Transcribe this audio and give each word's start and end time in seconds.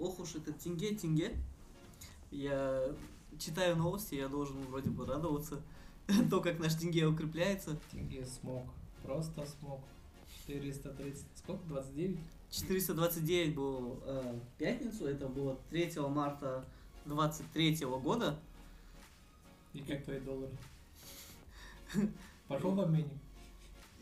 ох 0.00 0.20
уж 0.20 0.34
этот 0.34 0.58
тенге, 0.58 0.94
тенге. 0.94 1.36
Я 2.30 2.94
читаю 3.38 3.76
новости, 3.76 4.14
я 4.14 4.28
должен 4.28 4.56
вроде 4.66 4.90
бы 4.90 5.06
радоваться. 5.06 5.62
То, 6.30 6.40
как 6.40 6.58
наш 6.58 6.74
тенге 6.74 7.06
укрепляется. 7.06 7.76
Тенге 7.90 8.24
смог. 8.24 8.64
Просто 9.02 9.46
смог. 9.46 9.80
430. 10.46 11.24
Сколько? 11.36 11.64
29? 11.68 12.18
429 12.50 13.54
был 13.54 14.00
э, 14.04 14.38
в 14.38 14.58
пятницу, 14.58 15.06
это 15.06 15.28
было 15.28 15.56
3 15.70 15.92
марта 16.08 16.64
23 17.06 17.84
года. 18.02 18.38
И 19.72 19.80
как 19.80 20.04
твои 20.04 20.18
доллары? 20.18 20.50
Пошел 22.48 22.72
в 22.72 22.80
обменник? 22.80 23.12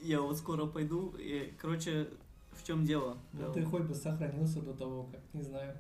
Я 0.01 0.23
вот 0.23 0.39
скоро 0.39 0.65
пойду, 0.65 1.15
и, 1.19 1.53
короче, 1.59 2.09
чем 2.69 2.85
дело? 2.85 3.17
Ну 3.33 3.51
ты 3.51 3.65
хоть 3.65 3.85
бы 3.85 3.95
сохранился 3.95 4.61
до 4.61 4.75
того, 4.75 5.05
как, 5.05 5.21
не 5.33 5.43
знаю, 5.43 5.75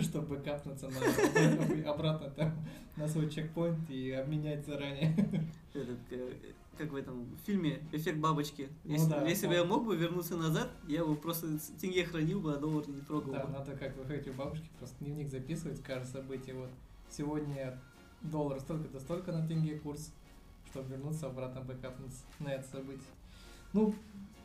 чтобы 0.00 0.38
капнуться 0.38 0.88
на, 0.88 1.90
обратно 1.90 2.30
там 2.30 2.52
на 2.96 3.06
свой 3.06 3.28
чекпоинт 3.28 3.90
и 3.90 4.12
обменять 4.12 4.64
заранее. 4.64 5.14
Этот, 5.74 5.98
э, 6.10 6.32
как 6.78 6.92
в 6.92 6.96
этом 6.96 7.36
фильме 7.44 7.82
«Эффект 7.92 8.18
бабочки». 8.18 8.70
Ну 8.84 8.92
если 8.94 9.10
да, 9.10 9.28
если 9.28 9.46
бы 9.48 9.52
вот. 9.52 9.58
я 9.58 9.64
мог 9.66 9.84
бы 9.84 9.96
вернуться 9.96 10.36
назад, 10.36 10.70
я 10.88 11.04
бы 11.04 11.14
просто 11.14 11.46
тенге 11.78 12.06
хранил 12.06 12.40
бы, 12.40 12.54
а 12.54 12.56
доллар 12.56 12.88
не 12.88 13.02
трогал 13.02 13.32
Да, 13.32 13.44
бы. 13.44 13.52
надо 13.52 13.76
как 13.76 13.94
вы 13.98 14.04
хотите 14.06 14.32
бабушки, 14.32 14.66
просто 14.78 14.96
дневник 15.04 15.28
записывать, 15.28 15.82
каждое 15.82 16.22
событие. 16.22 16.54
Вот 16.54 16.70
сегодня 17.10 17.78
доллар 18.22 18.60
столько-то, 18.60 18.98
столько 18.98 19.30
на 19.30 19.46
тенге 19.46 19.78
курс, 19.78 20.10
чтобы 20.70 20.88
вернуться 20.88 21.26
обратно 21.26 21.60
бэкапнуться 21.60 22.24
на 22.38 22.54
это 22.54 22.66
событие. 22.66 23.04
Ну, 23.74 23.94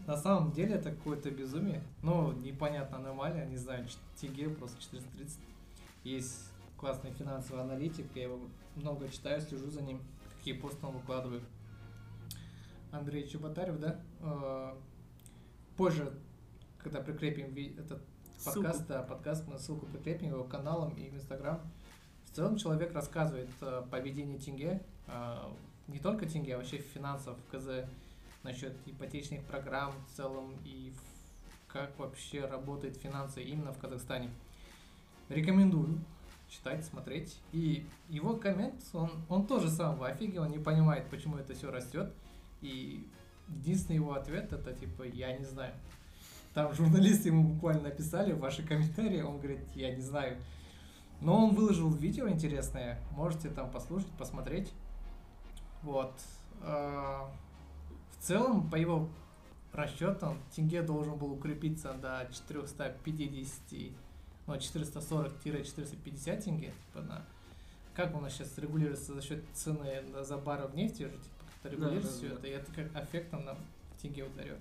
на 0.05 0.17
самом 0.17 0.51
деле 0.51 0.75
это 0.75 0.91
какое-то 0.91 1.31
безумие. 1.31 1.81
Ну, 2.01 2.31
непонятно 2.33 2.97
аномалия, 2.97 3.45
не 3.45 3.57
знаю, 3.57 3.85
тенге 4.19 4.49
просто 4.49 4.81
430. 4.81 5.39
Есть 6.03 6.51
классный 6.77 7.11
финансовый 7.11 7.61
аналитик, 7.61 8.05
я 8.15 8.23
его 8.23 8.39
много 8.75 9.07
читаю, 9.09 9.41
слежу 9.41 9.69
за 9.69 9.81
ним, 9.81 10.01
какие 10.37 10.53
посты 10.53 10.85
он 10.85 10.93
выкладывает. 10.93 11.43
Андрей 12.91 13.27
Чеботарев, 13.27 13.79
да? 13.79 13.99
Э, 14.21 14.73
Позже, 15.75 16.13
когда 16.77 17.01
прикрепим 17.01 17.53
этот 17.77 18.01
Ссылку. 18.37 18.61
подкаст, 18.61 18.87
да, 18.87 19.03
подкаст, 19.03 19.47
мы 19.47 19.57
ссылку 19.57 19.85
прикрепим 19.87 20.29
его 20.29 20.43
каналом 20.43 20.91
и 20.91 21.09
в 21.09 21.15
Инстаграм. 21.15 21.59
В 22.25 22.35
целом 22.35 22.57
человек 22.57 22.93
рассказывает 22.93 23.49
э, 23.61 23.83
поведение 23.89 24.37
тенге, 24.37 24.81
э, 25.07 25.37
не 25.87 25.99
только 25.99 26.27
тенге, 26.27 26.55
а 26.55 26.57
вообще 26.57 26.77
финансов 26.77 27.37
в 27.37 27.51
КЗ, 27.51 27.85
насчет 28.45 28.75
ипотечных 28.85 29.43
программ 29.43 29.91
в 30.07 30.15
целом 30.15 30.53
и 30.63 30.93
как 31.67 31.97
вообще 31.99 32.45
работают 32.45 32.95
финансы 32.95 33.43
именно 33.43 33.73
в 33.73 33.79
Казахстане. 33.79 34.29
Рекомендую 35.27 35.99
читать, 36.47 36.85
смотреть. 36.85 37.37
И 37.51 37.85
его 38.07 38.37
коммент, 38.37 38.81
он, 38.93 39.11
он 39.27 39.47
тоже 39.47 39.69
сам 39.69 39.97
в 39.97 40.03
офиге, 40.03 40.39
он 40.39 40.51
не 40.51 40.59
понимает, 40.59 41.09
почему 41.09 41.37
это 41.37 41.53
все 41.53 41.71
растет. 41.71 42.13
И 42.61 43.05
единственный 43.49 43.95
его 43.97 44.13
ответ 44.13 44.53
это 44.53 44.73
типа, 44.73 45.03
я 45.03 45.35
не 45.37 45.45
знаю. 45.45 45.73
Там 46.53 46.73
журналисты 46.73 47.29
ему 47.29 47.55
буквально 47.55 47.83
написали 47.83 48.31
ваши 48.31 48.65
комментарии, 48.65 49.21
он 49.21 49.39
говорит, 49.39 49.59
я 49.73 49.93
не 49.93 50.01
знаю. 50.01 50.37
Но 51.19 51.45
он 51.45 51.55
выложил 51.55 51.91
видео 51.91 52.29
интересное, 52.29 53.01
можете 53.11 53.49
там 53.49 53.69
послушать, 53.71 54.11
посмотреть. 54.17 54.71
Вот. 55.81 56.13
В 58.25 58.27
целом, 58.27 58.67
по 58.71 58.75
его 58.75 59.07
расчетам, 59.71 60.39
тенге 60.55 60.81
должен 60.81 61.15
был 61.15 61.33
укрепиться 61.33 61.93
до 61.93 62.27
450, 62.33 63.93
ну, 64.47 64.55
440-450 64.55 66.41
тенге, 66.41 66.73
типа 66.87 67.05
на 67.05 67.23
как 67.93 68.15
у 68.15 68.19
нас 68.19 68.33
сейчас 68.33 68.57
регулируется 68.57 69.13
за 69.13 69.21
счет 69.21 69.43
цены 69.53 70.01
за 70.23 70.37
баррель 70.39 70.73
нефти, 70.73 71.03
же, 71.03 71.11
типа, 71.11 71.45
как-то 71.45 71.69
регулируется 71.69 72.13
да, 72.13 72.17
все 72.17 72.29
да. 72.29 72.33
это, 72.33 72.47
и 72.47 72.49
это 72.49 72.71
как 72.71 73.03
эффектом 73.03 73.45
на 73.45 73.55
тенге 74.01 74.23
ударет. 74.23 74.57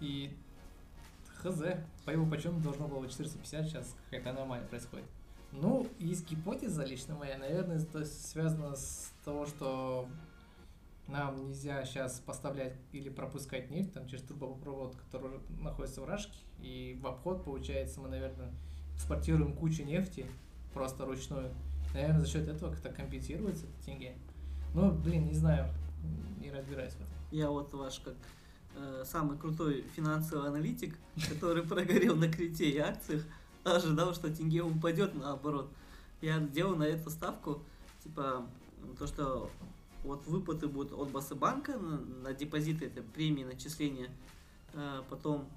И 0.00 0.36
хз, 1.36 1.62
по 2.04 2.10
его 2.10 2.26
почему 2.26 2.58
должно 2.58 2.88
было 2.88 2.98
быть 2.98 3.12
450, 3.12 3.64
сейчас 3.64 3.94
какая-то 4.06 4.30
аномалия 4.30 4.66
происходит. 4.66 5.06
Ну, 5.52 5.86
есть 6.00 6.28
гипотеза 6.28 6.82
лично 6.84 7.14
моя, 7.14 7.38
наверное, 7.38 7.78
это 7.78 8.04
связано 8.04 8.74
с 8.74 9.12
того, 9.24 9.46
что 9.46 10.08
нам 11.08 11.48
нельзя 11.48 11.84
сейчас 11.84 12.20
поставлять 12.20 12.74
или 12.92 13.08
пропускать 13.08 13.70
нефть 13.70 13.94
там 13.94 14.06
через 14.06 14.22
трубопровод, 14.24 14.94
который 14.96 15.40
находится 15.58 16.02
в 16.02 16.04
Рашке, 16.04 16.36
и 16.60 16.98
в 17.02 17.06
обход, 17.06 17.44
получается, 17.44 18.00
мы, 18.00 18.08
наверное, 18.08 18.50
экспортируем 18.94 19.54
кучу 19.54 19.84
нефти 19.84 20.26
просто 20.74 21.06
ручную. 21.06 21.50
Наверное, 21.94 22.20
за 22.20 22.26
счет 22.26 22.46
этого 22.46 22.70
как-то 22.70 22.90
компенсируется 22.90 23.64
этот 23.64 23.80
тенге. 23.86 24.14
Ну, 24.74 24.92
блин, 24.92 25.26
не 25.26 25.34
знаю, 25.34 25.72
не 26.40 26.50
разбираюсь 26.50 26.92
в 26.92 26.96
этом. 26.96 27.14
Я 27.30 27.50
вот 27.50 27.72
ваш 27.72 28.00
как 28.00 28.14
э, 28.76 29.04
самый 29.06 29.38
крутой 29.38 29.84
финансовый 29.96 30.46
аналитик, 30.48 30.98
который 31.30 31.62
прогорел 31.62 32.16
на 32.16 32.30
крите 32.30 32.68
и 32.68 32.78
акциях, 32.78 33.24
ожидал, 33.64 34.14
что 34.14 34.32
тенге 34.34 34.62
упадет 34.62 35.14
наоборот. 35.14 35.70
Я 36.20 36.38
делал 36.38 36.76
на 36.76 36.84
это 36.84 37.08
ставку, 37.10 37.62
типа, 38.02 38.46
то, 38.98 39.06
что 39.06 39.50
вот 40.04 40.26
выплаты 40.26 40.68
будут 40.68 40.92
от 40.92 41.10
Басыбанка 41.10 41.78
на, 41.78 41.98
на 41.98 42.32
депозиты, 42.32 42.86
это 42.86 43.02
премии, 43.02 43.44
начисления, 43.44 44.10
э, 44.74 45.02
потом 45.10 45.48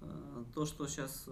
э, 0.00 0.44
то, 0.54 0.66
что 0.66 0.86
сейчас 0.86 1.28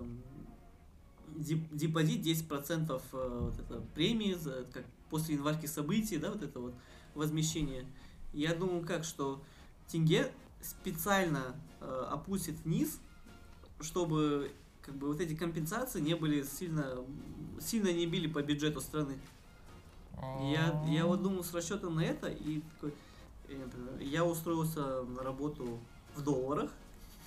депозит 1.37 2.25
10% 2.25 3.03
э, 3.13 3.39
вот 3.41 3.59
это 3.59 3.81
премии, 3.95 4.35
за, 4.35 4.65
как 4.73 4.85
после 5.11 5.35
январских 5.35 5.69
событий, 5.69 6.19
да, 6.19 6.31
вот 6.31 6.43
это 6.43 6.61
вот 6.61 6.75
возмещение. 7.15 7.87
Я 8.33 8.55
думаю, 8.55 8.85
как, 8.85 9.05
что 9.05 9.43
тенге 9.89 10.33
специально 10.61 11.55
э, 11.81 12.07
опустит 12.11 12.57
вниз, 12.65 13.01
чтобы 13.81 14.51
как 14.83 14.95
бы 14.97 15.09
вот 15.09 15.21
эти 15.21 15.35
компенсации 15.35 16.01
не 16.01 16.15
были 16.15 16.43
сильно, 16.43 17.05
сильно 17.61 17.93
не 17.93 18.07
били 18.07 18.27
по 18.27 18.43
бюджету 18.43 18.81
страны. 18.81 19.19
Я, 20.41 20.83
я 20.87 21.07
вот 21.07 21.23
думал 21.23 21.45
с 21.45 21.53
расчетом 21.53 21.97
на 21.97 22.01
это, 22.05 22.29
и 22.29 22.61
такой, 22.75 22.95
э, 23.49 23.69
я 24.01 24.25
устроился 24.25 25.03
на 25.03 25.23
работу 25.23 25.79
в 26.15 26.23
долларах, 26.23 26.71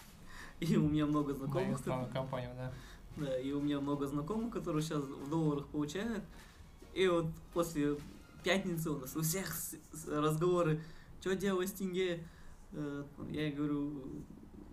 и 0.60 0.76
у 0.76 0.88
меня 0.90 1.06
много 1.06 1.34
знакомых, 1.34 1.80
Знакомых 1.80 2.12
компанию, 2.12 2.52
да. 2.56 2.74
да, 3.18 3.40
и 3.40 3.52
у 3.52 3.62
меня 3.62 3.80
много 3.80 4.08
знакомых, 4.08 4.52
которые 4.54 4.82
сейчас 4.82 5.04
в 5.04 5.30
долларах 5.30 5.68
получают. 5.68 6.24
И 6.94 7.08
вот 7.08 7.28
после 7.54 7.98
пятницы 8.44 8.90
у 8.92 9.00
нас 9.00 9.16
у 9.16 9.22
всех 9.22 9.46
разговоры, 10.08 10.82
что 11.22 11.36
делать 11.36 11.70
с 11.70 11.74
тенге? 11.74 12.24
Э, 12.72 13.04
Я 13.30 13.52
говорю, 13.52 14.02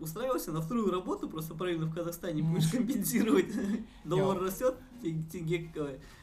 устраивался 0.01 0.53
на 0.53 0.61
вторую 0.63 0.91
работу, 0.91 1.29
просто 1.29 1.55
правильно 1.55 1.87
в 1.87 1.95
Казахстане 1.95 2.43
будешь 2.43 2.71
компенсировать. 2.73 3.53
Доллар 4.05 4.39
растет, 4.39 4.77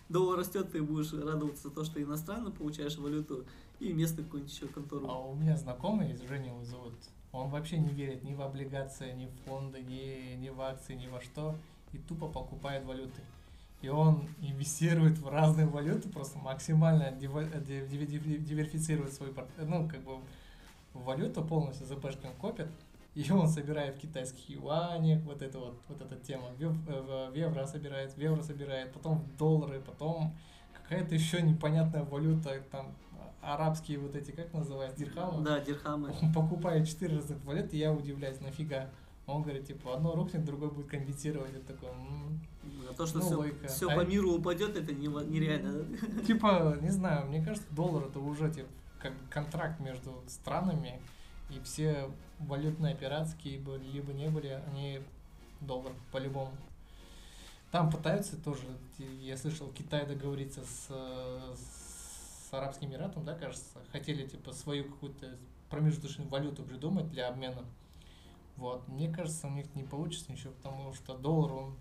доллар 0.10 0.40
растет, 0.40 0.72
ты 0.72 0.82
будешь 0.82 1.14
радоваться 1.14 1.70
то, 1.70 1.84
что 1.84 2.02
иностранно 2.02 2.52
получаешь 2.52 2.98
валюту, 2.98 3.46
и 3.80 3.92
место 3.92 4.24
какую-нибудь 4.24 4.54
еще 4.54 4.68
контору. 4.68 5.10
А 5.10 5.20
у 5.20 5.36
меня 5.36 5.58
знакомый 5.58 6.12
его 6.48 6.64
зовут. 6.64 6.94
Он 7.32 7.50
вообще 7.50 7.78
не 7.78 7.90
верит 7.90 8.24
ни 8.24 8.34
в 8.34 8.42
облигации, 8.42 9.12
ни 9.14 9.26
в 9.26 9.32
фонды, 9.46 9.82
ни, 9.82 10.36
ни 10.36 10.50
в 10.50 10.62
акции, 10.62 10.94
ни 10.94 11.08
во 11.08 11.20
что. 11.20 11.56
И 11.92 11.98
тупо 11.98 12.28
покупает 12.28 12.86
валюты. 12.86 13.22
И 13.82 13.90
он 13.90 14.28
инвестирует 14.42 15.18
в 15.18 15.28
разные 15.28 15.68
валюты, 15.68 16.10
просто 16.10 16.40
максимально 16.40 17.12
диверсифицирует 17.12 19.14
свой 19.14 19.34
ну, 19.58 19.90
как 19.90 20.02
бы 20.04 20.20
валюту 20.94 21.44
полностью 21.44 21.88
ЗПшки 21.88 22.26
он 22.26 22.34
копит. 22.40 22.68
И 23.16 23.32
он 23.32 23.48
собирает 23.48 23.96
в 23.96 24.00
китайских 24.00 24.50
юанях, 24.50 25.22
вот 25.24 25.42
это 25.42 25.60
вот, 25.60 25.80
вот 25.88 26.02
эта 26.02 26.16
тема, 26.16 26.48
в, 26.58 26.62
э, 26.62 27.30
в 27.32 27.36
евро 27.36 27.66
собирает, 27.68 28.14
в 28.14 28.18
евро 28.18 28.42
собирает, 28.42 28.92
потом 28.92 29.20
в 29.20 29.38
доллары, 29.38 29.80
потом 29.82 30.36
какая-то 30.74 31.14
еще 31.14 31.42
непонятная 31.42 32.04
валюта, 32.04 32.60
там 32.72 32.94
арабские 33.42 34.00
вот 34.00 34.16
эти, 34.16 34.32
как 34.32 34.52
называется, 34.54 34.98
дирхамы. 35.00 35.44
Да, 35.44 35.60
дирхамы. 35.60 36.14
Он 36.22 36.34
покупает 36.34 36.88
4 36.88 37.16
разных 37.18 37.44
валют, 37.46 37.74
и 37.74 37.78
я 37.78 37.92
удивляюсь, 37.94 38.40
нафига. 38.42 38.90
Он 39.28 39.42
говорит, 39.44 39.68
типа, 39.68 39.96
одно 39.96 40.16
рухнет, 40.16 40.44
другое 40.44 40.70
будет 40.70 40.88
компенсировать. 40.88 41.66
Такой, 41.66 41.90
«М». 41.90 42.42
А 42.90 42.94
то, 42.94 43.06
что 43.06 43.20
Ну, 43.20 43.26
все, 43.26 43.36
логика. 43.36 43.68
все 43.68 43.90
А- 43.90 43.96
по 43.96 44.06
миру 44.06 44.32
упадет, 44.34 44.76
это 44.76 44.92
нево- 44.92 45.26
нереально. 45.26 45.86
типа, 46.28 46.78
не 46.82 46.90
знаю, 46.90 47.28
мне 47.28 47.44
кажется, 47.44 47.68
доллар 47.72 48.06
это 48.08 48.20
уже 48.20 48.50
типа 48.52 48.68
как 49.00 49.14
контракт 49.30 49.80
между 49.82 50.24
странами, 50.28 51.02
и 51.50 51.60
все 51.64 52.10
валютные 52.40 52.94
операции, 52.94 53.36
какие 53.36 53.58
бы 53.58 53.78
либо 53.78 54.14
не 54.14 54.30
были, 54.30 54.62
они 54.68 55.02
доллар 55.62 55.94
по-любому. 56.12 56.52
Там 57.72 57.90
пытаются 57.90 58.38
тоже, 58.38 58.64
я 59.22 59.36
слышал, 59.36 59.68
Китай 59.70 60.06
договориться 60.06 60.62
с, 60.64 60.88
с 60.90 62.54
Арабским 62.54 62.90
Эмиратом, 62.90 63.26
да, 63.26 63.34
кажется, 63.34 63.80
хотели 63.92 64.28
типа 64.28 64.54
свою 64.54 64.86
какую-то 64.86 65.38
промежуточную 65.70 66.30
валюту 66.30 66.64
придумать 66.64 67.10
для 67.10 67.30
обмена. 67.30 67.64
Вот, 68.58 68.88
мне 68.88 69.12
кажется, 69.12 69.48
у 69.48 69.50
них 69.50 69.74
не 69.74 69.84
получится 69.84 70.32
ничего, 70.32 70.54
потому 70.54 70.94
что 70.94 71.18
доллар, 71.18 71.52
он 71.54 71.76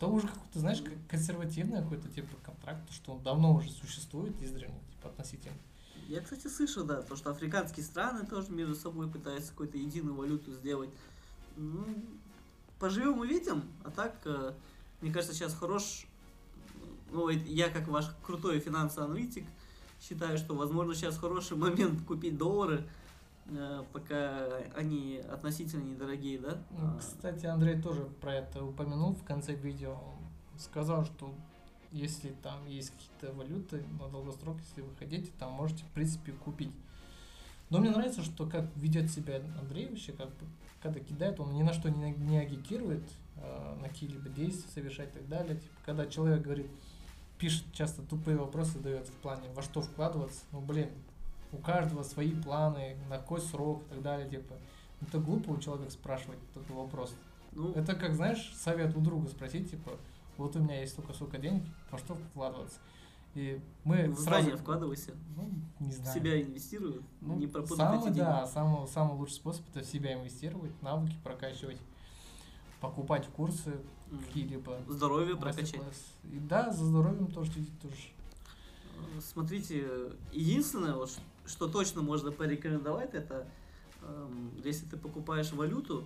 То 0.00 0.10
уже 0.10 0.26
какой-то, 0.26 0.58
знаешь, 0.58 0.82
консервативный 1.08 1.82
какой-то 1.82 2.08
типа 2.08 2.36
контракт, 2.42 2.90
что 2.90 3.12
он 3.12 3.22
давно 3.22 3.54
уже 3.54 3.70
существует 3.70 4.42
издревле, 4.42 4.80
типа 4.90 5.10
относительно. 5.10 5.56
Я, 6.10 6.20
кстати, 6.22 6.48
слышал, 6.48 6.84
да, 6.84 7.02
то, 7.02 7.14
что 7.14 7.30
африканские 7.30 7.86
страны 7.86 8.26
тоже 8.26 8.50
между 8.50 8.74
собой 8.74 9.08
пытаются 9.08 9.52
какую-то 9.52 9.78
единую 9.78 10.16
валюту 10.16 10.50
сделать. 10.52 10.90
Ну, 11.56 11.86
поживем 12.80 13.20
увидим, 13.20 13.62
а 13.84 13.92
так, 13.92 14.16
э, 14.24 14.52
мне 15.00 15.12
кажется, 15.12 15.32
сейчас 15.36 15.54
хорош, 15.54 16.08
ну, 17.12 17.28
это 17.28 17.44
я 17.44 17.68
как 17.68 17.86
ваш 17.86 18.06
крутой 18.26 18.58
финансовый 18.58 19.04
аналитик 19.04 19.44
считаю, 20.02 20.36
что, 20.36 20.56
возможно, 20.56 20.96
сейчас 20.96 21.16
хороший 21.16 21.56
момент 21.56 22.04
купить 22.08 22.36
доллары, 22.36 22.82
э, 23.46 23.84
пока 23.92 24.48
они 24.74 25.22
относительно 25.30 25.84
недорогие, 25.84 26.40
да? 26.40 26.60
Ну, 26.72 26.86
А, 26.88 26.98
Кстати, 26.98 27.46
Андрей 27.46 27.80
тоже 27.80 28.02
про 28.20 28.34
это 28.34 28.64
упомянул 28.64 29.14
в 29.14 29.22
конце 29.22 29.54
видео. 29.54 29.92
Он 29.92 30.58
сказал, 30.58 31.04
что 31.04 31.32
если 31.92 32.30
там 32.42 32.66
есть 32.66 32.92
какие-то 32.92 33.36
валюты 33.36 33.84
на 33.98 34.08
долгосрок, 34.08 34.58
если 34.68 34.82
вы 34.82 34.94
хотите, 34.96 35.30
там 35.38 35.52
можете, 35.52 35.84
в 35.84 35.88
принципе, 35.88 36.32
купить. 36.32 36.72
Но 37.68 37.78
мне 37.78 37.90
нравится, 37.90 38.22
что 38.22 38.46
как 38.46 38.66
ведет 38.76 39.10
себя 39.10 39.40
Андрей 39.60 39.88
вообще, 39.88 40.12
как 40.12 40.28
бы, 40.28 40.46
когда 40.82 41.00
кидает, 41.00 41.38
он 41.38 41.54
ни 41.54 41.62
на 41.62 41.72
что 41.72 41.88
не, 41.88 42.12
не 42.12 42.38
агитирует, 42.38 43.04
э, 43.36 43.76
на 43.80 43.88
какие-либо 43.88 44.28
действия 44.28 44.70
совершать 44.72 45.10
и 45.10 45.18
так 45.18 45.28
далее. 45.28 45.56
Типа, 45.56 45.74
когда 45.84 46.06
человек 46.06 46.42
говорит, 46.42 46.66
пишет 47.38 47.64
часто 47.72 48.02
тупые 48.02 48.36
вопросы, 48.36 48.78
дает 48.78 49.08
в 49.08 49.12
плане, 49.14 49.48
во 49.54 49.62
что 49.62 49.82
вкладываться, 49.82 50.40
ну, 50.52 50.60
блин, 50.60 50.90
у 51.52 51.56
каждого 51.58 52.02
свои 52.02 52.32
планы, 52.32 52.96
на 53.08 53.18
какой 53.18 53.40
срок 53.40 53.82
и 53.86 53.94
так 53.94 54.02
далее, 54.02 54.28
типа. 54.28 54.54
Это 55.00 55.18
глупо 55.18 55.50
у 55.50 55.58
человека 55.58 55.90
спрашивать 55.90 56.38
такой 56.52 56.76
вопрос. 56.76 57.14
ну, 57.52 57.72
Это 57.72 57.94
как, 57.94 58.14
знаешь, 58.14 58.52
совет 58.54 58.94
у 58.96 59.00
друга 59.00 59.28
спросить, 59.28 59.70
типа, 59.70 59.92
вот 60.40 60.56
у 60.56 60.58
меня 60.60 60.80
есть 60.80 60.92
столько-столько 60.92 61.38
денег, 61.38 61.62
во 61.90 61.98
что 61.98 62.14
вкладываться. 62.14 62.78
И 63.34 63.60
мы 63.84 64.08
в 64.10 64.18
сразу... 64.18 64.56
вкладывайся, 64.56 65.12
Ну, 65.36 65.48
не 65.78 65.90
в 65.92 65.94
знаю. 65.94 66.14
себя 66.18 66.42
инвестирую, 66.42 67.02
Ну, 67.20 67.36
не 67.36 67.46
пропадут 67.46 67.76
самый, 67.76 67.98
эти 67.98 68.04
деньги. 68.06 68.18
да, 68.18 68.46
самый, 68.46 68.88
самый 68.88 69.16
лучший 69.16 69.34
способ 69.34 69.62
это 69.72 69.84
в 69.84 69.88
себя 69.88 70.14
инвестировать, 70.14 70.72
навыки 70.82 71.14
прокачивать, 71.22 71.78
покупать 72.80 73.28
курсы 73.28 73.70
М. 74.10 74.18
какие-либо. 74.18 74.78
Здоровье 74.88 75.36
прокачать. 75.36 75.80
И 76.24 76.38
да, 76.40 76.72
за 76.72 76.84
здоровьем 76.84 77.28
тоже 77.28 77.52
следить 77.52 77.80
тоже. 77.80 77.94
Э, 78.96 79.20
Смотрите, 79.20 79.86
единственное, 80.32 80.94
вот, 80.94 81.16
что 81.46 81.68
точно 81.68 82.02
можно 82.02 82.32
порекомендовать, 82.32 83.14
это 83.14 83.46
эм, 84.02 84.50
если 84.64 84.86
ты 84.86 84.96
покупаешь 84.96 85.52
валюту, 85.52 86.04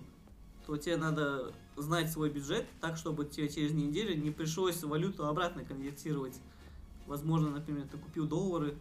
то 0.65 0.77
тебе 0.77 0.97
надо 0.97 1.51
знать 1.77 2.11
свой 2.11 2.29
бюджет 2.29 2.65
так, 2.81 2.97
чтобы 2.97 3.25
тебе 3.25 3.49
через 3.49 3.71
неделю 3.73 4.15
не 4.21 4.31
пришлось 4.31 4.83
валюту 4.83 5.27
обратно 5.27 5.63
конвертировать. 5.63 6.39
Возможно, 7.07 7.49
например, 7.49 7.87
ты 7.87 7.97
купил 7.97 8.27
доллары, 8.27 8.77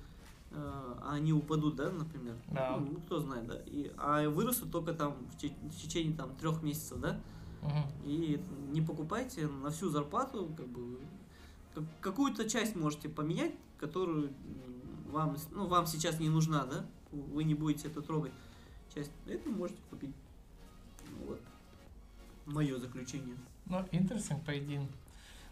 э, 0.51 0.55
а 0.57 1.13
они 1.15 1.33
упадут, 1.33 1.77
да, 1.77 1.91
например. 1.91 2.37
Да. 2.49 2.77
Ну, 2.79 2.97
кто 3.07 3.19
знает, 3.21 3.47
да. 3.47 3.61
И, 3.67 3.93
а 3.99 4.29
вырастут 4.31 4.71
только 4.71 4.95
там 4.95 5.15
в, 5.15 5.35
в 5.37 5.77
течение 5.83 6.17
там 6.17 6.35
трех 6.37 6.63
месяцев, 6.63 6.99
да. 7.01 7.21
Мгм. 7.63 7.83
И 8.05 8.41
не 8.73 8.81
покупайте 8.81 9.47
на 9.47 9.71
всю 9.71 9.89
зарплату, 9.91 10.51
как 10.57 10.69
бы 10.69 10.99
как- 11.75 11.85
какую-то 12.01 12.49
часть 12.49 12.77
можете 12.77 13.09
поменять, 13.09 13.55
которую 13.79 14.33
вам, 15.11 15.37
ну, 15.53 15.67
вам 15.67 15.87
сейчас 15.87 16.21
не 16.21 16.29
нужна, 16.29 16.65
да? 16.65 16.87
Вы 17.13 17.45
не 17.45 17.55
будете 17.55 17.89
это 17.89 18.01
трогать. 18.03 18.33
Часть 18.95 19.11
это 19.27 19.49
можете 19.51 19.81
купить. 19.91 20.15
Мое 22.47 22.79
заключение. 22.79 23.37
Ну, 23.67 23.85
интересно, 23.93 24.39
по 24.45 24.59
идее. 24.59 24.87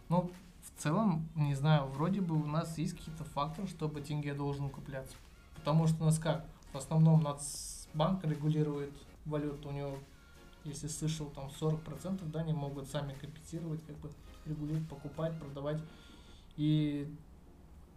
Ну, 0.08 0.30
в 0.60 0.80
целом, 0.80 1.28
не 1.34 1.54
знаю, 1.54 1.86
вроде 1.88 2.20
бы 2.20 2.34
у 2.34 2.44
нас 2.44 2.76
есть 2.78 2.96
какие-то 2.96 3.24
факторы, 3.24 3.66
чтобы 3.68 4.00
тенге 4.00 4.34
должен 4.34 4.66
укрепляться. 4.66 5.16
Потому 5.56 5.86
что 5.86 6.02
у 6.02 6.06
нас 6.06 6.18
как? 6.18 6.46
В 6.72 6.76
основном 6.76 7.22
Нацбанк 7.22 8.24
регулирует 8.24 8.92
валюту. 9.24 9.68
У 9.68 9.72
него, 9.72 9.98
если 10.64 10.88
слышал, 10.88 11.26
там 11.26 11.50
40%, 11.60 12.24
да, 12.30 12.40
они 12.40 12.52
могут 12.52 12.88
сами 12.88 13.14
компенсировать, 13.14 13.84
как 13.86 13.96
бы 13.96 14.10
регулировать, 14.46 14.88
покупать, 14.88 15.38
продавать. 15.38 15.80
И 16.56 17.12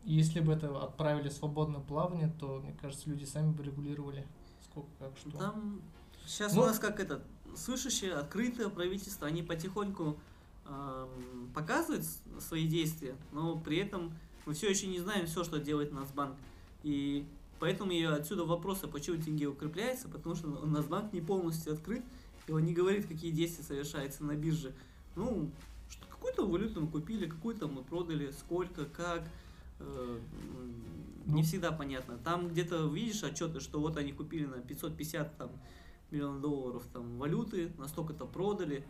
если 0.03 0.39
бы 0.39 0.53
это 0.53 0.83
отправили 0.83 1.30
в 1.30 1.33
свободное 1.33 1.81
плавание, 1.81 2.31
то, 2.39 2.62
мне 2.62 2.74
кажется, 2.80 3.09
люди 3.09 3.25
сами 3.25 3.51
бы 3.51 3.63
регулировали, 3.63 4.25
сколько, 4.63 4.89
как, 5.00 5.18
что. 5.18 5.31
Там 5.31 5.81
сейчас 6.25 6.54
Ну- 6.54 6.62
у 6.62 6.66
нас 6.66 6.80
как 6.80 7.00
это 7.00 7.22
слышащее, 7.56 8.13
открытое 8.13 8.69
правительство, 8.69 9.27
они 9.27 9.42
потихоньку 9.44 10.18
эм, 10.68 11.51
показывают 11.54 12.04
свои 12.39 12.68
действия, 12.68 13.16
но 13.31 13.56
при 13.57 13.77
этом 13.77 14.12
мы 14.45 14.54
все 14.54 14.69
еще 14.69 14.88
не 14.88 15.00
знаем 15.00 15.27
все, 15.27 15.44
что 15.44 15.60
делает 15.60 15.92
Нацбанк. 15.92 16.36
И 16.83 17.25
поэтому 17.60 17.92
и 17.92 18.04
отсюда 18.04 18.45
вопросы, 18.45 18.88
почему 18.88 19.22
тенге 19.22 19.45
укрепляется, 19.48 20.07
потому 20.10 20.33
что 20.36 20.48
Нацбанк 20.48 21.13
не 21.13 21.22
полностью 21.22 21.74
открыт, 21.74 22.04
и 22.48 22.51
он 22.51 22.63
не 22.66 22.74
говорит, 22.74 23.07
какие 23.07 23.31
действия 23.31 23.63
совершаются 23.63 24.24
на 24.24 24.33
бирже. 24.36 24.74
Ну, 25.16 25.50
что 25.89 26.06
какую-то 26.07 26.48
валюту 26.48 26.81
мы 26.81 26.88
купили, 26.88 27.27
какую-то 27.27 27.68
мы 27.68 27.83
продали, 27.83 28.31
сколько, 28.31 28.86
как, 28.86 29.24
э, 29.80 30.19
не 31.27 31.42
Ну. 31.42 31.44
всегда 31.44 31.72
понятно. 31.72 32.18
Там 32.24 32.48
где-то 32.50 32.88
видишь 32.88 33.24
отчеты, 33.24 33.60
что 33.60 33.80
вот 33.80 33.98
они 33.98 34.12
купили 34.13 34.45
на 34.45 34.57
550 34.62 35.38
там, 35.38 35.51
миллионов 36.15 36.41
долларов 36.41 36.83
там, 36.94 37.17
валюты, 37.17 37.71
на 37.77 37.88
столько-то 37.88 38.25
продали. 38.25 38.85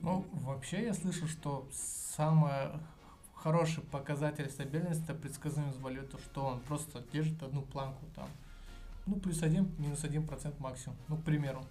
Ну, 0.00 0.24
вообще 0.32 0.84
я 0.84 0.94
слышал, 0.94 1.28
что 1.28 1.68
самый 1.72 2.70
хороший 3.34 3.82
показатель 3.82 4.48
стабильности 4.50 5.04
это 5.04 5.14
предсказуемость 5.14 5.80
валюты, 5.80 6.18
что 6.18 6.44
он 6.44 6.60
просто 6.60 7.02
держит 7.12 7.42
одну 7.42 7.62
планку 7.62 8.04
там. 8.14 8.28
Ну, 9.06 9.16
плюс 9.16 9.42
один, 9.42 9.70
минус 9.78 10.04
один 10.04 10.26
процент 10.26 10.58
максимум. 10.60 10.96
Ну, 11.08 11.16
к 11.16 11.24
примеру. 11.24 11.64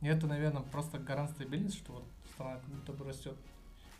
И 0.00 0.08
это, 0.08 0.26
наверное, 0.26 0.62
просто 0.62 0.98
гарант 0.98 1.30
стабильности, 1.30 1.78
что 1.78 1.92
вот 1.92 2.04
страна 2.34 2.56
как 2.56 2.68
будто 2.68 2.92
бы 2.92 3.04
растет. 3.04 3.36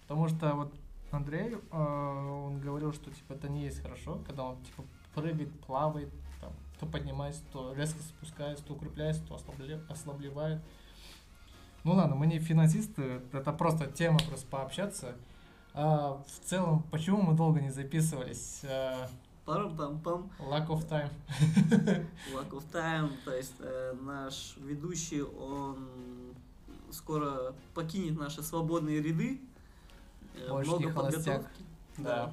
Потому 0.02 0.28
что 0.28 0.54
вот 0.54 0.74
Андрей, 1.10 1.54
э, 1.54 1.76
он 1.76 2.60
говорил, 2.60 2.92
что 2.92 3.10
типа 3.10 3.34
это 3.34 3.48
не 3.48 3.64
есть 3.64 3.80
хорошо, 3.80 4.20
когда 4.26 4.44
он 4.44 4.62
типа 4.62 4.84
прыгает, 5.14 5.52
плавает, 5.60 6.12
то 6.78 6.86
поднимается, 6.86 7.42
то 7.52 7.74
резко 7.74 8.02
спускается, 8.02 8.64
то 8.64 8.74
укрепляется, 8.74 9.22
то 9.26 9.34
ослабле- 9.34 9.84
ослаблевает. 9.88 10.60
Ну 11.84 11.92
ладно, 11.92 12.16
мы 12.16 12.26
не 12.26 12.38
финансисты, 12.38 13.22
это 13.32 13.52
просто 13.52 13.86
тема 13.86 14.18
просто 14.28 14.46
пообщаться. 14.48 15.14
А, 15.72 16.22
в 16.26 16.44
целом, 16.44 16.82
почему 16.90 17.22
мы 17.22 17.34
долго 17.34 17.60
не 17.60 17.70
записывались? 17.70 18.62
А, 18.64 19.08
Парам-пам-пам, 19.44 20.28
lack 20.40 20.66
of 20.66 20.88
time. 20.88 21.10
lack 22.34 22.50
of 22.50 22.64
time, 22.72 23.12
то 23.24 23.32
есть 23.32 23.54
э, 23.60 23.94
наш 24.02 24.56
ведущий, 24.56 25.22
он 25.22 26.34
скоро 26.90 27.54
покинет 27.72 28.18
наши 28.18 28.42
свободные 28.42 29.00
ряды. 29.00 29.40
Э, 30.34 30.50
Больше 30.50 30.70
много 30.70 30.86
не 30.86 30.92
подготовки. 30.92 31.62
Да. 31.98 32.32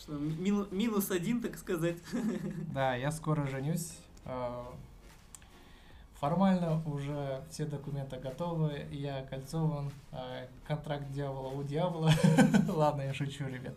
Что, 0.00 0.12
мину- 0.12 0.66
минус 0.70 1.10
один, 1.10 1.42
так 1.42 1.58
сказать. 1.58 1.98
Да, 2.72 2.94
я 2.94 3.10
скоро 3.12 3.46
женюсь. 3.46 3.92
А, 4.24 4.72
Формально 6.14 6.82
уже 6.86 7.42
все 7.50 7.64
документы 7.66 8.18
готовы, 8.18 8.86
я 8.90 9.18
окольцован, 9.18 9.90
а, 10.12 10.46
контракт 10.66 11.10
дьявола 11.12 11.48
у 11.48 11.62
дьявола. 11.62 12.12
Ладно, 12.68 13.02
я 13.02 13.12
шучу, 13.14 13.46
ребят. 13.46 13.74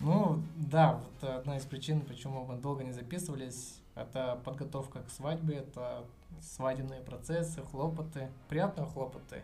Ну, 0.00 0.42
да, 0.56 0.94
вот 1.20 1.30
одна 1.30 1.58
из 1.58 1.64
причин, 1.64 2.00
почему 2.00 2.44
мы 2.44 2.56
долго 2.56 2.82
не 2.82 2.92
записывались, 2.92 3.78
это 3.94 4.40
подготовка 4.44 5.02
к 5.02 5.10
свадьбе, 5.10 5.56
это 5.56 6.04
свадебные 6.40 7.02
процессы, 7.02 7.62
хлопоты, 7.62 8.30
приятные 8.48 8.86
хлопоты, 8.86 9.42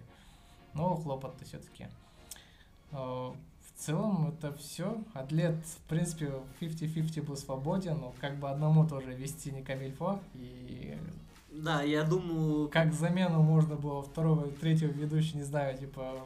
но 0.75 0.97
хлопоты 0.97 1.45
все-таки. 1.45 1.87
В 3.77 3.79
целом 3.79 4.29
это 4.29 4.53
все. 4.55 5.05
Атлет, 5.13 5.55
в 5.67 5.89
принципе, 5.89 6.33
50-50 6.61 7.23
был 7.23 7.37
свободен, 7.37 7.99
но 8.01 8.15
как 8.21 8.39
бы 8.39 8.49
одному 8.49 8.89
тоже 8.89 9.13
вести 9.13 9.51
не 9.53 9.63
камильфо. 9.63 10.19
И 10.35 10.97
Да, 11.53 11.83
я 11.83 12.03
думаю, 12.05 12.69
как 12.69 12.95
замену 12.95 13.43
можно 13.43 13.77
было 13.77 14.03
второго, 14.03 14.49
третьего 14.51 14.91
ведущего, 14.91 15.39
не 15.39 15.45
знаю, 15.45 15.77
типа 15.79 16.23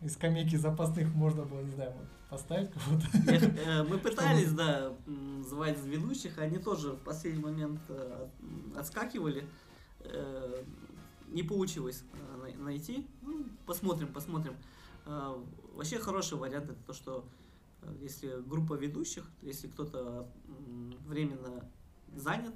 из 0.00 0.14
скамейки 0.14 0.56
запасных 0.56 1.14
можно 1.14 1.44
было, 1.44 1.60
не 1.60 1.70
знаю, 1.70 1.92
поставить 2.30 2.70
кого-то. 2.72 3.06
Я- 3.30 3.80
э, 3.80 3.82
мы 3.84 3.98
пытались, 3.98 4.52
да, 4.52 4.92
звать 5.48 5.78
ведущих, 5.84 6.38
они 6.38 6.58
тоже 6.58 6.92
в 6.92 6.98
последний 6.98 7.42
момент 7.42 7.80
э, 7.90 8.26
отскакивали. 8.76 9.44
Э, 10.00 10.62
Не 11.28 11.42
получилось 11.42 12.04
э, 12.14 12.36
най- 12.40 12.54
найти. 12.54 13.06
Ну, 13.22 13.44
посмотрим, 13.66 14.08
посмотрим. 14.08 14.54
Вообще 15.76 15.98
хороший 15.98 16.38
вариант 16.38 16.70
это 16.70 16.78
то, 16.86 16.94
что 16.94 17.24
э, 17.82 17.94
если 18.00 18.40
группа 18.40 18.74
ведущих, 18.74 19.24
если 19.42 19.68
кто-то 19.68 20.26
временно 21.06 21.68
занят, 22.16 22.54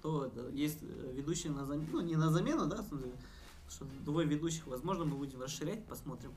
то 0.00 0.32
есть 0.50 0.78
э, 0.82 1.12
ведущий 1.12 1.50
на 1.50 1.66
замену, 1.66 1.88
ну 1.92 2.00
не 2.00 2.16
на 2.16 2.30
замену, 2.30 2.66
да, 2.66 2.82
что 3.68 3.84
двое 4.04 4.26
ведущих, 4.26 4.66
возможно, 4.66 5.04
мы 5.04 5.16
будем 5.16 5.42
расширять, 5.42 5.84
посмотрим. 5.84 6.32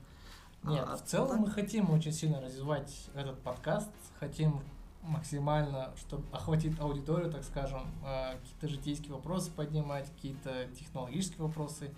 Нет, 0.64 0.84
А, 0.86 0.96
в 0.96 1.04
целом 1.04 1.28
так? 1.28 1.40
мы 1.40 1.50
хотим 1.50 1.90
очень 1.90 2.12
сильно 2.12 2.42
развивать 2.42 3.08
этот 3.14 3.38
подкаст, 3.40 3.90
хотим 4.20 4.60
максимально, 5.02 5.94
чтобы 5.96 6.24
охватить 6.30 6.78
аудиторию, 6.78 7.32
так 7.32 7.42
скажем, 7.42 7.86
э, 8.04 8.36
какие-то 8.38 8.68
житейские 8.68 9.14
вопросы 9.14 9.50
поднимать, 9.50 10.10
какие-то 10.14 10.68
технологические 10.78 11.38
вопросы. 11.38 11.90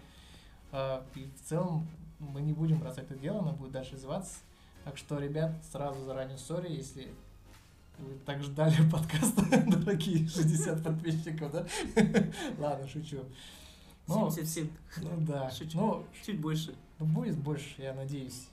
И 1.16 1.28
в 1.34 1.48
целом 1.48 1.88
мы 2.20 2.42
не 2.42 2.52
будем 2.52 2.78
бросать 2.78 3.10
это 3.10 3.16
дело, 3.16 3.40
оно 3.40 3.52
будет 3.52 3.72
дальше 3.72 3.94
развиваться. 3.94 4.38
Так 4.84 4.96
что, 4.96 5.18
ребят, 5.18 5.52
сразу 5.70 6.04
заранее 6.04 6.38
сори, 6.38 6.70
если 6.70 7.08
вы 7.98 8.14
так 8.24 8.42
ждали 8.42 8.76
подкаста, 8.92 9.42
дорогие 9.66 10.28
60 10.28 10.82
подписчиков, 10.82 11.52
да? 11.52 11.66
Ладно, 12.58 12.88
шучу. 12.88 13.24
Ну, 14.06 14.30
77, 14.30 14.68
ну 15.02 15.10
да, 15.20 15.50
Шучу. 15.50 15.78
ну 15.78 16.06
чуть 16.24 16.40
больше. 16.40 16.74
ну, 16.98 17.06
будет 17.06 17.38
больше, 17.38 17.80
я 17.80 17.94
надеюсь. 17.94 18.48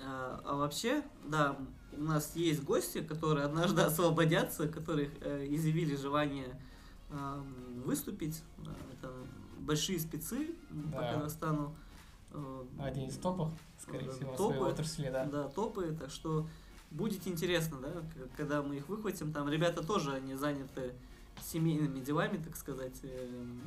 А, 0.00 0.40
а 0.44 0.54
вообще, 0.56 1.02
да, 1.26 1.56
у 1.92 2.02
нас 2.02 2.36
есть 2.36 2.62
гости, 2.62 3.02
которые 3.02 3.46
однажды 3.46 3.82
освободятся, 3.82 4.68
которые 4.68 5.10
э, 5.20 5.46
изъявили 5.50 5.96
желание 5.96 6.60
ам, 7.10 7.82
выступить. 7.84 8.42
Это 8.92 9.12
большие 9.58 9.98
спецы 9.98 10.54
по. 10.92 11.00
Казахстану. 11.00 11.74
Э, 12.34 12.64
Один 12.80 13.08
из 13.08 13.16
топов, 13.16 13.50
скорее 13.80 14.08
Э, 14.08 14.10
всего, 14.12 14.36
топы. 14.36 14.56
своей 14.56 14.72
отрасли, 14.72 15.08
да. 15.10 15.24
Да, 15.26 15.48
топы, 15.48 15.96
так 15.98 16.10
что 16.10 16.46
будет 16.90 17.26
интересно, 17.28 17.78
да, 17.80 18.02
когда 18.36 18.60
мы 18.62 18.76
их 18.76 18.88
выхватим. 18.88 19.32
Там 19.32 19.48
ребята 19.48 19.86
тоже, 19.86 20.12
они 20.12 20.34
заняты 20.34 20.94
семейными 21.40 22.00
делами, 22.00 22.36
так 22.38 22.56
сказать. 22.56 22.98
эм. 23.02 23.60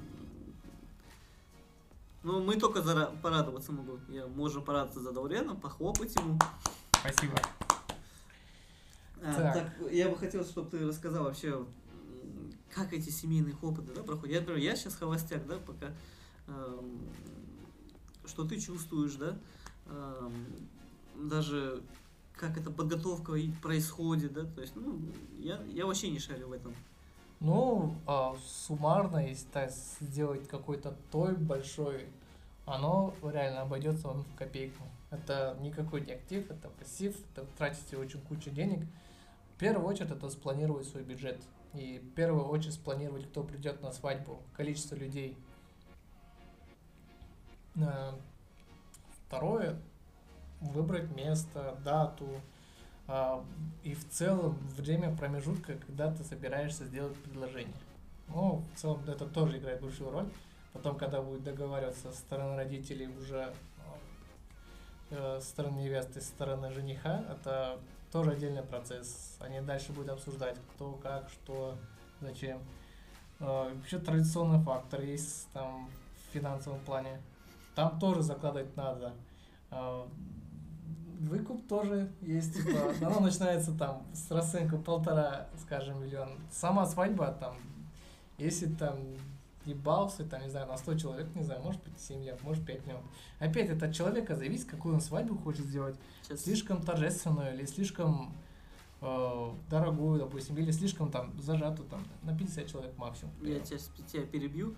Ну, 2.24 2.44
мы 2.44 2.56
только 2.60 2.80
зара- 2.82 3.16
порадоваться 3.22 3.72
могу. 3.72 4.00
Я 4.10 4.28
можем 4.28 4.64
порадоваться 4.64 5.00
за 5.02 5.12
Даурена, 5.14 5.56
похлопать 5.56 6.14
ему. 6.16 6.38
Спасибо. 7.00 7.36
А, 9.24 9.34
Так. 9.34 9.54
так. 9.80 9.92
я 9.94 10.10
бы 10.10 10.18
хотел, 10.18 10.44
чтобы 10.44 10.70
ты 10.70 10.86
рассказал 10.86 11.24
вообще, 11.24 11.66
как 12.74 12.92
эти 12.92 13.10
семейные 13.10 13.56
опыты 13.62 13.94
да, 13.94 14.04
проходят. 14.04 14.34
Я, 14.34 14.40
например, 14.42 14.62
я 14.62 14.76
сейчас 14.76 14.96
холостяк, 14.96 15.46
да, 15.48 15.58
пока. 15.58 15.88
эм, 16.48 17.00
что 18.28 18.44
ты 18.44 18.60
чувствуешь, 18.60 19.16
да? 19.16 19.38
даже 21.16 21.82
как 22.34 22.58
эта 22.58 22.70
подготовка 22.70 23.34
происходит, 23.62 24.34
да? 24.34 24.44
То 24.46 24.62
есть, 24.62 24.76
ну, 24.76 25.00
я, 25.40 25.60
я 25.74 25.86
вообще 25.86 26.10
не 26.10 26.20
шарю 26.20 26.50
в 26.50 26.52
этом. 26.52 26.76
Ну, 27.40 27.96
а, 28.06 28.36
суммарно, 28.46 29.28
если 29.28 29.48
так 29.48 29.72
сделать 29.72 30.48
какой-то 30.48 30.96
той 31.12 31.36
большой, 31.36 32.06
оно 32.66 33.14
реально 33.24 33.62
обойдется 33.62 34.08
вам 34.08 34.24
в 34.24 34.36
копейку. 34.36 34.84
Это 35.10 35.58
никакой 35.62 36.02
не 36.02 36.14
актив, 36.14 36.50
это 36.50 36.70
пассив, 36.70 37.16
это 37.32 37.46
тратите 37.58 37.98
очень 37.98 38.22
кучу 38.22 38.50
денег. 38.50 38.86
В 39.56 39.60
первую 39.60 39.88
очередь 39.88 40.12
это 40.12 40.30
спланировать 40.30 40.88
свой 40.88 41.04
бюджет. 41.04 41.40
И 41.74 42.00
в 42.00 42.14
первую 42.14 42.46
очередь 42.48 42.74
спланировать, 42.74 43.28
кто 43.30 43.44
придет 43.44 43.82
на 43.82 43.92
свадьбу, 43.92 44.42
количество 44.56 44.96
людей. 44.96 45.38
А, 47.82 48.16
Второе, 49.28 49.76
выбрать 50.62 51.14
место, 51.16 51.78
дату, 51.84 52.28
а, 53.08 53.44
и 53.84 53.94
в 53.94 54.08
целом 54.10 54.58
время 54.78 55.16
промежутка, 55.16 55.76
когда 55.76 56.12
ты 56.14 56.24
собираешься 56.24 56.86
сделать 56.86 57.16
предложение. 57.24 57.76
Ну, 58.30 58.64
в 58.74 58.80
целом 58.80 59.02
это 59.08 59.26
тоже 59.26 59.58
играет 59.58 59.82
большую 59.82 60.12
роль. 60.12 60.30
Потом, 60.74 60.98
когда 60.98 61.22
будет 61.22 61.44
договариваться 61.44 62.12
со 62.12 62.18
стороны 62.18 62.56
родителей 62.56 63.08
уже 63.08 63.54
э, 65.10 65.40
со 65.42 65.48
стороны 65.48 65.78
невесты, 65.80 66.22
со 66.22 66.28
стороны 66.28 66.72
жениха, 66.72 67.24
это 67.30 67.80
тоже 68.12 68.32
отдельный 68.32 68.64
процесс. 68.64 69.38
Они 69.40 69.60
дальше 69.62 69.92
будут 69.92 70.12
обсуждать, 70.12 70.58
кто, 70.76 70.94
как, 70.94 71.30
что, 71.30 71.78
зачем. 72.22 72.60
Э, 73.40 73.74
Вообще 73.74 74.00
традиционный 74.00 74.64
фактор 74.64 75.02
есть 75.02 75.48
там 75.54 75.90
в 76.16 76.34
финансовом 76.34 76.80
плане. 76.82 77.20
Там 77.78 78.00
тоже 78.00 78.24
закладывать 78.24 78.76
надо. 78.76 79.14
Э, 79.70 80.08
Выкуп 81.20 81.68
тоже 81.68 82.12
есть, 82.22 82.56
типа, 82.56 82.92
оно 83.06 83.20
начинается 83.20 83.72
там 83.72 84.02
с 84.16 84.32
расценка 84.32 84.78
полтора, 84.78 85.48
скажем, 85.62 86.04
миллион. 86.04 86.40
Сама 86.52 86.88
свадьба 86.88 87.38
там, 87.40 87.56
если 88.40 88.66
там 88.66 88.98
ебался, 89.66 90.26
там, 90.26 90.42
не 90.42 90.50
знаю, 90.50 90.66
на 90.66 90.76
100 90.76 90.98
человек, 90.98 91.28
не 91.36 91.44
знаю, 91.44 91.62
может 91.62 91.84
быть 91.84 92.00
7 92.00 92.20
миллионов, 92.20 92.42
может 92.42 92.66
5 92.66 92.88
миллионов. 92.88 93.06
Опять 93.38 93.70
это 93.70 93.86
от 93.86 93.94
человека 93.94 94.36
зависит, 94.36 94.68
какую 94.68 94.96
он 94.96 95.02
свадьбу 95.02 95.38
хочет 95.38 95.68
сделать. 95.68 96.00
Сейчас 96.24 96.42
Слишком 96.42 96.82
торжественную 96.82 97.54
или 97.54 97.66
слишком 97.66 98.34
э, 99.02 99.52
дорогую, 99.70 100.18
допустим, 100.18 100.58
или 100.58 100.72
слишком 100.72 101.12
там 101.12 101.40
зажатую, 101.40 101.88
там, 101.90 102.04
на 102.24 102.36
50 102.36 102.66
человек 102.66 102.98
максимум. 102.98 103.36
я 103.44 103.60
тебя, 103.60 103.78
тебя 104.12 104.24
перебью. 104.26 104.76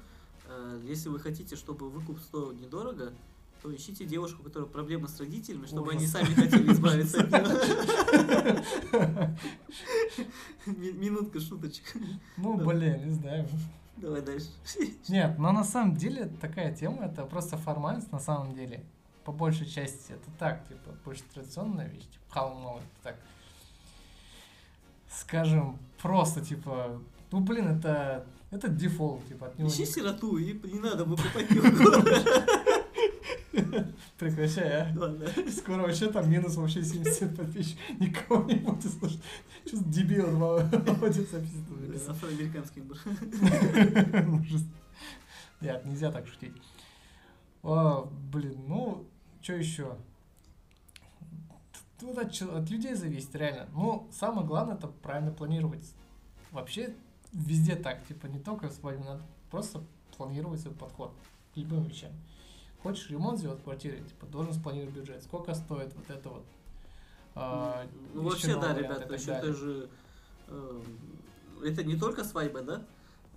Э, 0.49 0.81
Если 0.83 1.09
вы 1.09 1.19
хотите, 1.19 1.55
чтобы 1.55 1.89
выкуп 1.89 2.19
стоил 2.19 2.51
недорого, 2.53 3.13
то 3.61 3.75
ищите 3.75 4.05
девушку, 4.05 4.41
у 4.41 4.45
которой 4.45 4.67
проблемы 4.67 5.07
с 5.07 5.19
родителями, 5.19 5.65
чтобы 5.65 5.91
они 5.91 6.05
Ужас. 6.05 6.11
сами 6.13 6.25
хотели 6.33 6.71
избавиться 6.71 7.21
от 7.21 7.31
него. 7.31 9.29
Ми- 10.65 10.93
Минутка 10.93 11.39
шуточек. 11.39 11.85
Ну, 12.37 12.57
блин, 12.57 13.05
не 13.05 13.11
знаю. 13.13 13.47
Давай 13.97 14.21
дальше. 14.21 14.47
Нет, 15.09 15.37
но 15.37 15.51
на 15.51 15.63
самом 15.65 15.95
деле 15.97 16.27
такая 16.39 16.73
тема, 16.73 17.03
это 17.05 17.25
просто 17.25 17.57
формальность 17.57 18.11
на 18.11 18.19
самом 18.19 18.53
деле. 18.55 18.83
По 19.25 19.31
большей 19.33 19.67
части 19.67 20.13
это 20.13 20.31
так, 20.39 20.65
типа, 20.67 20.91
больше 21.03 21.23
традиционная 21.33 21.87
вещь, 21.89 22.03
типа, 22.05 22.23
халмал, 22.29 22.77
это 22.77 22.87
так. 23.03 23.15
Скажем, 25.09 25.77
просто, 26.01 26.39
типа, 26.43 27.01
ну, 27.31 27.41
блин, 27.41 27.67
это, 27.77 28.25
это 28.51 28.67
дефолт, 28.67 29.27
типа, 29.27 29.47
от 29.47 29.57
него 29.59 29.69
Ищи 29.69 29.81
не- 29.81 29.85
сироту, 29.85 30.37
и 30.37 30.53
не 30.71 30.79
надо 30.79 31.05
выкупать 31.05 31.49
никого. 31.51 32.03
Прекращай, 34.17 34.81
а. 34.81 34.93
Ладно. 34.99 35.27
Скоро 35.51 35.81
вообще 35.83 36.09
там 36.11 36.29
минус 36.29 36.55
вообще 36.55 36.83
70 36.83 37.35
подписчиков. 37.37 37.99
Никого 37.99 38.43
не 38.45 38.55
будет 38.55 38.91
слушать. 38.91 39.21
Что 39.65 39.77
за 39.77 39.83
дебил 39.85 40.27
аудио 40.43 41.23
записывает. 41.23 42.09
Афроамериканский. 42.09 42.81
Ужас. 44.41 44.63
Нет, 45.61 45.85
нельзя 45.85 46.11
так 46.11 46.27
шутить. 46.27 46.53
О, 47.63 48.09
блин, 48.31 48.57
ну, 48.67 49.05
что 49.41 49.53
еще? 49.53 49.95
Тут 51.99 52.17
от, 52.17 52.41
от 52.41 52.69
людей 52.69 52.93
зависит, 52.95 53.35
реально. 53.35 53.67
Ну, 53.73 54.07
самое 54.11 54.47
главное, 54.47 54.75
это 54.75 54.87
правильно 54.87 55.31
планировать. 55.31 55.93
Вообще, 56.51 56.93
везде 57.33 57.75
так, 57.75 58.05
типа, 58.07 58.27
не 58.27 58.39
только 58.39 58.67
в 58.69 58.73
свадьбе, 58.73 59.03
надо 59.05 59.21
просто 59.51 59.81
планировать 60.17 60.59
свой 60.61 60.73
подход 60.73 61.11
к 61.53 61.57
любым 61.57 61.83
вещам. 61.83 62.11
Хочешь 62.83 63.09
ремонт 63.09 63.39
сделать 63.39 63.59
в 63.59 63.63
квартире, 63.63 63.97
типа, 64.03 64.25
должен 64.27 64.53
спланировать 64.53 64.95
бюджет. 64.95 65.23
Сколько 65.23 65.53
стоит 65.53 65.93
вот 65.95 66.09
это 66.09 66.29
вот? 66.29 66.45
а, 67.35 67.85
Ну, 68.13 68.21
еще 68.21 68.29
вообще, 68.29 68.59
да, 68.59 68.73
ребят, 68.77 69.07
далее. 69.07 69.37
это 69.37 69.53
же... 69.53 69.89
э, 70.47 70.81
Это 71.65 71.83
не 71.83 71.95
только 71.97 72.23
свадьба, 72.23 72.61
да? 72.61 72.81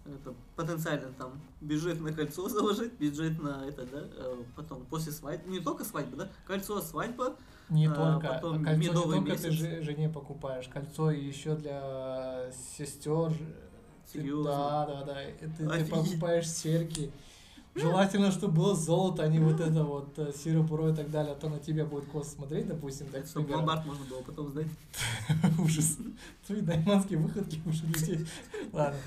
Это 0.05 0.35
потенциально 0.57 1.13
там 1.13 1.41
бюджет 1.61 2.01
на 2.01 2.13
кольцо 2.13 2.49
заложить, 2.49 2.93
бюджет 2.95 3.41
на 3.41 3.65
это, 3.67 3.85
да? 3.87 4.01
э, 4.17 4.43
Потом 4.57 4.85
после 4.87 5.13
свадьбы, 5.13 5.51
не 5.51 5.61
только 5.61 5.85
свадьба, 5.85 6.17
да? 6.17 6.29
Кольцо, 6.47 6.81
свадьба, 6.81 7.37
Не 7.69 7.87
А, 7.87 7.95
только, 7.95 8.29
потом 8.35 8.63
а 8.63 8.65
кольцо 8.65 8.73
не 8.81 8.89
медовый 8.89 9.17
только 9.19 9.37
ты 9.37 9.49
месяц. 9.49 9.53
же- 9.61 9.83
жене 9.83 10.09
покупаешь, 10.09 10.67
кольцо 10.69 11.11
еще 11.11 11.55
для 11.57 12.51
сестер. 12.77 13.33
Серьезно? 14.13 14.45
Да, 14.45 14.87
да, 14.87 15.05
да. 15.05 15.17
Ты, 15.41 15.69
ты 15.69 15.85
покупаешь 15.87 16.49
серьги. 16.49 17.11
Желательно, 17.75 18.31
чтобы 18.31 18.55
было 18.55 18.75
золото, 18.75 19.23
а 19.23 19.29
не 19.29 19.39
вот 19.39 19.59
это 19.59 19.83
вот 19.83 20.19
э, 20.19 20.33
серебро 20.33 20.91
и 20.91 20.95
так 20.95 21.11
далее, 21.11 21.33
а 21.33 21.35
то 21.35 21.49
на 21.49 21.59
тебя 21.59 21.87
будет 21.87 22.05
косо 22.05 22.31
смотреть, 22.31 22.69
допустим, 22.69 23.07
так 23.07 23.27
чтобы 23.27 23.53
ломбард 23.53 23.87
можно 23.87 24.05
было 24.05 24.21
потом 24.21 24.51
сдать. 24.51 24.67
Ужас. 25.59 25.97
Твои 26.47 26.61
дайманские 26.61 27.19
выходки 27.19 27.63
уже 27.65 27.87
людей. 27.87 28.27
Ладно. 28.73 28.99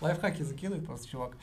Лайфхаки 0.00 0.42
закидывает 0.42 0.86
просто 0.86 1.06
чувак. 1.06 1.36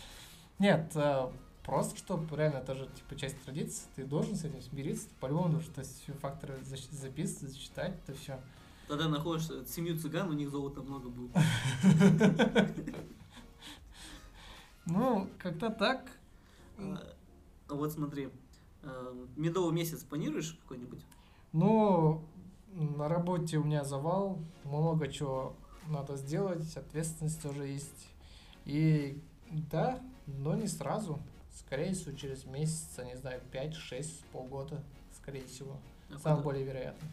Нет, 0.58 0.92
э, 0.96 1.30
просто 1.64 1.98
чтобы 1.98 2.36
реально 2.36 2.58
это 2.58 2.74
же 2.74 2.90
типа 2.96 3.20
часть 3.20 3.40
традиции, 3.44 3.84
ты 3.96 4.04
должен 4.04 4.36
с 4.36 4.44
этим 4.44 4.62
смириться, 4.62 5.08
по-любому 5.20 5.50
должен 5.50 5.72
то 5.74 5.82
есть, 5.82 6.02
все 6.02 6.14
факторы 6.14 6.58
записывать, 6.64 7.54
зачитать, 7.54 7.94
это 8.08 8.18
все. 8.18 8.40
Тогда 8.92 9.08
находишь 9.08 9.48
семью 9.70 9.98
цыган, 9.98 10.28
у 10.28 10.34
них 10.34 10.50
золота 10.50 10.82
много 10.82 11.08
будет. 11.08 11.32
Ну, 14.86 15.30
как-то 15.38 15.70
так. 15.70 16.12
А, 16.78 17.14
а 17.70 17.76
вот 17.76 17.94
смотри, 17.94 18.28
э, 18.84 19.26
медовый 19.38 19.74
месяц 19.74 20.04
планируешь 20.04 20.58
какой-нибудь? 20.64 21.06
Ну, 21.54 22.26
на 22.74 23.08
работе 23.08 23.60
у 23.60 23.64
меня 23.64 23.86
завал, 23.86 24.40
много 24.66 25.08
чего 25.08 25.56
надо 25.88 26.18
сделать, 26.18 26.76
ответственность 26.76 27.42
тоже 27.42 27.68
есть. 27.68 28.10
И 28.66 29.24
да, 29.50 30.02
но 30.28 30.54
не 30.54 30.68
сразу. 30.68 31.22
Скорее 31.54 31.94
всего, 31.94 32.12
через 32.14 32.44
месяц, 32.44 33.00
не 33.06 33.16
знаю, 33.16 33.42
5-6, 33.54 34.26
полгода, 34.34 34.84
скорее 35.16 35.46
всего. 35.46 35.78
А 36.10 36.18
куда? 36.18 36.36
более 36.36 36.66
вероятный. 36.66 37.08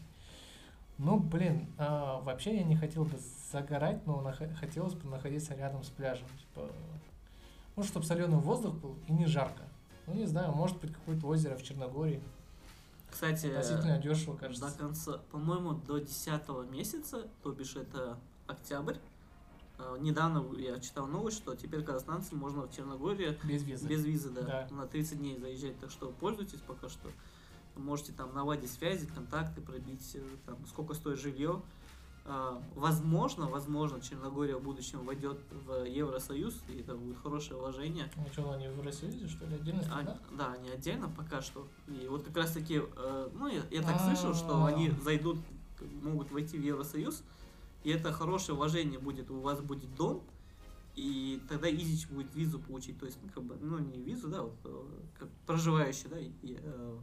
Ну, 0.99 1.17
блин, 1.19 1.67
а, 1.77 2.19
вообще 2.21 2.57
я 2.57 2.63
не 2.63 2.75
хотел 2.75 3.05
бы 3.05 3.17
загорать, 3.51 4.05
но 4.05 4.21
нах- 4.21 4.53
хотелось 4.59 4.93
бы 4.95 5.09
находиться 5.09 5.55
рядом 5.55 5.83
с 5.83 5.89
пляжем. 5.89 6.27
Типа, 6.37 6.67
ну, 7.77 7.83
чтобы 7.83 8.05
соленый 8.05 8.37
воздух 8.37 8.75
был 8.75 8.97
и 9.07 9.13
не 9.13 9.25
жарко. 9.25 9.63
Ну, 10.07 10.13
не 10.15 10.25
знаю, 10.25 10.51
может 10.51 10.77
быть, 10.81 10.91
какое-то 10.93 11.25
озеро 11.27 11.55
в 11.55 11.63
Черногории. 11.63 12.21
Кстати, 13.09 13.47
Относительно 13.47 13.97
дешево, 13.97 14.35
кажется. 14.35 14.69
до 14.69 14.77
конца, 14.77 15.17
по-моему, 15.31 15.73
до 15.73 15.99
10 15.99 16.69
месяца, 16.69 17.27
то 17.43 17.51
бишь 17.53 17.75
это 17.75 18.19
октябрь, 18.47 18.97
э, 19.79 19.97
недавно 20.01 20.45
я 20.59 20.79
читал 20.79 21.07
новость, 21.07 21.37
что 21.37 21.55
теперь 21.55 21.81
казахстанцам 21.83 22.37
можно 22.39 22.63
в 22.63 22.75
Черногории 22.75 23.37
Без 23.45 23.63
визы. 23.63 23.87
без 23.87 24.03
визы, 24.03 24.29
да, 24.31 24.41
Да. 24.41 24.67
на 24.75 24.85
30 24.85 25.17
дней 25.19 25.39
заезжать, 25.39 25.79
так 25.79 25.89
что 25.91 26.09
пользуйтесь 26.19 26.59
пока 26.59 26.89
что. 26.89 27.09
Можете 27.79 28.11
там 28.13 28.33
наладить 28.33 28.71
связи, 28.71 29.07
контакты, 29.07 29.61
пробить, 29.61 30.11
э, 30.15 30.21
там, 30.45 30.57
сколько 30.67 30.93
стоит 30.93 31.19
жилье. 31.19 31.61
А, 32.25 32.61
Возможно, 32.75 33.47
возможно, 33.47 33.99
Черногория 34.01 34.55
в 34.55 34.61
будущем 34.61 35.03
войдет 35.03 35.39
в 35.65 35.83
Евросоюз, 35.83 36.61
и 36.69 36.81
это 36.81 36.95
будет 36.95 37.17
хорошее 37.17 37.59
вложение. 37.59 38.11
Ну, 38.15 38.25
что, 38.31 38.51
они 38.51 38.67
в 38.67 38.77
Евросоюзе, 38.77 39.27
что 39.27 39.45
ли, 39.47 39.55
отдельно 39.55 39.81
А, 39.91 40.19
да, 40.37 40.53
они 40.53 40.69
отдельно 40.69 41.09
пока 41.09 41.41
что. 41.41 41.67
И 41.87 42.07
вот 42.07 42.23
как 42.23 42.37
раз 42.37 42.51
таки, 42.51 42.81
э, 42.83 43.29
ну, 43.33 43.47
я, 43.47 43.63
я 43.71 43.81
так 43.81 43.99
слышал, 44.01 44.35
что 44.35 44.63
А. 44.63 44.67
они 44.67 44.91
зайдут, 45.03 45.37
могут 46.03 46.31
войти 46.31 46.57
в 46.57 46.61
Евросоюз, 46.61 47.23
и 47.83 47.89
это 47.89 48.11
хорошее 48.11 48.55
вложение 48.55 48.99
будет, 48.99 49.31
у 49.31 49.39
вас 49.39 49.61
будет 49.61 49.95
дом, 49.95 50.23
и 50.95 51.41
тогда 51.47 51.69
изич 51.71 52.07
будет 52.09 52.35
визу 52.35 52.59
получить, 52.59 52.99
то 52.99 53.05
есть, 53.05 53.17
ну, 53.23 53.29
как 53.33 53.43
бы, 53.43 53.57
ну, 53.59 53.79
не 53.79 54.01
визу, 54.01 54.27
да, 54.27 54.43
вот, 54.43 54.55
э, 54.65 54.83
как 55.17 55.29
проживающий, 55.47 56.09
да, 56.09 56.19
и, 56.19 56.31
э, 56.43 56.99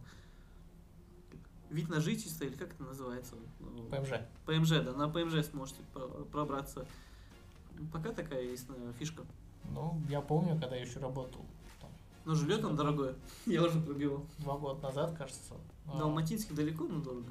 вид 1.71 1.89
на 1.89 2.01
жительство, 2.01 2.45
или 2.45 2.55
как 2.57 2.73
это 2.73 2.83
называется? 2.85 3.35
ПМЖ. 3.91 4.21
ПМЖ, 4.47 4.71
да, 4.85 4.93
на 4.93 5.09
ПМЖ 5.09 5.45
сможете 5.47 5.83
про- 5.93 6.07
пробраться. 6.25 6.87
Пока 7.93 8.13
такая 8.13 8.43
есть 8.43 8.69
наверное, 8.69 8.93
фишка. 8.95 9.23
Ну, 9.71 10.01
я 10.09 10.21
помню, 10.21 10.59
когда 10.61 10.77
я 10.77 10.83
еще 10.83 11.01
работал 11.01 11.45
там, 11.81 11.91
Но 12.25 12.35
жилье 12.35 12.59
там 12.59 12.77
дорогое. 12.77 13.17
Я 13.47 13.65
уже 13.65 13.81
пробивал. 13.81 14.25
два 14.39 14.57
года 14.57 14.81
назад, 14.83 15.17
кажется. 15.19 15.55
а, 15.93 15.99
До 15.99 16.05
Алматинских 16.05 16.55
далеко, 16.55 16.85
но 16.85 17.01
дорого. 17.01 17.31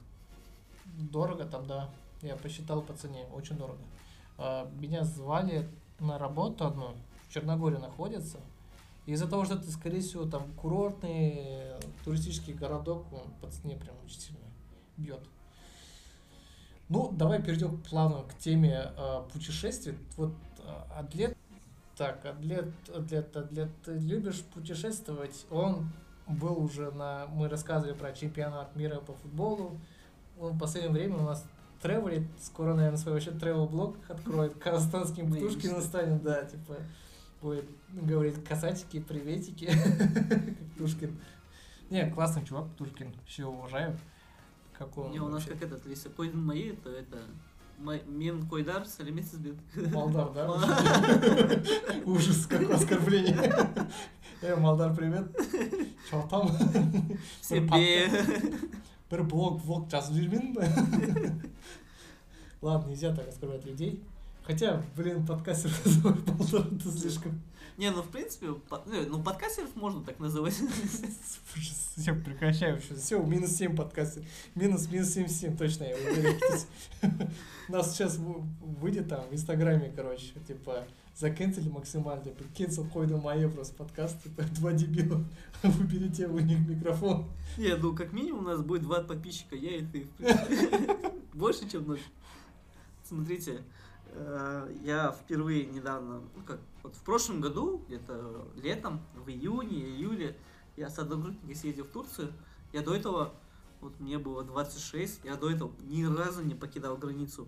Дорого 0.85 1.45
там, 1.45 1.65
да. 1.65 1.89
Я 2.21 2.35
посчитал 2.35 2.81
по 2.81 2.93
цене, 2.93 3.25
очень 3.33 3.57
дорого. 3.57 3.79
А, 4.37 4.69
Меня 4.79 5.03
звали 5.05 5.67
на 5.99 6.17
работу 6.19 6.65
одну, 6.67 6.95
в 7.27 7.33
Черногории 7.33 7.77
находится. 7.77 8.39
Из-за 9.05 9.27
того, 9.27 9.45
что 9.45 9.55
это, 9.55 9.71
скорее 9.71 10.01
всего, 10.01 10.25
там 10.25 10.51
курортный 10.53 11.33
э, 11.37 11.79
туристический 12.03 12.53
городок, 12.53 13.05
он 13.13 13.31
по 13.39 13.47
цене 13.51 13.75
прям 13.75 13.95
очень 14.03 14.19
сильно 14.19 14.39
бьет. 14.97 15.21
Ну, 16.89 17.11
давай 17.11 17.41
перейдем 17.41 17.81
плавно 17.81 18.23
к 18.23 18.37
теме 18.37 18.91
э, 18.97 19.21
путешествий. 19.31 19.97
Вот 20.17 20.33
э, 20.59 20.97
Адлет, 20.97 21.37
так, 21.95 22.25
Адлет, 22.25 22.73
Адлет, 22.93 23.35
Адлет, 23.37 23.69
ты 23.83 23.93
любишь 23.93 24.43
путешествовать? 24.53 25.45
Он 25.51 25.89
был 26.27 26.63
уже 26.63 26.91
на, 26.91 27.27
мы 27.27 27.47
рассказывали 27.47 27.93
про 27.93 28.11
чемпионат 28.11 28.75
мира 28.75 28.99
по 28.99 29.13
футболу. 29.13 29.79
Он 30.39 30.53
в 30.53 30.59
последнее 30.59 30.91
время 30.91 31.17
у 31.17 31.23
нас 31.23 31.45
тревелит, 31.81 32.27
скоро, 32.41 32.73
наверное, 32.73 32.97
свой 32.97 33.13
вообще 33.13 33.31
тревел-блог 33.31 33.97
откроет, 34.09 34.55
казахстанским 34.55 35.31
Птушкиным 35.31 35.81
станет, 35.81 36.23
да, 36.23 36.43
типа, 36.43 36.77
будет 37.45 37.65
говорить 37.93 38.43
касатики, 38.43 38.99
приветики, 38.99 39.65
как 40.29 40.69
Птушкин. 40.75 41.19
Не, 41.91 42.09
классный 42.09 42.43
чувак, 42.43 42.71
Птушкин, 42.71 43.13
все 43.27 43.45
уважаю. 43.45 43.97
Как 44.73 44.97
он 44.97 45.11
Не, 45.11 45.19
у 45.19 45.27
нас 45.29 45.45
как 45.45 45.61
этот, 45.61 45.85
если 45.85 46.09
койден 46.09 46.43
мои, 46.43 46.71
то 46.71 46.89
это 46.89 47.19
Мен 48.07 48.47
Койдар, 48.47 48.85
Салимец 48.85 49.33
Избет. 49.33 49.55
Молдав, 49.93 50.33
да? 50.33 50.51
Ужас, 52.05 52.47
какое 52.47 52.75
оскорбление. 52.75 53.53
Эй, 54.41 54.55
Молдар, 54.55 54.95
привет. 54.95 55.27
Чё 56.09 56.27
там? 56.29 56.49
Себе. 57.41 58.09
Бір 59.05 59.21
блог 59.29 59.59
влог 59.61 59.83
жазып 59.93 60.15
жүрмін 60.17 60.55
ладно 62.65 62.89
нельзя 62.89 63.13
так 63.13 63.27
оскорблять 63.29 63.65
людей 63.65 64.03
хотя 64.45 64.81
блин 64.95 65.25
подкастер 65.25 65.71
называть 65.85 66.27
Молдар, 66.27 66.67
это 66.73 66.91
слишком 66.91 67.41
Не, 67.77 67.91
ну 67.91 68.01
в 68.01 68.09
принципе, 68.09 68.53
по- 68.53 68.83
ну, 68.85 69.05
ну 69.07 69.23
подкастеров 69.23 69.75
можно 69.75 70.03
так 70.03 70.19
называть. 70.19 70.53
все 71.97 72.13
прекращаю 72.13 72.79
все 72.81 72.95
все 72.95 73.21
минус 73.23 73.51
7 73.51 73.75
подкастер 73.75 74.23
минус 74.55 74.87
минус 74.89 75.09
77 75.13 75.57
точно 75.57 75.85
я 75.85 75.95
уверен 75.95 76.39
нас 77.69 77.91
сейчас 77.93 78.17
вы- 78.17 78.41
выйдет 78.81 79.07
там 79.09 79.25
в 79.29 79.33
инстаграме 79.33 79.91
короче 79.95 80.33
типа 80.47 80.83
закенсели 81.15 81.69
максимально 81.69 82.23
типа 82.25 82.43
кенсел 82.53 82.85
койду 82.85 83.17
мое 83.17 83.49
просто 83.49 83.73
подкаст 83.75 84.21
типа 84.23 84.43
два 84.55 84.73
дебила 84.73 85.23
выберите 85.63 86.27
у 86.27 86.37
них 86.39 86.59
микрофон 86.67 87.25
Не, 87.57 87.75
ну 87.77 87.95
как 87.95 88.11
минимум 88.11 88.41
у 88.45 88.49
нас 88.49 88.61
будет 88.61 88.81
два 88.83 89.01
подписчика, 89.01 89.55
я 89.55 89.77
и 89.77 89.85
ты. 89.85 90.07
Больше, 91.33 91.67
чем 91.69 91.87
ноль. 91.87 91.99
Смотрите, 93.07 93.61
я 94.83 95.11
впервые 95.11 95.65
недавно, 95.65 96.21
ну 96.35 96.43
как, 96.45 96.59
вот 96.83 96.95
в 96.95 97.01
прошлом 97.03 97.41
году, 97.41 97.81
где-то 97.87 98.47
летом, 98.55 99.01
в 99.15 99.29
июне, 99.29 99.77
июле, 99.77 100.37
я 100.77 100.89
с 100.89 100.99
одногруппником 100.99 101.55
съездил 101.55 101.85
в 101.85 101.89
Турцию. 101.89 102.31
Я 102.73 102.81
до 102.81 102.93
этого, 102.93 103.33
вот 103.81 103.99
мне 103.99 104.17
было 104.17 104.43
26, 104.43 105.21
я 105.23 105.35
до 105.35 105.49
этого 105.49 105.71
ни 105.83 106.03
разу 106.03 106.43
не 106.43 106.55
покидал 106.55 106.97
границу. 106.97 107.47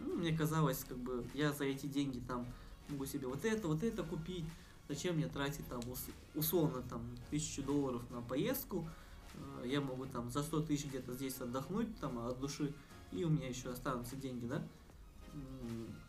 Ну, 0.00 0.16
мне 0.16 0.36
казалось, 0.36 0.84
как 0.88 0.98
бы, 0.98 1.24
я 1.34 1.52
за 1.52 1.64
эти 1.64 1.86
деньги 1.86 2.20
там 2.26 2.46
могу 2.88 3.06
себе 3.06 3.26
вот 3.28 3.44
это, 3.44 3.68
вот 3.68 3.82
это 3.82 4.02
купить. 4.02 4.44
Зачем 4.88 5.16
мне 5.16 5.28
тратить 5.28 5.66
там 5.68 5.80
ус- 5.90 6.06
условно 6.34 6.82
там 6.82 7.02
тысячу 7.30 7.62
долларов 7.62 8.02
на 8.10 8.20
поездку? 8.20 8.86
Э, 9.34 9.66
Я 9.66 9.80
могу 9.80 10.06
там 10.06 10.30
за 10.30 10.42
100 10.42 10.62
тысяч 10.62 10.86
где-то 10.86 11.12
здесь 11.14 11.40
отдохнуть 11.40 11.96
там 12.00 12.18
от 12.26 12.38
души, 12.40 12.74
и 13.12 13.24
у 13.24 13.28
меня 13.30 13.48
еще 13.48 13.70
останутся 13.70 14.16
деньги, 14.16 14.46
да? 14.46 14.62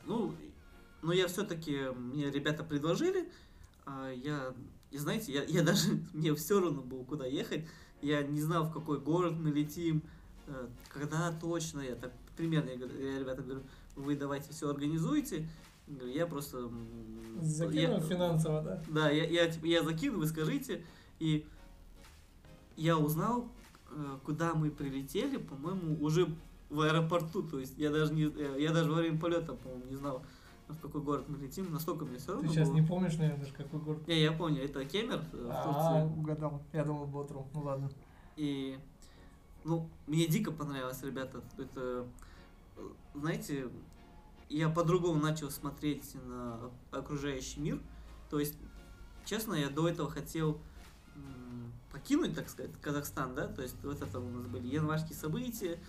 Ну, 0.05 0.33
но 1.01 1.13
я 1.13 1.27
все-таки, 1.27 1.89
мне 1.95 2.29
ребята 2.29 2.63
предложили, 2.63 3.29
а 3.85 4.11
я, 4.11 4.53
и 4.91 4.97
знаете, 4.97 5.33
я, 5.33 5.43
я 5.43 5.63
даже, 5.65 5.99
мне 6.13 6.33
все 6.35 6.59
равно 6.59 6.81
было, 6.81 7.03
куда 7.03 7.25
ехать, 7.25 7.65
я 8.01 8.21
не 8.23 8.41
знал, 8.41 8.65
в 8.65 8.73
какой 8.73 8.99
город 8.99 9.33
мы 9.33 9.51
летим, 9.51 10.01
э, 10.47 10.67
когда 10.89 11.31
точно, 11.31 11.81
я 11.81 11.95
так 11.95 12.11
примерно, 12.35 12.69
я, 12.69 13.11
я 13.11 13.19
ребята 13.19 13.41
говорю, 13.43 13.63
вы 13.95 14.15
давайте 14.15 14.51
все 14.51 14.69
организуйте, 14.69 15.47
Говорю, 15.85 16.13
я 16.13 16.25
просто... 16.25 16.57
м, 16.59 17.39
закинул 17.41 17.97
я- 17.97 18.01
финансово 18.01 18.61
да? 18.61 18.81
Да, 18.87 19.09
я, 19.09 19.25
я, 19.25 19.49
типа, 19.51 19.65
я 19.65 19.83
закину, 19.83 20.19
вы 20.19 20.27
скажите. 20.27 20.81
И 21.19 21.45
я 22.77 22.97
узнал, 22.97 23.49
э, 23.91 24.17
куда 24.23 24.53
мы 24.53 24.71
прилетели, 24.71 25.37
по-моему, 25.37 26.01
уже 26.01 26.33
в 26.73 26.81
аэропорту. 26.81 27.43
То 27.43 27.59
есть 27.59 27.77
я 27.77 27.89
даже 27.91 28.13
не, 28.13 28.23
э, 28.25 28.57
я 28.59 28.71
даже 28.71 28.89
во 28.91 28.97
время 28.97 29.19
полета, 29.19 29.53
по-моему, 29.53 29.85
не 29.85 29.95
знал, 29.95 30.23
в 30.67 30.79
какой 30.79 31.01
город 31.01 31.25
мы 31.29 31.37
летим. 31.37 31.71
Настолько 31.71 32.05
мне 32.05 32.17
все 32.17 32.27
ты 32.27 32.33
равно 32.33 32.49
сейчас 32.51 32.69
было. 32.69 32.75
не 32.75 32.81
помнишь 32.87 33.13
наверное 33.17 33.39
даже 33.41 33.53
какой 33.53 33.79
город 33.79 34.07
Не, 34.07 34.21
я 34.21 34.31
помню, 34.31 34.63
это 34.63 34.83
Кемер 34.85 35.23
э, 35.33 35.37
в 35.47 35.51
А, 35.51 35.63
Турции. 35.63 36.19
угадал. 36.19 36.61
Я 36.73 36.83
думал, 36.83 37.05
Ботру. 37.05 37.47
Ну 37.53 37.61
ладно. 37.61 37.89
И, 38.35 38.79
ну, 39.63 39.89
мне 40.07 40.27
дико 40.27 40.51
понравилось, 40.51 41.01
ребята. 41.03 41.41
Это, 41.57 42.07
э, 42.77 42.89
знаете, 43.13 43.69
я 44.49 44.69
по-другому 44.69 45.21
начал 45.21 45.49
смотреть 45.51 46.15
на 46.25 46.59
окружающий 46.91 47.59
мир. 47.59 47.79
То 48.29 48.39
есть, 48.39 48.57
честно, 49.25 49.53
я 49.53 49.69
до 49.69 49.87
этого 49.87 50.09
хотел 50.09 50.59
покинуть, 51.91 52.33
так 52.33 52.49
сказать, 52.49 52.71
Казахстан, 52.81 53.35
да, 53.35 53.47
то 53.47 53.61
есть 53.61 53.75
вот 53.83 54.01
это 54.01 54.19
у 54.19 54.27
нас 54.27 54.47
были 54.47 54.65
январские 54.67 55.15
события, 55.15 55.79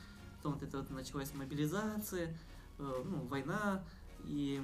потом 0.44 0.58
вот 0.58 0.62
это 0.62 0.78
вот 0.78 0.90
началась 0.90 1.32
мобилизация, 1.34 2.36
э, 2.78 3.02
ну, 3.04 3.26
война, 3.28 3.82
и 4.24 4.62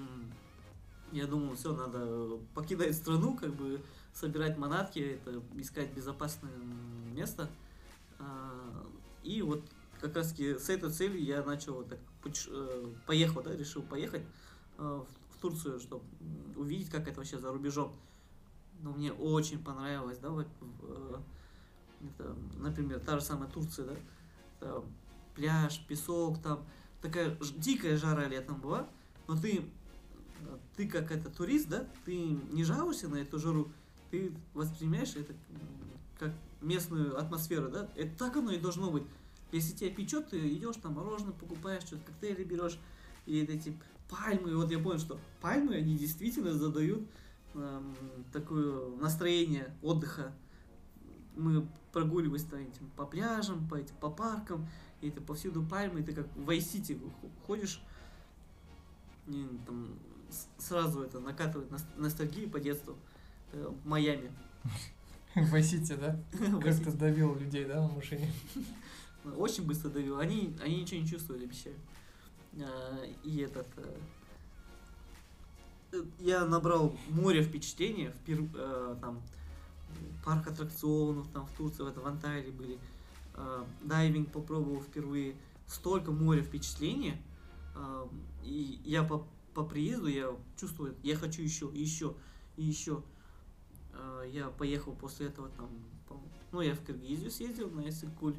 я 1.13 1.27
думал, 1.27 1.55
все, 1.55 1.75
надо 1.75 2.39
покидать 2.55 2.95
страну, 2.95 3.35
как 3.35 3.55
бы 3.55 3.81
собирать 4.13 4.59
манатки, 4.59 4.99
это 4.99 5.43
искать 5.57 5.93
безопасное 5.95 6.53
место. 7.15 7.49
А, 8.19 8.87
И 9.23 9.41
вот 9.41 9.63
как 10.01 10.15
раз 10.17 10.31
таки 10.31 10.59
с 10.59 10.69
этой 10.69 10.91
целью 10.91 11.23
я 11.23 11.43
начал 11.43 11.83
так 11.85 11.99
э, 12.25 12.95
поехал, 13.07 13.43
да, 13.43 13.57
решил 13.57 13.83
поехать 13.83 14.23
э, 14.77 14.83
в 14.83 15.41
Турцию, 15.41 15.81
чтобы 15.81 16.05
увидеть, 16.57 16.91
как 16.91 17.09
это 17.09 17.17
вообще 17.17 17.39
за 17.39 17.51
рубежом. 17.51 17.97
Но 18.83 18.93
мне 18.93 19.13
очень 19.13 19.63
понравилось, 19.63 20.19
да, 20.19 20.29
вот, 20.29 20.47
это, 22.03 22.37
например, 22.57 23.01
та 23.01 23.19
же 23.19 23.25
самая 23.25 23.51
Турция, 23.51 23.97
да, 24.61 24.83
пляж, 25.41 25.81
песок, 25.89 26.41
там. 26.43 26.65
Такая 27.01 27.37
дикая 27.57 27.97
жара 27.97 28.29
летом 28.29 28.61
была, 28.61 28.87
но 29.27 29.37
ты, 29.37 29.65
ты 30.77 30.87
как 30.87 31.11
это 31.11 31.31
турист, 31.31 31.69
да, 31.69 31.87
ты 32.05 32.15
не 32.53 32.63
жалуешься 32.63 33.09
на 33.09 33.17
эту 33.17 33.39
жару, 33.39 33.73
ты 34.11 34.33
воспринимаешь 34.53 35.17
это 35.17 35.33
как 36.19 36.33
местную 36.61 37.19
атмосферу, 37.19 37.71
да, 37.71 37.89
это 37.97 38.15
так 38.19 38.37
оно 38.37 38.53
и 38.53 38.59
должно 38.59 38.91
быть. 38.91 39.05
Если 39.51 39.75
тебя 39.75 39.91
печет, 39.91 40.29
ты 40.29 40.39
идешь 40.55 40.77
там 40.77 40.93
мороженое 40.93 41.33
покупаешь, 41.33 41.85
что-то 41.85 42.03
коктейли 42.05 42.45
берешь, 42.45 42.79
и 43.25 43.41
эти 43.41 43.75
пальмы, 44.11 44.55
вот 44.55 44.71
я 44.71 44.79
понял, 44.79 44.99
что 44.99 45.19
пальмы, 45.41 45.77
они 45.77 45.97
действительно 45.97 46.53
задают 46.53 47.03
эм, 47.55 47.95
такое 48.31 48.95
настроение 48.97 49.75
отдыха. 49.83 50.35
Мы 51.37 51.67
прогуливались 51.93 52.45
там, 52.45 52.61
этим, 52.61 52.91
по 52.97 53.05
пляжам, 53.07 53.69
по, 53.69 53.77
этим, 53.77 53.95
по 53.97 54.11
паркам, 54.11 54.69
и 55.01 55.09
это 55.09 55.21
повсюду 55.21 55.63
пальмы, 55.63 56.01
и 56.01 56.03
ты 56.03 56.13
как 56.13 56.27
в 56.37 56.45
Вайсити 56.45 57.01
ходишь, 57.47 57.83
и, 59.27 59.47
там, 59.67 59.89
сразу 60.59 61.03
это 61.03 61.21
накатывает 61.21 61.71
ностальгию 61.97 62.51
по 62.51 62.61
детству 62.61 62.97
э, 63.53 63.67
в 63.67 63.87
Майами. 63.87 64.33
В 65.35 65.51
Вайсити, 65.51 65.95
да? 65.95 66.21
Как 66.61 66.77
ты 66.77 66.91
давил 66.93 67.37
людей, 67.37 67.65
да, 67.65 67.81
в 67.81 67.95
машине? 67.95 68.33
Очень 69.37 69.65
быстро 69.65 69.91
давил. 69.91 70.19
Они, 70.19 70.57
они 70.63 70.81
ничего 70.81 71.01
не 71.01 71.07
чувствовали, 71.07 71.45
обещаю. 71.45 71.77
А, 72.59 73.05
и 73.23 73.39
этот... 73.39 73.69
Э, 75.93 76.03
я 76.19 76.45
набрал 76.45 76.97
море 77.09 77.43
впечатлений, 77.43 78.09
впер, 78.09 78.45
э, 78.55 78.97
там, 79.01 79.23
парк 80.25 80.49
аттракционов, 80.49 81.29
там 81.29 81.47
в 81.47 81.53
Турции, 81.53 81.83
в, 81.83 81.93
в 81.93 82.07
Анталии 82.07 82.51
были, 82.51 82.79
э, 83.35 83.65
дайвинг 83.83 84.31
попробовал 84.33 84.81
впервые, 84.81 85.37
столько 85.67 86.13
моря 86.13 86.43
впечатлений, 86.43 87.17
э, 87.75 88.09
и 88.45 88.81
я 88.85 89.03
по, 89.03 89.27
по 89.55 89.65
приезду, 89.65 90.07
я 90.07 90.35
чувствую, 90.57 90.97
я 91.03 91.17
хочу 91.17 91.43
еще, 91.43 91.71
еще, 91.73 92.15
и 92.57 92.65
еще. 92.65 93.03
Э, 93.93 94.25
я 94.31 94.49
поехал 94.49 94.93
после 94.93 95.27
этого 95.27 95.49
там, 95.51 95.69
ну, 96.53 96.61
я 96.61 96.75
в 96.75 96.85
Киргизию 96.85 97.31
съездил 97.31 97.71
на 97.71 97.89
Эссекуль, 97.89 98.35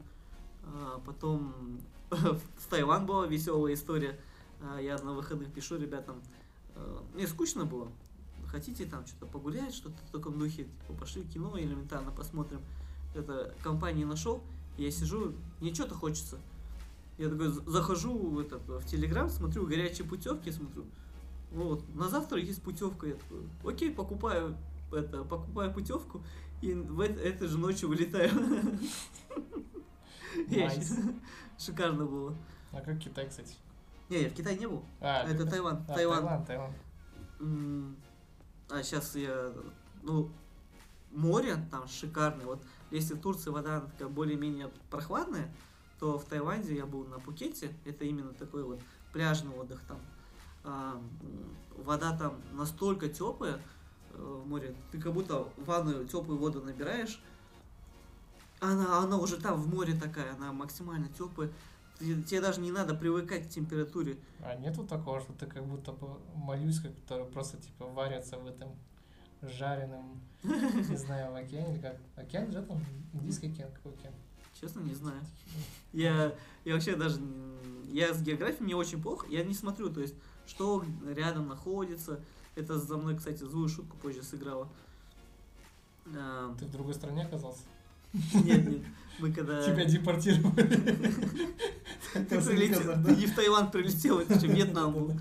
э, 0.63 0.99
потом 1.05 1.79
в 2.09 2.67
Таиланд 2.69 3.07
была 3.07 3.25
веселая 3.25 3.73
история, 3.73 4.19
э, 4.59 4.79
я 4.83 4.97
на 4.97 5.13
выходных 5.13 5.51
пишу 5.53 5.77
ребятам, 5.77 6.21
э, 6.75 6.99
мне 7.13 7.27
скучно 7.27 7.65
было, 7.65 7.89
хотите 8.51 8.85
там 8.85 9.07
что-то 9.07 9.25
погулять, 9.25 9.73
что-то 9.73 9.95
в 10.07 10.11
таком 10.11 10.37
духе, 10.37 10.65
типа, 10.65 10.93
пошли 10.99 11.21
в 11.21 11.29
кино 11.29 11.57
элементарно 11.57 12.11
посмотрим. 12.11 12.61
Это 13.15 13.53
компании 13.63 14.03
нашел, 14.03 14.43
я 14.77 14.91
сижу, 14.91 15.33
мне 15.59 15.73
что-то 15.73 15.95
хочется. 15.95 16.37
Я 17.17 17.29
такой 17.29 17.49
захожу 17.49 18.17
в, 18.17 18.39
этот, 18.39 18.67
в 18.67 18.85
Телеграм, 18.85 19.29
смотрю 19.29 19.65
горячие 19.67 20.07
путевки, 20.07 20.51
смотрю. 20.51 20.85
Вот, 21.51 21.83
на 21.95 22.09
завтра 22.09 22.39
есть 22.39 22.61
путевка. 22.61 23.07
Я 23.07 23.15
такой, 23.15 23.47
окей, 23.63 23.91
покупаю, 23.91 24.57
это, 24.91 25.23
покупаю 25.23 25.73
путевку 25.73 26.23
и 26.61 26.73
в 26.73 26.99
это, 26.99 27.19
этой 27.19 27.47
же 27.47 27.57
ночью 27.57 27.89
вылетаю. 27.89 28.31
Шикарно 31.57 32.05
было. 32.05 32.35
А 32.71 32.81
как 32.81 32.99
Китай, 32.99 33.27
кстати? 33.27 33.55
Не, 34.09 34.23
я 34.23 34.29
в 34.29 34.33
Китае 34.33 34.57
не 34.57 34.67
был. 34.67 34.83
А, 34.99 35.23
это 35.23 35.45
Таиланд. 35.45 35.89
А. 35.89 35.93
Таиланд. 35.93 36.49
А 38.71 38.83
сейчас 38.83 39.15
я, 39.15 39.51
ну, 40.01 40.31
море 41.11 41.57
там 41.69 41.87
шикарное. 41.87 42.45
Вот 42.45 42.63
если 42.89 43.15
в 43.15 43.21
Турции 43.21 43.49
вода 43.49 43.81
такая 43.81 44.07
более-менее 44.07 44.71
прохладная, 44.89 45.53
то 45.99 46.17
в 46.17 46.25
Таиланде 46.25 46.75
я 46.75 46.85
был 46.85 47.05
на 47.05 47.19
Пукете. 47.19 47.73
Это 47.85 48.05
именно 48.05 48.33
такой 48.33 48.63
вот 48.63 48.79
пляжный 49.11 49.53
отдых 49.55 49.81
там. 49.87 49.99
А, 50.63 51.01
вода 51.75 52.17
там 52.17 52.39
настолько 52.53 53.09
теплая 53.09 53.59
э, 54.13 54.17
в 54.17 54.47
море, 54.47 54.75
ты 54.91 55.01
как 55.01 55.11
будто 55.11 55.47
ванную 55.57 56.07
теплую 56.07 56.39
воду 56.39 56.61
набираешь. 56.61 57.21
Она, 58.59 58.99
она 58.99 59.17
уже 59.17 59.37
там 59.37 59.59
в 59.59 59.67
море 59.67 59.99
такая, 59.99 60.33
она 60.35 60.53
максимально 60.53 61.09
теплая. 61.09 61.51
Тебе 62.01 62.41
даже 62.41 62.59
не 62.61 62.71
надо 62.71 62.95
привыкать 62.95 63.47
к 63.47 63.49
температуре. 63.49 64.17
А 64.41 64.55
нету 64.55 64.83
такого, 64.85 65.21
что 65.21 65.33
ты 65.33 65.45
как 65.45 65.63
будто 65.65 65.91
бы 65.91 66.07
моллюска, 66.35 66.89
который 66.89 67.25
просто 67.25 67.57
типа 67.57 67.85
варятся 67.85 68.37
в 68.37 68.47
этом 68.47 68.69
жареном, 69.41 70.19
не 70.43 70.97
знаю, 70.97 71.31
в 71.31 71.35
океане 71.35 71.75
или 71.75 71.81
как? 71.81 71.97
Океан 72.15 72.51
же 72.51 72.61
там? 72.61 72.83
Индийский 73.13 73.51
океан, 73.51 73.71
какой 73.71 73.93
океан? 73.93 74.13
Честно, 74.59 74.81
не 74.81 74.93
знаю. 74.93 75.21
Я, 75.93 76.35
я 76.65 76.73
вообще 76.73 76.95
даже... 76.95 77.19
Я 77.91 78.13
с 78.13 78.21
географией 78.21 78.67
не 78.67 78.75
очень 78.75 79.01
плохо, 79.01 79.27
я 79.29 79.43
не 79.43 79.53
смотрю, 79.53 79.89
то 79.89 80.01
есть, 80.01 80.15
что 80.45 80.83
рядом 81.07 81.47
находится. 81.47 82.19
Это 82.55 82.77
за 82.77 82.97
мной, 82.97 83.17
кстати, 83.17 83.43
злую 83.43 83.69
шутку 83.69 83.97
позже 83.97 84.23
сыграла. 84.23 84.69
Ты 86.05 86.65
в 86.65 86.71
другой 86.71 86.93
стране 86.93 87.23
оказался? 87.23 87.63
Нет, 88.33 88.67
нет. 88.67 88.81
Мы 89.19 89.31
когда... 89.31 89.61
Тебя 89.63 89.85
депортировали. 89.85 91.71
Ты, 92.13 92.41
прилетел, 92.41 93.03
ты 93.03 93.15
не 93.15 93.25
в 93.25 93.35
Таиланд 93.35 93.71
прилетел, 93.71 94.19
это 94.19 94.39
же 94.39 94.47
Вьетнам 94.47 94.93
был. 94.93 95.15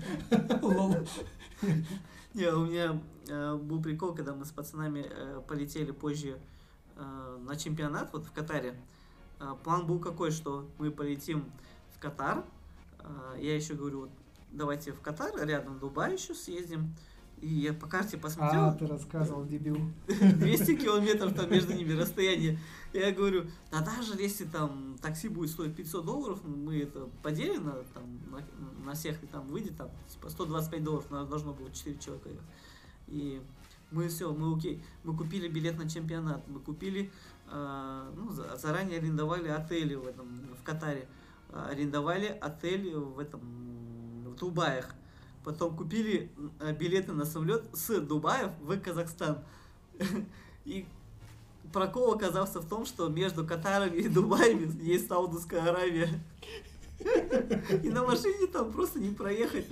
Не, 2.33 2.47
у 2.47 2.65
меня 2.65 3.01
э, 3.27 3.55
был 3.55 3.81
прикол, 3.81 4.13
когда 4.13 4.33
мы 4.33 4.45
с 4.45 4.51
пацанами 4.51 5.05
э, 5.09 5.41
полетели 5.47 5.91
позже 5.91 6.39
э, 6.95 7.37
на 7.45 7.57
чемпионат, 7.57 8.13
вот 8.13 8.25
в 8.25 8.31
Катаре. 8.31 8.73
Э, 9.39 9.53
план 9.63 9.85
был 9.85 9.99
какой, 9.99 10.31
что 10.31 10.65
мы 10.77 10.91
полетим 10.91 11.43
в 11.93 11.99
Катар. 11.99 12.45
Э, 12.99 13.35
я 13.37 13.53
еще 13.53 13.73
говорю, 13.73 14.09
давайте 14.51 14.93
в 14.93 15.01
Катар, 15.01 15.31
рядом 15.45 15.77
Дубай 15.79 16.13
еще 16.13 16.33
съездим. 16.33 16.95
И 17.41 17.47
я 17.47 17.73
по 17.73 17.87
карте 17.87 18.17
посмотрел. 18.17 18.65
А, 18.65 18.73
ты 18.73 18.85
рассказывал, 18.85 19.45
дебил. 19.45 19.77
200 20.07 20.75
километров 20.75 21.33
там 21.33 21.49
между 21.49 21.73
ними 21.73 21.93
расстояние. 21.93 22.59
Я 22.93 23.11
говорю, 23.11 23.45
да 23.71 23.81
даже 23.81 24.13
если 24.21 24.45
там 24.45 24.95
такси 25.01 25.27
будет 25.27 25.49
стоить 25.49 25.75
500 25.75 26.05
долларов, 26.05 26.39
мы 26.43 26.77
это 26.79 27.09
поделим 27.23 27.65
на, 27.65 27.71
там, 27.93 28.03
на, 28.29 28.85
на 28.85 28.93
всех, 28.93 29.23
и 29.23 29.27
там 29.27 29.47
выйдет 29.47 29.75
там 29.75 29.89
типа 30.07 30.29
125 30.29 30.83
долларов, 30.83 31.09
нас 31.09 31.27
должно 31.27 31.53
было 31.53 31.71
4 31.71 31.97
человека. 31.97 32.43
И 33.07 33.41
мы 33.89 34.07
все, 34.07 34.31
мы 34.31 34.55
окей. 34.55 34.83
Мы 35.03 35.17
купили 35.17 35.47
билет 35.47 35.77
на 35.79 35.89
чемпионат, 35.89 36.47
мы 36.47 36.59
купили, 36.59 37.11
э, 37.49 38.11
ну, 38.15 38.31
заранее 38.31 38.99
арендовали 38.99 39.47
отели 39.47 39.95
в 39.95 40.05
этом, 40.05 40.27
в 40.59 40.63
Катаре, 40.63 41.07
арендовали 41.51 42.27
отель 42.27 42.93
в 42.93 43.17
этом, 43.17 43.41
в 44.25 44.35
Дубаях 44.35 44.93
Потом 45.43 45.75
купили 45.75 46.31
э, 46.59 46.73
билеты 46.73 47.13
на 47.13 47.25
самолет 47.25 47.63
с 47.73 47.99
Дубая 47.99 48.55
в 48.61 48.79
Казахстан. 48.79 49.43
И 50.65 50.85
прокол 51.73 52.13
оказался 52.13 52.59
в 52.59 52.67
том, 52.67 52.85
что 52.85 53.07
между 53.09 53.45
Катаром 53.45 53.93
и 53.93 54.07
Дубаем 54.07 54.79
есть 54.79 55.07
Саудовская 55.07 55.63
Аравия. 55.63 56.09
И 57.83 57.89
на 57.89 58.03
машине 58.03 58.47
там 58.47 58.71
просто 58.71 58.99
не 58.99 59.09
проехать. 59.09 59.65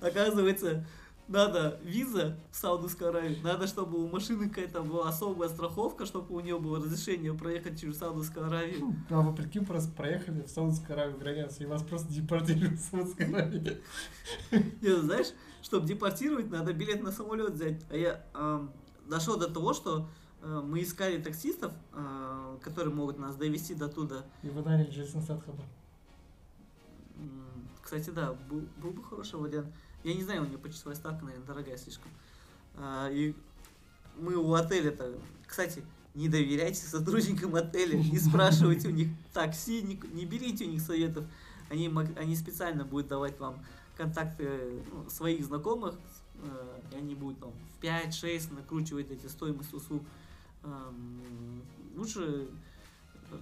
Оказывается, 0.00 0.84
надо 1.28 1.78
виза 1.84 2.38
в 2.50 2.56
Саудовскую 2.56 3.10
Аравию, 3.10 3.36
надо, 3.42 3.66
чтобы 3.66 4.02
у 4.02 4.08
машины 4.08 4.48
какая-то 4.48 4.82
была 4.82 5.08
особая 5.08 5.48
страховка, 5.48 6.06
чтобы 6.06 6.34
у 6.34 6.40
нее 6.40 6.58
было 6.58 6.78
разрешение 6.78 7.34
проехать 7.34 7.80
через 7.80 7.98
Саудовскую 7.98 8.46
Аравию. 8.46 8.96
А 9.10 9.20
вы 9.20 9.34
прикинь, 9.34 9.64
просто 9.64 9.92
проехали 9.92 10.42
в 10.42 10.48
Саудовскую 10.48 10.94
Аравию 10.94 11.18
границу, 11.18 11.62
и 11.62 11.66
вас 11.66 11.82
просто 11.82 12.12
депортируют 12.12 12.80
в 12.80 12.90
Саудовскую 12.90 13.34
Аравию. 13.34 13.78
Не, 14.50 14.96
знаешь, 15.00 15.28
чтобы 15.62 15.86
депортировать, 15.86 16.50
надо 16.50 16.72
билет 16.72 17.02
на 17.02 17.12
самолет 17.12 17.52
взять. 17.52 17.84
А 17.90 17.96
я 17.96 18.24
э, 18.34 18.68
дошел 19.06 19.38
до 19.38 19.48
того, 19.52 19.74
что 19.74 20.08
э, 20.40 20.62
мы 20.64 20.82
искали 20.82 21.20
таксистов, 21.20 21.72
э, 21.92 22.58
которые 22.62 22.94
могут 22.94 23.18
нас 23.18 23.36
довести 23.36 23.74
до 23.74 23.88
туда. 23.88 24.24
И 24.42 24.48
вы 24.48 24.62
наняли 24.62 24.90
Джейсон 24.90 25.22
Садхаба. 25.22 25.64
Кстати, 27.82 28.10
да, 28.10 28.34
был, 28.50 28.62
был 28.76 28.90
бы 28.90 29.02
хороший 29.02 29.38
вариант. 29.38 29.68
Я 30.08 30.14
не 30.14 30.22
знаю, 30.22 30.42
у 30.42 30.46
нее 30.46 30.56
почасовая 30.56 30.96
ставка, 30.96 31.22
наверное, 31.22 31.46
дорогая 31.46 31.76
слишком. 31.76 32.10
А, 32.76 33.10
и 33.10 33.34
мы 34.16 34.36
у 34.36 34.54
отеля-то, 34.54 35.18
кстати, 35.46 35.84
не 36.14 36.30
доверяйте 36.30 36.80
сотрудникам 36.80 37.54
отеля, 37.54 37.94
не 37.98 38.18
спрашивайте 38.18 38.88
у 38.88 38.90
них 38.90 39.08
такси, 39.34 39.82
не, 39.82 40.00
не 40.14 40.24
берите 40.24 40.64
у 40.64 40.70
них 40.70 40.80
советов. 40.80 41.26
Они, 41.68 41.92
они 42.16 42.36
специально 42.36 42.86
будут 42.86 43.08
давать 43.08 43.38
вам 43.38 43.62
контакты 43.98 44.82
ну, 44.90 45.10
своих 45.10 45.44
знакомых, 45.44 45.94
э, 46.36 46.80
и 46.94 46.96
они 46.96 47.14
будут 47.14 47.40
там 47.40 47.52
в 47.78 47.84
5-6 47.84 48.54
накручивать 48.54 49.10
эти 49.10 49.26
стоимость 49.26 49.74
услуг. 49.74 50.02
Э, 50.62 50.90
лучше 51.96 52.48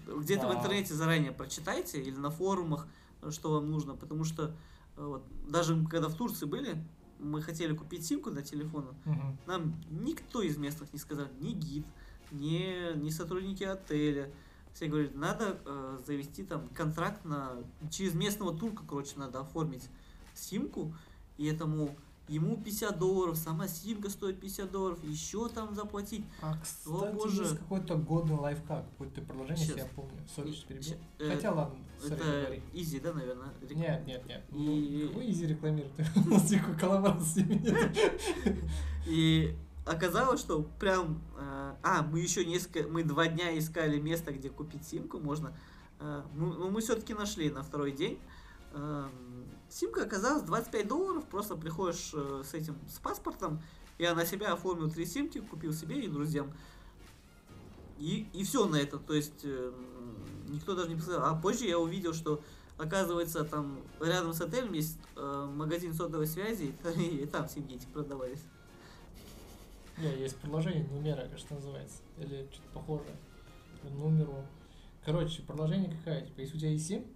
где-то 0.09 0.49
в 0.49 0.53
интернете 0.53 0.95
заранее 0.95 1.31
прочитайте 1.31 2.03
или 2.03 2.17
на 2.17 2.31
форумах, 2.31 2.89
что 3.31 3.53
вам 3.53 3.71
нужно, 3.71 3.95
потому 3.95 4.25
что 4.25 4.53
вот. 4.97 5.25
Даже 5.49 5.85
когда 5.87 6.09
в 6.09 6.15
Турции 6.15 6.47
были, 6.47 6.83
мы 7.19 7.43
хотели 7.43 7.75
купить 7.75 8.05
симку 8.05 8.31
для 8.31 8.43
телефона, 8.43 8.95
угу. 9.05 9.37
нам 9.47 9.75
никто 9.91 10.43
из 10.43 10.57
местных 10.57 10.93
не 10.93 10.99
сказал, 10.99 11.27
ни 11.41 11.53
гид, 11.53 11.87
ни, 12.31 12.97
ни 12.97 13.11
сотрудники 13.11 13.65
отеля. 13.65 14.31
Все 14.75 14.89
говорят, 14.89 15.15
надо 15.15 15.59
э, 15.65 15.99
завести 16.07 16.45
там 16.45 16.69
контракт 16.75 17.25
на 17.25 17.53
через 17.91 18.15
местного 18.15 18.57
турка, 18.57 18.83
короче, 18.87 19.17
надо 19.17 19.41
оформить 19.41 19.89
симку, 20.35 20.95
и 21.39 21.47
этому 21.47 21.97
ему 22.29 22.57
50 22.57 22.99
долларов, 22.99 23.37
сама 23.37 23.69
симка 23.69 24.11
стоит 24.11 24.41
50 24.41 24.71
долларов, 24.71 24.99
еще 25.05 25.49
там 25.49 25.75
заплатить. 25.75 26.25
А, 26.43 26.53
О, 26.53 26.59
кстати, 26.63 27.15
боже. 27.15 27.43
есть 27.43 27.59
какой-то 27.59 27.95
годный 27.97 28.37
лайфхак, 28.37 28.89
какое-то 28.91 29.21
приложение, 29.23 29.67
если 29.67 29.79
я 29.81 29.87
помню. 29.87 30.19
Sorry, 30.35 30.53
что 30.53 30.67
перебил. 30.69 30.97
Э, 31.19 31.31
Хотя 31.35 31.53
ладно, 31.53 31.77
sorry, 32.01 32.15
Это 32.15 32.25
говори. 32.25 32.63
Изи, 32.73 33.01
да, 33.01 33.13
наверное? 33.13 33.49
рек- 33.63 33.77
Нет, 33.77 34.07
нет, 34.07 34.27
нет. 34.27 34.45
И- 34.53 35.03
Ну, 35.05 35.09
какой 35.09 35.31
изи 35.31 35.47
рекламирует? 35.47 35.93
У 36.17 36.29
нас 36.31 36.51
никакой 36.51 36.77
коллаборации 36.77 37.43
нет. 37.43 37.97
И 39.07 39.57
оказалось, 39.85 40.41
что 40.41 40.63
прям... 40.81 41.21
э, 41.39 41.75
а, 41.83 42.03
мы 42.03 42.19
еще 42.21 42.45
несколько... 42.45 42.89
Мы 42.89 43.05
два 43.05 43.29
дня 43.29 43.57
искали 43.57 44.01
место, 44.01 44.33
где 44.33 44.51
купить 44.51 44.85
симку 44.85 45.19
можно. 45.21 45.57
Э, 46.01 46.23
ну, 46.35 46.53
ну, 46.55 46.71
мы 46.71 46.81
все-таки 46.81 47.15
нашли 47.15 47.51
на 47.51 47.63
второй 47.63 47.93
день. 47.93 48.19
Симка 49.69 50.05
оказалась 50.05 50.43
25 50.45 50.89
долларов. 50.89 51.25
Просто 51.27 51.57
приходишь 51.57 52.13
э, 52.15 52.43
с 52.45 52.55
этим, 52.55 52.77
с 52.89 52.99
паспортом. 52.99 53.63
Я 53.99 54.15
на 54.15 54.25
себя 54.27 54.53
оформил 54.53 54.91
три 54.91 55.07
симки, 55.07 55.41
купил 55.41 55.73
себе 55.73 56.01
и 56.01 56.09
друзьям. 56.09 56.53
И, 57.99 58.29
и 58.33 58.45
все 58.45 58.67
на 58.67 58.77
это. 58.77 58.99
То 58.99 59.15
есть 59.15 59.41
э, 59.45 59.73
никто 60.49 60.75
даже 60.75 60.89
не 60.89 60.97
писал. 60.97 61.23
А 61.25 61.35
позже 61.35 61.65
я 61.65 61.79
увидел, 61.79 62.13
что 62.13 62.41
оказывается 62.79 63.45
там 63.45 63.81
рядом 64.01 64.33
с 64.33 64.41
отелем 64.41 64.73
есть 64.73 64.99
э, 65.17 65.51
магазин 65.55 65.95
сотовой 65.95 66.27
связи, 66.27 66.75
и, 66.97 67.27
там 67.27 67.49
симки 67.49 67.75
эти 67.75 67.87
продавались. 67.87 68.43
Не, 69.99 70.15
есть 70.21 70.37
приложение 70.37 70.85
Numera, 70.85 71.29
кажется, 71.31 71.55
называется. 71.55 72.03
Или 72.19 72.47
что-то 72.53 72.69
похожее. 72.75 73.17
Нумеру. 73.83 74.45
Короче, 75.05 75.43
приложение 75.43 75.91
какая? 75.97 76.27
Типа, 76.27 76.41
если 76.41 76.57
у 76.57 76.61
тебя 76.61 76.71
есть 76.71 76.87
сим, 76.87 77.07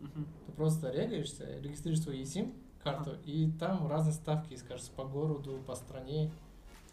Мгм. 0.00 0.26
ты 0.46 0.52
просто 0.52 0.90
регаешься, 0.90 1.58
регистрируешь 1.60 2.02
свою 2.02 2.22
eSIM 2.22 2.54
карту, 2.82 3.16
и 3.24 3.50
там 3.52 3.86
разные 3.86 4.14
ставки, 4.14 4.56
скажешь, 4.56 4.88
по 4.96 5.04
городу, 5.04 5.60
по 5.66 5.74
стране. 5.74 6.30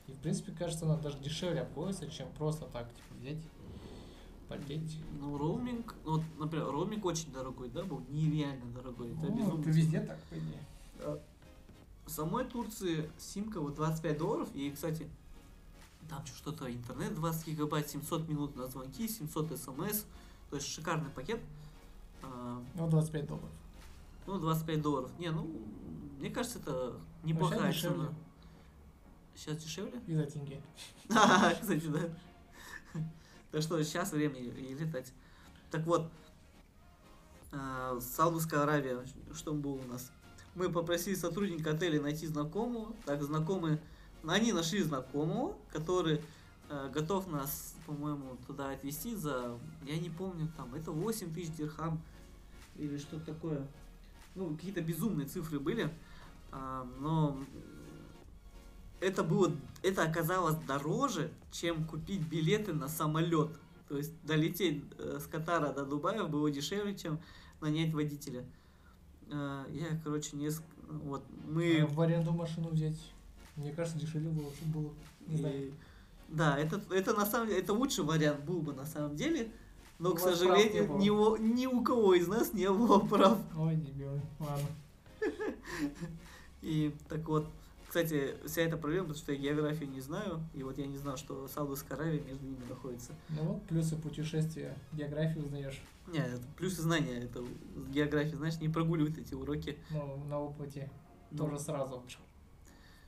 И, 0.08 0.12
в 0.12 0.18
принципе, 0.20 0.52
кажется, 0.52 0.86
она 0.86 0.98
даже 0.98 1.18
дешевле 1.20 1.62
обходится, 1.62 2.10
чем 2.10 2.30
просто 2.34 2.66
так, 2.66 2.88
типа, 2.94 3.14
взять, 3.20 3.38
полететь. 4.48 5.00
Ну, 5.20 5.38
роуминг, 5.38 5.96
ну, 6.06 6.18
вот, 6.18 6.22
например, 6.38 6.68
роуминг 6.68 7.06
очень 7.06 7.32
дорогой, 7.32 7.70
да, 7.70 7.84
был 7.84 8.02
нереально 8.10 8.66
дорогой. 8.74 9.12
Это 9.12 9.28
Ну, 9.28 9.38
безумно. 9.38 9.62
это 9.62 9.70
везде 9.70 10.00
так, 10.02 10.20
по 10.24 10.36
идее. 10.36 10.64
А, 11.00 11.22
В 12.06 12.10
самой 12.10 12.46
Турции 12.46 13.10
симка 13.18 13.60
вот 13.60 13.76
25 13.76 14.18
долларов, 14.18 14.50
и, 14.54 14.72
кстати, 14.72 15.10
там 16.10 16.26
что-то 16.26 16.72
интернет 16.74 17.14
20 17.16 17.48
гигабайт, 17.48 17.90
700 17.90 18.30
минут 18.30 18.56
на 18.56 18.68
звонки, 18.68 19.10
700 19.10 19.58
смс, 19.60 20.06
то 20.50 20.56
есть 20.56 20.68
шикарный 20.68 21.10
пакет. 21.10 21.42
А, 22.24 22.62
Ну, 22.76 22.88
25 22.90 23.28
долларов. 23.28 23.50
Ну, 24.26 24.40
25 24.40 24.82
долларов. 24.82 25.12
Не, 25.20 25.30
ну, 25.32 25.50
мне 26.20 26.30
кажется, 26.30 26.60
это 26.60 26.94
неплохая 27.24 27.72
щас 27.72 27.76
дешевле. 27.84 27.98
цена. 28.06 28.16
Сейчас 29.36 29.58
дешевле? 29.58 30.02
И 30.08 30.16
за 30.16 30.26
тенге. 30.26 30.62
А, 31.10 31.54
кстати, 31.54 31.86
да. 31.88 32.10
Так 33.52 33.62
что 33.62 33.82
сейчас 33.84 34.12
время 34.12 34.36
и 34.40 34.74
летать. 34.74 35.14
Так 35.72 35.86
вот, 35.86 36.10
а, 37.52 38.00
Саудовская 38.02 38.64
Аравия, 38.64 39.00
что 39.34 39.54
было 39.54 39.76
у 39.76 39.86
нас? 39.88 40.12
Мы 40.56 40.72
попросили 40.72 41.16
сотрудника 41.16 41.72
отеля 41.72 42.02
найти 42.02 42.28
знакомого. 42.28 42.94
Так, 43.06 43.22
знакомые, 43.24 43.80
они 44.26 44.52
нашли 44.54 44.82
знакомого, 44.82 45.56
который 45.72 46.22
готов 46.94 47.28
нас, 47.28 47.76
по-моему, 47.86 48.38
туда 48.46 48.72
отвезти 48.72 49.16
за, 49.16 49.58
я 49.86 49.98
не 49.98 50.10
помню, 50.10 50.52
там, 50.58 50.74
это 50.76 50.92
8 50.92 51.34
тысяч 51.34 51.52
дирхам 51.56 52.02
или 52.76 52.98
что-то 52.98 53.34
такое. 53.34 53.66
Ну, 54.36 54.56
какие-то 54.56 54.82
безумные 54.82 55.28
цифры 55.28 55.60
были. 55.60 55.92
А, 56.52 56.88
но 57.00 57.38
это 59.00 59.24
было, 59.24 59.52
это 59.84 60.04
оказалось 60.04 60.56
дороже, 60.68 61.32
чем 61.52 61.86
купить 61.86 62.22
билеты 62.28 62.74
на 62.74 62.88
самолет. 62.88 63.50
То 63.88 63.98
есть 63.98 64.12
долететь 64.26 64.84
э, 64.98 65.20
с 65.22 65.28
Катара 65.28 65.72
до 65.72 65.86
Дубая 65.86 66.24
было 66.24 66.52
дешевле, 66.52 66.96
чем 66.96 67.20
нанять 67.62 67.94
водителя. 67.94 68.44
Э, 69.30 69.66
я, 69.72 70.00
короче, 70.04 70.36
не... 70.36 70.50
Вот, 70.90 71.24
мы... 71.48 71.82
А 71.82 71.86
в 71.86 72.02
аренду 72.02 72.32
машину 72.32 72.70
взять. 72.70 72.98
Мне 73.56 73.72
кажется, 73.72 74.00
дешевле 74.00 74.30
было, 74.30 74.52
чтобы 74.54 74.80
было. 74.80 74.94
Не 75.28 75.38
знаю. 75.38 75.72
Да, 76.30 76.58
это, 76.58 76.82
это 76.92 77.14
на 77.14 77.26
самом 77.26 77.48
деле, 77.48 77.60
это 77.62 77.74
лучший 77.74 78.04
вариант 78.04 78.44
был 78.44 78.62
бы 78.62 78.74
на 78.74 78.86
самом 78.86 79.16
деле, 79.16 79.52
но, 80.00 80.12
У 80.12 80.16
к 80.16 80.20
сожалению, 80.20 80.98
не 80.98 81.06
ни, 81.06 81.10
у- 81.10 81.38
ни 81.38 81.66
у 81.66 81.82
кого 81.84 82.14
из 82.14 82.28
нас 82.28 82.54
не 82.54 82.70
было 82.72 83.00
прав. 83.08 83.40
Ой, 83.58 83.76
дебил. 83.76 84.20
Ладно. 84.40 84.68
И 86.62 86.94
так 87.08 87.28
вот, 87.28 87.48
кстати, 87.88 88.36
вся 88.46 88.62
эта 88.64 88.78
проблема, 88.78 89.08
потому 89.08 89.18
что 89.24 89.32
я 89.32 89.40
географию 89.54 89.90
не 89.90 90.02
знаю, 90.02 90.42
и 90.54 90.64
вот 90.64 90.78
я 90.78 90.86
не 90.88 90.98
знал, 90.98 91.18
что 91.18 91.48
Саудовская 91.48 91.98
Аравия 91.98 92.20
между 92.22 92.46
ними 92.46 92.64
находится. 92.68 93.14
Ну 93.30 93.44
вот, 93.44 93.64
плюсы 93.68 93.96
путешествия. 93.96 94.76
Географию 94.94 95.46
узнаешь. 95.46 95.82
Не, 96.08 96.20
это 96.20 96.42
плюсы 96.58 96.82
знания, 96.82 97.20
это 97.24 97.44
география, 97.90 98.36
знаешь, 98.38 98.60
не 98.60 98.70
прогуливают 98.70 99.18
эти 99.18 99.34
уроки. 99.34 99.78
Ну, 99.90 100.24
на 100.30 100.40
опыте. 100.40 100.90
Ну, 101.32 101.38
Тоже 101.38 101.60
сразу. 101.60 102.04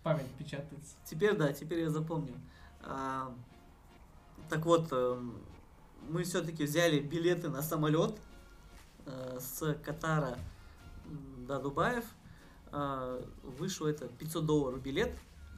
Память 0.03 0.27
печатается. 0.37 0.95
Теперь 1.05 1.35
да, 1.35 1.51
теперь 1.53 1.79
я 1.79 1.89
запомнил. 1.89 2.35
А, 2.81 3.33
так 4.49 4.65
вот, 4.65 4.91
эм, 4.91 5.37
мы 6.09 6.23
все-таки 6.23 6.63
взяли 6.63 6.99
билеты 6.99 7.49
на 7.49 7.61
самолет 7.61 8.15
э, 9.05 9.39
с 9.39 9.73
Катара 9.83 10.37
до 11.47 11.59
Дубаев. 11.59 12.05
А, 12.71 13.21
вышло 13.43 13.87
это 13.87 14.07
500 14.07 14.45
долларов 14.45 14.81
билет. 14.81 15.11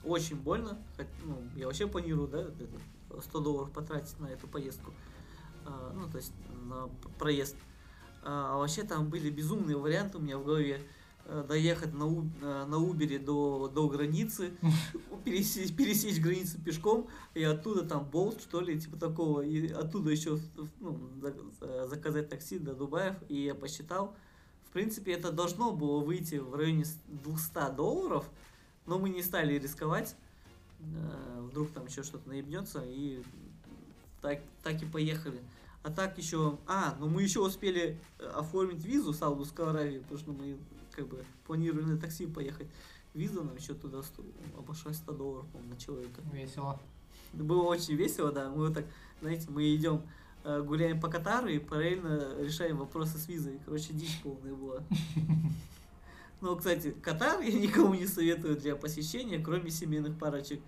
Очень 0.04 0.38
больно. 0.38 0.78
Ну, 1.26 1.42
я 1.56 1.68
вообще 1.68 1.88
планирую, 1.88 2.28
да, 2.28 2.42
это 2.42 2.68
100 3.22 3.40
долларов 3.40 3.72
потратить 3.72 4.20
на 4.20 4.28
эту 4.28 4.48
поездку. 4.48 4.94
А, 5.66 5.92
ну, 5.94 6.10
то 6.10 6.18
есть 6.18 6.34
на 6.64 6.88
проезд. 7.20 7.56
А 8.24 8.58
вообще 8.58 8.84
там 8.84 9.10
были 9.10 9.30
безумные 9.30 9.78
варианты 9.78 10.18
у 10.18 10.22
меня 10.22 10.38
в 10.38 10.46
голове. 10.46 10.82
Э, 11.26 11.46
Доехать 11.48 11.94
на, 11.94 12.04
э, 12.42 12.66
на 12.66 12.78
Убере 12.78 13.20
до, 13.20 13.68
до 13.74 13.88
границы, 13.88 14.52
пересечь, 15.26 15.76
пересечь 15.76 16.20
границу 16.20 16.58
пешком, 16.64 17.08
и 17.34 17.44
оттуда 17.44 17.84
там 17.86 18.06
болт, 18.06 18.42
что 18.42 18.60
ли, 18.62 18.80
типа 18.80 18.98
такого, 18.98 19.42
и 19.42 19.68
оттуда 19.72 20.12
еще 20.12 20.40
ну, 20.80 21.00
за- 21.22 21.36
за- 21.60 21.88
заказать 21.88 22.30
такси 22.30 22.60
до 22.60 22.74
Дубаев, 22.74 23.16
и 23.30 23.44
я 23.44 23.56
посчитал, 23.56 24.14
в 24.70 24.72
принципе, 24.74 25.14
это 25.14 25.32
должно 25.32 25.72
было 25.72 26.00
выйти 26.00 26.36
в 26.36 26.56
районе 26.56 26.86
с- 26.86 26.98
200 27.08 27.76
долларов, 27.76 28.26
но 28.86 28.98
мы 29.00 29.10
не 29.10 29.24
стали 29.24 29.58
рисковать, 29.58 30.16
Э, 30.84 31.42
вдруг 31.48 31.70
там 31.72 31.86
еще 31.86 32.02
что-то 32.02 32.28
наебнется, 32.28 32.84
и 32.84 33.22
так, 34.20 34.40
так 34.64 34.82
и 34.82 34.86
поехали. 34.88 35.40
А 35.84 35.92
так 35.92 36.18
еще, 36.18 36.58
а, 36.68 36.96
ну 37.00 37.08
мы 37.08 37.22
еще 37.22 37.40
успели 37.40 38.00
оформить 38.36 38.84
визу 38.84 39.12
в 39.12 39.16
Саудовскую 39.16 39.70
Аравию, 39.70 40.02
потому 40.02 40.20
что 40.20 40.32
мы 40.32 40.58
как 40.92 41.08
бы 41.08 41.24
планировали 41.46 41.86
на 41.86 41.98
такси 41.98 42.28
поехать. 42.28 42.68
Виза 43.14 43.42
нам 43.42 43.56
еще 43.56 43.74
туда 43.74 44.02
обошлась 44.58 44.98
100 44.98 45.14
долларов, 45.14 45.46
по-моему, 45.48 45.74
на 45.74 45.80
человека. 45.80 46.22
Весело. 46.32 46.80
Было 47.34 47.64
очень 47.64 47.96
весело, 47.96 48.32
да. 48.32 48.50
Мы 48.50 48.68
вот 48.68 48.74
так, 48.74 48.86
знаете, 49.22 49.48
мы 49.50 49.76
идем, 49.76 50.02
э, 50.44 50.62
гуляем 50.62 51.00
по 51.00 51.10
Катару 51.10 51.48
и 51.48 51.60
параллельно 51.60 52.42
решаем 52.42 52.78
вопросы 52.78 53.18
с 53.18 53.28
визой. 53.28 53.60
Короче, 53.66 53.94
дичь 53.94 54.22
полная 54.22 54.54
была. 54.54 54.84
Но, 56.42 56.56
кстати, 56.56 56.92
Катар 56.92 57.40
я 57.42 57.54
никому 57.60 57.94
не 57.94 58.08
советую 58.08 58.58
для 58.58 58.76
посещения, 58.76 59.40
кроме 59.40 59.70
семейных 59.70 60.18
парочек. 60.18 60.62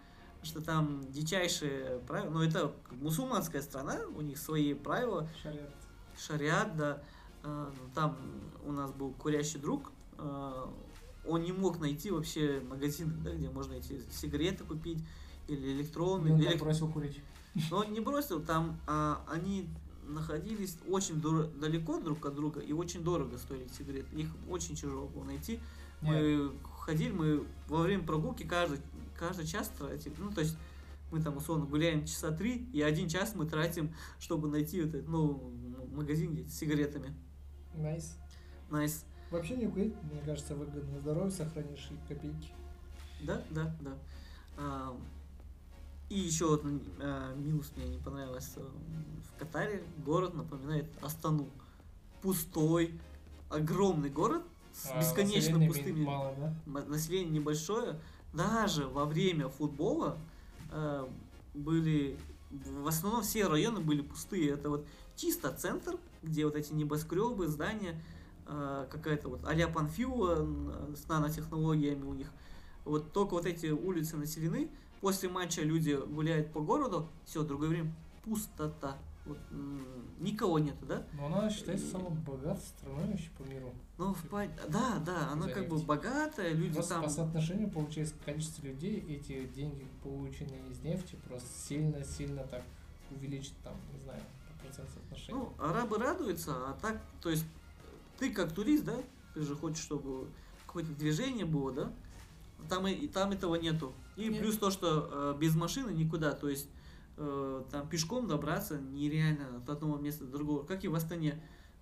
Что 0.43 0.61
там 0.61 1.09
дичайшие 1.09 1.99
правила. 2.05 2.29
Ну, 2.29 2.41
это 2.41 2.73
мусульманская 2.91 3.61
страна, 3.61 4.01
у 4.15 4.21
них 4.21 4.37
свои 4.37 4.73
правила. 4.73 5.29
Шариат. 5.41 5.73
Шариат, 6.17 6.75
да. 6.75 7.03
А, 7.43 7.71
ну, 7.71 7.89
Там 7.95 8.17
у 8.65 8.73
нас 8.73 8.91
был 8.91 9.11
курящий 9.11 9.59
друг. 9.59 9.91
А, 10.23 10.73
Он 11.25 11.41
не 11.43 11.51
мог 11.51 11.79
найти 11.79 12.11
вообще 12.11 12.61
магазин, 12.67 13.21
да, 13.23 13.31
где 13.33 13.49
можно 13.49 13.73
эти 13.73 14.01
сигареты 14.11 14.63
купить 14.63 14.99
или 15.47 15.71
электронные. 15.73 16.33
он 16.33 16.39
элек- 16.41 16.51
так 16.53 16.59
бросил 16.59 16.89
курить. 16.91 17.19
но 17.71 17.77
он 17.79 17.93
не 17.93 17.99
бросил, 17.99 18.41
там 18.41 18.79
а, 18.87 19.23
они 19.29 19.67
находились 20.05 20.77
очень 20.87 21.21
дур- 21.21 21.47
далеко 21.59 21.99
друг 21.99 22.25
от 22.25 22.35
друга 22.35 22.59
и 22.59 22.73
очень 22.73 23.03
дорого 23.03 23.37
стоили 23.37 23.67
сигареты. 23.69 24.13
Их 24.15 24.27
очень 24.49 24.75
тяжело 24.75 25.07
было 25.07 25.23
найти. 25.23 25.59
Мы 26.01 26.51
ходили, 26.81 27.11
мы 27.13 27.45
во 27.69 27.81
время 27.83 28.03
прогулки 28.03 28.43
каждый, 28.43 28.79
каждый 29.17 29.45
час 29.45 29.71
тратим. 29.77 30.13
Ну, 30.17 30.31
то 30.31 30.41
есть 30.41 30.57
мы 31.11 31.21
там 31.21 31.37
условно 31.37 31.65
гуляем 31.65 32.05
часа 32.05 32.31
три, 32.31 32.67
и 32.73 32.81
один 32.81 33.07
час 33.07 33.33
мы 33.35 33.45
тратим, 33.45 33.93
чтобы 34.19 34.49
найти 34.49 34.81
вот 34.81 34.93
этот, 34.93 35.07
ну, 35.07 35.53
магазин 35.93 36.33
где 36.33 36.43
с 36.49 36.55
сигаретами. 36.57 37.13
Nice. 37.75 38.17
Nice. 38.69 39.05
Вообще 39.33 39.55
не 39.55 39.65
курить, 39.65 39.95
мне 40.11 40.21
кажется, 40.21 40.53
выгодно. 40.53 40.99
Здоровье 40.99 41.31
сохранишь 41.31 41.89
и 41.89 42.07
копейки. 42.07 42.51
Да, 43.23 43.41
да, 43.49 43.75
да. 43.81 43.91
А, 44.57 44.95
и 46.07 46.19
еще 46.19 46.49
вот 46.49 46.63
а, 46.99 47.33
минус 47.33 47.73
мне 47.75 47.87
не 47.87 47.97
понравился 47.97 48.59
в 48.59 49.39
Катаре. 49.39 49.83
Город 50.05 50.35
напоминает 50.35 50.85
Астану. 51.01 51.49
Пустой, 52.21 52.99
огромный 53.49 54.11
город 54.11 54.43
с 54.71 54.91
А 54.91 54.99
бесконечно 54.99 55.65
пустыми 55.65 56.05
Мало, 56.05 56.35
да? 56.37 56.85
население 56.85 57.31
небольшое, 57.31 57.99
даже 58.33 58.87
во 58.87 59.03
время 59.05 59.49
футбола 59.49 60.17
э, 60.71 61.07
были 61.55 62.17
в 62.51 62.87
основном 62.87 63.23
все 63.23 63.47
районы 63.47 63.79
были 63.79 64.01
пустые. 64.01 64.51
Это 64.51 64.69
вот 64.69 64.87
чисто 65.15 65.51
центр, 65.51 65.97
где 66.21 66.45
вот 66.45 66.55
эти 66.55 66.71
небоскребы, 66.71 67.47
здания, 67.47 67.91
э, 67.91 68.12
какая-то 68.45 69.29
вот 69.29 69.45
а-ля 69.45 69.67
Панфилова 69.67 70.95
с 70.95 71.07
нанотехнологиями 71.07 72.03
у 72.03 72.13
них. 72.13 72.31
Вот 72.85 73.13
только 73.13 73.33
вот 73.33 73.45
эти 73.45 73.67
улицы 73.67 74.17
населены. 74.17 74.69
После 75.01 75.27
матча 75.29 75.61
люди 75.61 75.99
гуляют 76.07 76.53
по 76.53 76.61
городу, 76.61 77.09
все, 77.25 77.43
другое 77.43 77.69
время 77.69 77.93
пустота. 78.23 78.97
Вот, 79.25 79.37
никого 80.19 80.59
нету, 80.59 80.85
да? 80.85 81.07
Но 81.13 81.27
она 81.27 81.49
считается 81.49 81.91
самой 81.91 82.11
богатой 82.11 82.61
страной 82.61 83.07
вообще 83.07 83.29
по 83.37 83.43
миру. 83.43 83.73
Ну, 83.97 84.13
в 84.13 84.21
по... 84.27 84.45
да, 84.67 84.99
да, 85.05 85.29
она 85.31 85.47
как 85.47 85.69
бы 85.69 85.77
богатая, 85.77 86.51
люди 86.53 86.73
просто 86.73 86.95
там... 86.95 87.03
по 87.03 87.09
соотношению, 87.09 87.69
получается, 87.69 88.15
количество 88.25 88.65
людей, 88.65 88.99
эти 89.07 89.45
деньги, 89.47 89.87
полученные 90.03 90.69
из 90.69 90.81
нефти, 90.81 91.17
просто 91.25 91.47
сильно-сильно 91.57 92.43
так 92.43 92.63
увеличит 93.11 93.53
там, 93.63 93.75
не 93.93 94.03
знаю, 94.03 94.21
процент 94.61 94.89
соотношения. 94.89 95.39
Ну, 95.39 95.53
арабы 95.57 95.97
радуются, 95.99 96.51
а 96.53 96.77
так, 96.81 97.01
то 97.21 97.29
есть, 97.29 97.45
ты 98.23 98.31
как 98.31 98.53
турист, 98.53 98.85
да, 98.85 98.95
ты 99.33 99.41
же 99.41 99.53
хочешь, 99.53 99.83
чтобы 99.83 100.29
какое-то 100.65 100.93
движение 100.93 101.45
было, 101.45 101.73
да? 101.73 101.93
Там, 102.69 102.87
и, 102.87 103.07
там 103.07 103.31
этого 103.31 103.55
нету. 103.55 103.91
И 104.15 104.29
Нет. 104.29 104.39
плюс 104.39 104.57
то, 104.57 104.71
что 104.71 105.09
э, 105.11 105.37
без 105.37 105.55
машины 105.55 105.91
никуда, 105.91 106.31
то 106.31 106.47
есть 106.47 106.69
э, 107.17 107.63
там 107.69 107.89
пешком 107.89 108.29
добраться 108.29 108.79
нереально 108.79 109.57
от 109.57 109.69
одного 109.69 109.97
места 109.97 110.23
до 110.23 110.37
другого, 110.37 110.63
как 110.63 110.85
и 110.85 110.87
в 110.87 110.95
Астане. 110.95 111.37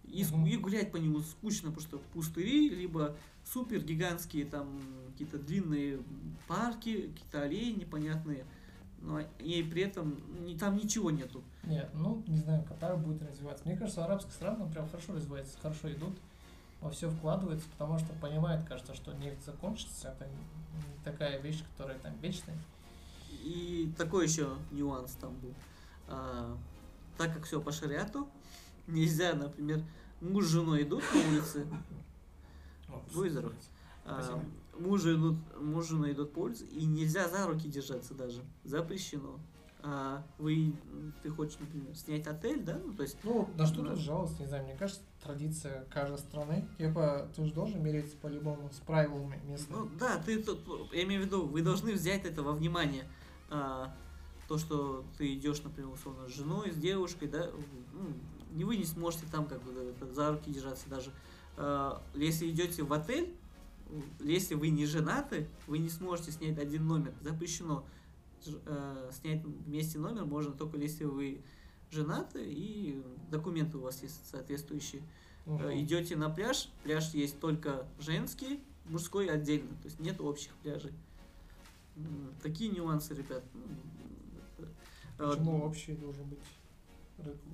И, 0.06 0.25
угу. 0.25 0.47
и 0.47 0.58
гулять 0.58 0.91
по 0.91 0.97
нему 0.97 1.19
скучно, 1.19 1.69
потому 1.69 1.88
что 1.88 1.99
пустыри, 2.12 2.69
либо 2.69 3.15
супер 3.45 3.84
гигантские 3.84 4.45
там 4.45 4.82
какие-то 5.12 5.38
длинные 5.38 5.99
парки, 6.47 7.12
какие-то 7.13 7.43
аллеи 7.43 7.71
непонятные, 7.73 8.45
но 8.99 9.19
и 9.38 9.62
при 9.62 9.84
этом 9.84 10.17
не, 10.43 10.58
там 10.58 10.75
ничего 10.75 11.12
нету. 11.12 11.43
Нет, 11.63 11.91
ну 11.93 12.23
не 12.27 12.39
знаю, 12.39 12.63
Катар 12.63 12.97
будет 12.97 13.21
развиваться. 13.21 13.63
Мне 13.67 13.77
кажется, 13.77 14.04
арабские 14.04 14.34
страны 14.34 14.67
прям 14.71 14.89
хорошо 14.89 15.13
развиваются, 15.13 15.60
хорошо 15.62 15.93
идут, 15.93 16.17
во 16.81 16.89
все 16.89 17.09
вкладываются, 17.09 17.69
потому 17.69 17.99
что 17.99 18.11
понимает, 18.13 18.67
кажется, 18.67 18.95
что 18.95 19.13
нефть 19.13 19.45
закончится, 19.45 20.09
это 20.09 20.27
не 20.27 21.03
такая 21.03 21.39
вещь, 21.39 21.63
которая 21.71 21.97
там 21.99 22.17
вечная. 22.19 22.57
И 23.29 23.91
такой 23.97 24.25
еще 24.25 24.49
нюанс 24.71 25.13
там 25.13 25.35
был. 25.35 25.53
А, 26.07 26.57
так 27.17 27.33
как 27.33 27.45
все 27.45 27.61
по 27.61 27.71
шариату, 27.71 28.27
нельзя, 28.87 29.33
например, 29.33 29.83
муж 30.19 30.45
с 30.45 30.49
женой 30.49 30.83
идут 30.83 31.03
на 31.13 31.19
улице. 31.29 31.67
Будь 33.13 33.31
здоров. 33.31 33.53
А, 34.05 34.43
муж, 34.77 35.05
идут, 35.05 35.37
муж 35.59 35.85
с 35.85 35.89
женой 35.89 36.13
идут 36.13 36.33
по 36.33 36.39
улице, 36.39 36.65
и 36.65 36.85
нельзя 36.85 37.29
за 37.29 37.45
руки 37.45 37.67
держаться 37.67 38.13
даже. 38.13 38.41
Запрещено. 38.63 39.39
А 39.83 40.23
вы, 40.37 40.75
ты 41.23 41.29
хочешь, 41.29 41.57
например, 41.59 41.95
снять 41.95 42.27
отель, 42.27 42.63
да? 42.63 42.79
Ну, 42.83 42.93
то 42.93 43.01
есть, 43.01 43.17
ну 43.23 43.49
на 43.55 43.65
что 43.65 43.83
тут 43.83 43.97
жаловаться, 43.97 44.39
не 44.39 44.47
знаю, 44.47 44.63
мне 44.65 44.75
кажется, 44.75 45.01
традиция 45.23 45.85
каждой 45.85 46.19
страны, 46.19 46.67
типа, 46.77 47.29
ты 47.35 47.45
же 47.45 47.53
должен 47.53 47.83
мериться 47.83 48.15
по-любому 48.17 48.69
с 48.71 48.77
правилами 48.77 49.39
местными. 49.43 49.79
Ну, 49.79 49.89
да, 49.99 50.17
ты 50.17 50.41
тут, 50.41 50.59
я 50.93 51.03
имею 51.03 51.23
в 51.23 51.25
виду, 51.25 51.47
вы 51.47 51.63
должны 51.63 51.93
взять 51.93 52.25
это 52.25 52.43
во 52.43 52.51
внимание 52.51 53.05
а, 53.49 53.95
то, 54.47 54.59
что 54.59 55.03
ты 55.17 55.33
идешь, 55.33 55.63
например, 55.63 55.91
условно, 55.91 56.27
с 56.27 56.31
женой, 56.35 56.71
с 56.71 56.75
девушкой, 56.75 57.27
да, 57.27 57.49
ну, 57.93 58.09
не 58.51 58.65
вы 58.65 58.77
не 58.77 58.85
сможете 58.85 59.25
там 59.31 59.47
как 59.47 59.63
бы 59.63 59.95
за 60.13 60.31
руки 60.31 60.51
держаться 60.51 60.89
даже. 60.89 61.11
А, 61.57 62.03
если 62.13 62.49
идете 62.49 62.83
в 62.83 62.93
отель, 62.93 63.35
если 64.19 64.55
вы 64.55 64.69
не 64.69 64.85
женаты, 64.85 65.47
вы 65.67 65.79
не 65.79 65.89
сможете 65.89 66.31
снять 66.31 66.57
один 66.59 66.87
номер, 66.87 67.13
запрещено. 67.21 67.83
Э, 68.65 69.10
снять 69.13 69.43
вместе 69.43 69.99
номер 69.99 70.25
можно 70.25 70.51
только 70.51 70.77
если 70.77 71.06
вы 71.06 71.41
женаты 71.91 72.43
и 72.43 73.04
документы 73.30 73.77
у 73.77 73.82
вас 73.82 74.01
есть 74.01 74.25
соответствующие. 74.30 75.01
Угу. 75.45 75.63
Идете 75.73 76.15
на 76.15 76.30
пляж, 76.30 76.69
пляж 76.84 77.13
есть 77.13 77.39
только 77.39 77.86
женский, 77.99 78.63
мужской 78.86 79.30
отдельно, 79.30 79.69
то 79.82 79.86
есть 79.86 79.99
нет 79.99 80.21
общих 80.21 80.54
пляжей. 80.63 80.93
Такие 82.41 82.71
нюансы, 82.71 83.13
ребят. 83.13 83.43
Э, 85.19 85.30
Почему 85.30 85.63
общий 85.63 85.93
должен 85.93 86.25
быть? 86.25 86.39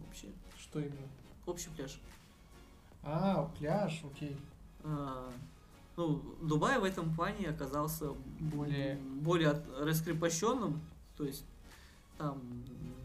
Общий. 0.09 0.33
Что 0.57 0.79
именно? 0.79 1.07
Общий 1.45 1.69
пляж. 1.69 1.99
А, 3.03 3.45
пляж, 3.57 4.03
окей. 4.03 4.37
А, 4.83 5.31
ну, 5.97 6.21
Дубай 6.41 6.79
в 6.79 6.83
этом 6.83 7.13
плане 7.13 7.49
оказался 7.49 8.11
более, 8.39 8.97
более 8.97 9.63
раскрепощенным, 9.79 10.79
то 11.17 11.25
есть 11.25 11.43
там 12.17 12.39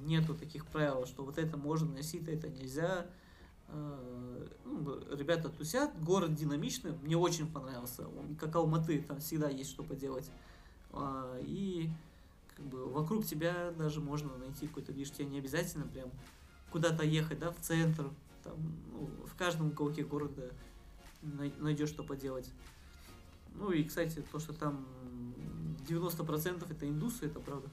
нету 0.02 0.34
таких 0.34 0.66
правил, 0.66 1.06
что 1.06 1.24
вот 1.24 1.38
это 1.38 1.56
можно 1.56 1.90
носить, 1.90 2.28
это 2.28 2.48
нельзя. 2.48 3.06
А, 3.68 4.46
ну, 4.66 5.00
ребята 5.16 5.48
тусят, 5.48 5.98
город 6.04 6.34
динамичный, 6.34 6.92
мне 7.02 7.16
очень 7.16 7.50
понравился, 7.50 8.06
он 8.06 8.36
как 8.36 8.54
Алматы, 8.54 9.02
там 9.02 9.20
всегда 9.20 9.48
есть 9.48 9.70
что 9.70 9.82
поделать. 9.82 10.30
А, 10.92 11.38
и 11.40 11.88
как 12.54 12.66
бы 12.66 12.90
вокруг 12.90 13.24
тебя 13.24 13.72
даже 13.78 14.00
можно 14.00 14.36
найти 14.36 14.66
какой-то 14.66 14.92
лишь 14.92 15.10
тебе 15.10 15.24
не 15.24 15.38
обязательно 15.38 15.86
прям 15.86 16.10
куда-то 16.70 17.04
ехать, 17.04 17.38
да, 17.38 17.50
в 17.50 17.60
центр, 17.60 18.10
там, 18.44 18.56
ну, 18.92 19.10
в 19.26 19.34
каждом 19.36 19.68
уголке 19.68 20.04
города 20.04 20.50
найдешь 21.22 21.88
что 21.88 22.02
поделать. 22.02 22.50
Ну 23.54 23.70
и, 23.70 23.84
кстати, 23.84 24.24
то, 24.32 24.38
что 24.38 24.52
там 24.52 24.86
90% 25.88 26.70
это 26.70 26.88
индусы, 26.88 27.26
это 27.26 27.40
правда. 27.40 27.68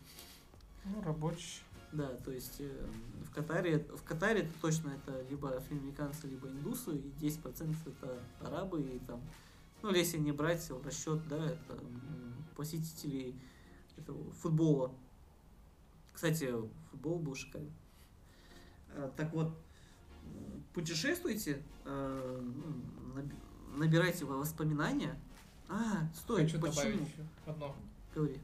Ну, 0.85 1.01
рабочие. 1.01 1.63
Да, 1.91 2.07
то 2.23 2.31
есть 2.31 2.57
э, 2.59 2.87
в 3.25 3.33
Катаре, 3.33 3.79
в 3.79 4.03
Катаре 4.03 4.41
это 4.41 4.51
точно 4.61 4.89
это 4.89 5.25
либо 5.27 5.55
афроамериканцы, 5.55 6.27
либо 6.27 6.47
индусы, 6.47 6.95
и 6.95 7.09
10% 7.19 7.75
это 7.87 8.21
арабы, 8.41 8.81
и 8.81 8.99
там, 8.99 9.19
ну, 9.81 9.91
если 9.91 10.19
не 10.19 10.31
брать 10.31 10.69
в 10.69 10.85
расчет, 10.85 11.27
да, 11.27 11.43
это 11.43 11.79
посетителей 12.55 13.35
этого 13.97 14.31
футбола. 14.33 14.93
Кстати, 16.13 16.53
футбол 16.91 17.17
был 17.17 17.33
шикарный. 17.33 17.71
А, 18.89 19.11
так 19.17 19.33
вот, 19.33 19.57
путешествуйте, 20.73 21.63
э, 21.85 22.41
ну, 22.43 23.77
набирайте 23.77 24.25
воспоминания, 24.25 25.19
а, 25.69 26.07
стой, 26.15 26.43
Хочу 26.43 26.59
почему? 26.59 26.75
добавить 26.75 27.07
еще 27.07 27.25
одно. 27.45 27.75
Говори. 28.15 28.39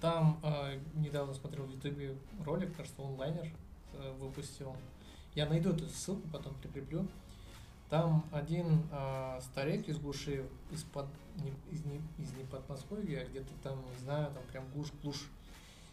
Там 0.00 0.38
э, 0.42 0.78
недавно 0.94 1.32
смотрел 1.32 1.64
в 1.64 1.70
Ютубе 1.70 2.16
ролик, 2.44 2.76
кажется, 2.76 3.02
онлайнер 3.02 3.50
э, 3.94 4.12
выпустил. 4.18 4.76
Я 5.34 5.48
найду 5.48 5.70
эту 5.70 5.88
ссылку, 5.88 6.28
потом 6.28 6.54
прикреплю. 6.54 7.06
Там 7.88 8.26
один 8.32 8.82
э, 8.90 9.40
старик 9.42 9.88
из 9.88 9.98
глуши, 9.98 10.44
из-под, 10.72 11.06
не, 11.36 11.52
из, 11.70 11.84
не, 11.84 12.00
из 12.18 12.32
не 12.32 12.44
Подмосковья, 12.44 13.20
а 13.20 13.24
где-то 13.26 13.52
там, 13.62 13.78
не 13.92 14.04
знаю, 14.04 14.32
там 14.34 14.42
прям 14.50 14.64
глушь-глушь. 14.74 15.28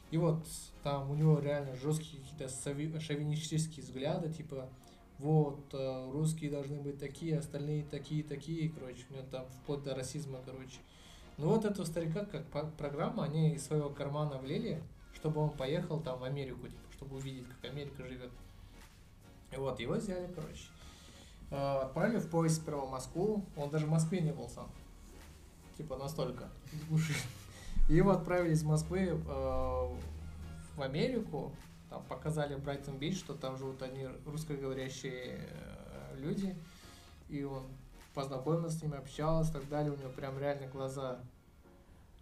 И 0.10 0.18
вот 0.18 0.44
там 0.82 1.10
у 1.10 1.16
него 1.16 1.40
реально 1.40 1.76
жесткие 1.76 2.22
какие-то 2.22 3.00
шовинистические 3.00 3.86
взгляды, 3.86 4.34
типа 4.34 4.70
вот, 5.24 5.74
э, 5.74 6.12
русские 6.12 6.52
должны 6.52 6.82
быть 6.82 7.00
такие, 7.00 7.40
остальные 7.40 7.86
такие, 7.86 8.26
такие, 8.26 8.70
короче, 8.70 9.06
у 9.10 9.14
него 9.14 9.26
там 9.32 9.46
вплоть 9.62 9.82
до 9.82 9.96
расизма, 9.96 10.40
короче. 10.46 10.80
Ну 11.38 11.48
вот 11.48 11.64
этого 11.64 11.86
старика, 11.86 12.26
как 12.26 12.76
программа, 12.76 13.24
они 13.24 13.54
из 13.54 13.66
своего 13.66 13.90
кармана 13.90 14.38
влили, 14.38 14.84
чтобы 15.16 15.40
он 15.40 15.52
поехал 15.52 16.02
там 16.02 16.20
в 16.20 16.26
Америку, 16.26 16.68
типа, 16.68 16.92
чтобы 16.92 17.16
увидеть, 17.16 17.48
как 17.48 17.72
Америка 17.72 18.06
живет. 18.06 18.32
И 19.54 19.56
вот, 19.56 19.80
его 19.80 19.94
взяли, 19.94 20.30
короче. 20.36 20.66
Э, 21.52 21.84
отправили 21.84 22.20
в 22.20 22.30
поезд 22.30 22.62
сперва 22.62 22.86
в 22.86 22.92
Москву, 22.92 23.46
он 23.56 23.70
даже 23.70 23.86
в 23.86 23.90
Москве 23.90 24.20
не 24.20 24.34
был 24.34 24.50
сам. 24.50 24.70
Типа 25.78 25.96
настолько. 25.96 26.50
И 27.88 27.96
его 27.96 28.12
отправили 28.12 28.52
из 28.54 28.64
Москвы 28.64 29.00
э, 29.00 29.18
в 29.26 30.82
Америку, 30.82 31.54
там 31.94 32.04
показали 32.06 32.56
Брайтон 32.56 32.98
Бич, 32.98 33.20
что 33.20 33.36
там 33.36 33.56
живут 33.56 33.84
одни 33.84 34.08
русскоговорящие 34.26 35.48
э, 35.48 36.16
люди, 36.18 36.56
и 37.30 37.44
он 37.44 37.68
познакомился 38.16 38.80
с 38.80 38.82
ними, 38.82 38.98
общался 38.98 39.52
и 39.52 39.54
так 39.54 39.70
далее, 39.70 39.92
у 39.94 39.96
него 39.96 40.10
прям 40.10 40.40
реально 40.40 40.66
глаза 40.68 41.20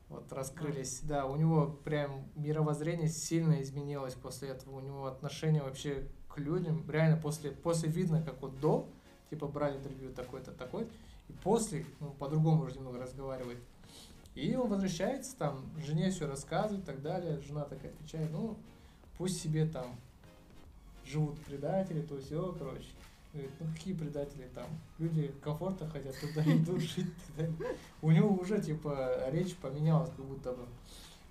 вот 0.09 0.29
раскрылись. 0.33 0.99
Да, 1.03 1.25
у 1.25 1.37
него 1.37 1.67
прям 1.85 2.25
мировоззрение 2.35 3.07
сильно 3.07 3.61
изменилось 3.61 4.15
после 4.15 4.49
этого, 4.49 4.75
у 4.75 4.81
него 4.81 5.05
отношение 5.05 5.61
вообще 5.61 6.05
к 6.27 6.37
людям, 6.37 6.83
реально 6.91 7.15
после, 7.15 7.51
после 7.51 7.87
видно, 7.87 8.21
как 8.21 8.41
вот 8.41 8.59
до, 8.59 8.89
типа 9.29 9.47
брали 9.47 9.77
интервью 9.77 10.11
такой-то, 10.11 10.51
такой, 10.51 10.85
и 11.29 11.33
после, 11.43 11.85
ну, 12.01 12.11
по-другому 12.11 12.65
уже 12.65 12.75
немного 12.75 12.99
разговаривает. 12.99 13.59
И 14.35 14.53
он 14.53 14.67
возвращается, 14.67 15.37
там, 15.37 15.63
жене 15.77 16.09
все 16.09 16.27
рассказывает 16.27 16.83
и 16.83 16.85
так 16.85 17.01
далее, 17.01 17.39
жена 17.39 17.63
такая 17.63 17.91
отвечает, 17.91 18.29
ну, 18.31 18.57
пусть 19.17 19.41
себе 19.41 19.65
там 19.65 19.95
живут 21.05 21.39
предатели, 21.41 22.01
то 22.01 22.19
все, 22.19 22.55
короче. 22.57 22.87
Говорит, 23.33 23.51
ну 23.59 23.67
какие 23.73 23.93
предатели 23.93 24.49
там? 24.53 24.67
Люди 24.99 25.33
комфорта 25.41 25.87
хотят, 25.87 26.15
туда 26.19 26.43
идут 26.45 26.81
жить. 26.81 27.13
У 28.01 28.11
него 28.11 28.29
уже, 28.29 28.61
типа, 28.61 29.29
речь 29.29 29.55
поменялась, 29.55 30.11
как 30.15 30.25
будто 30.25 30.51
бы. 30.51 30.65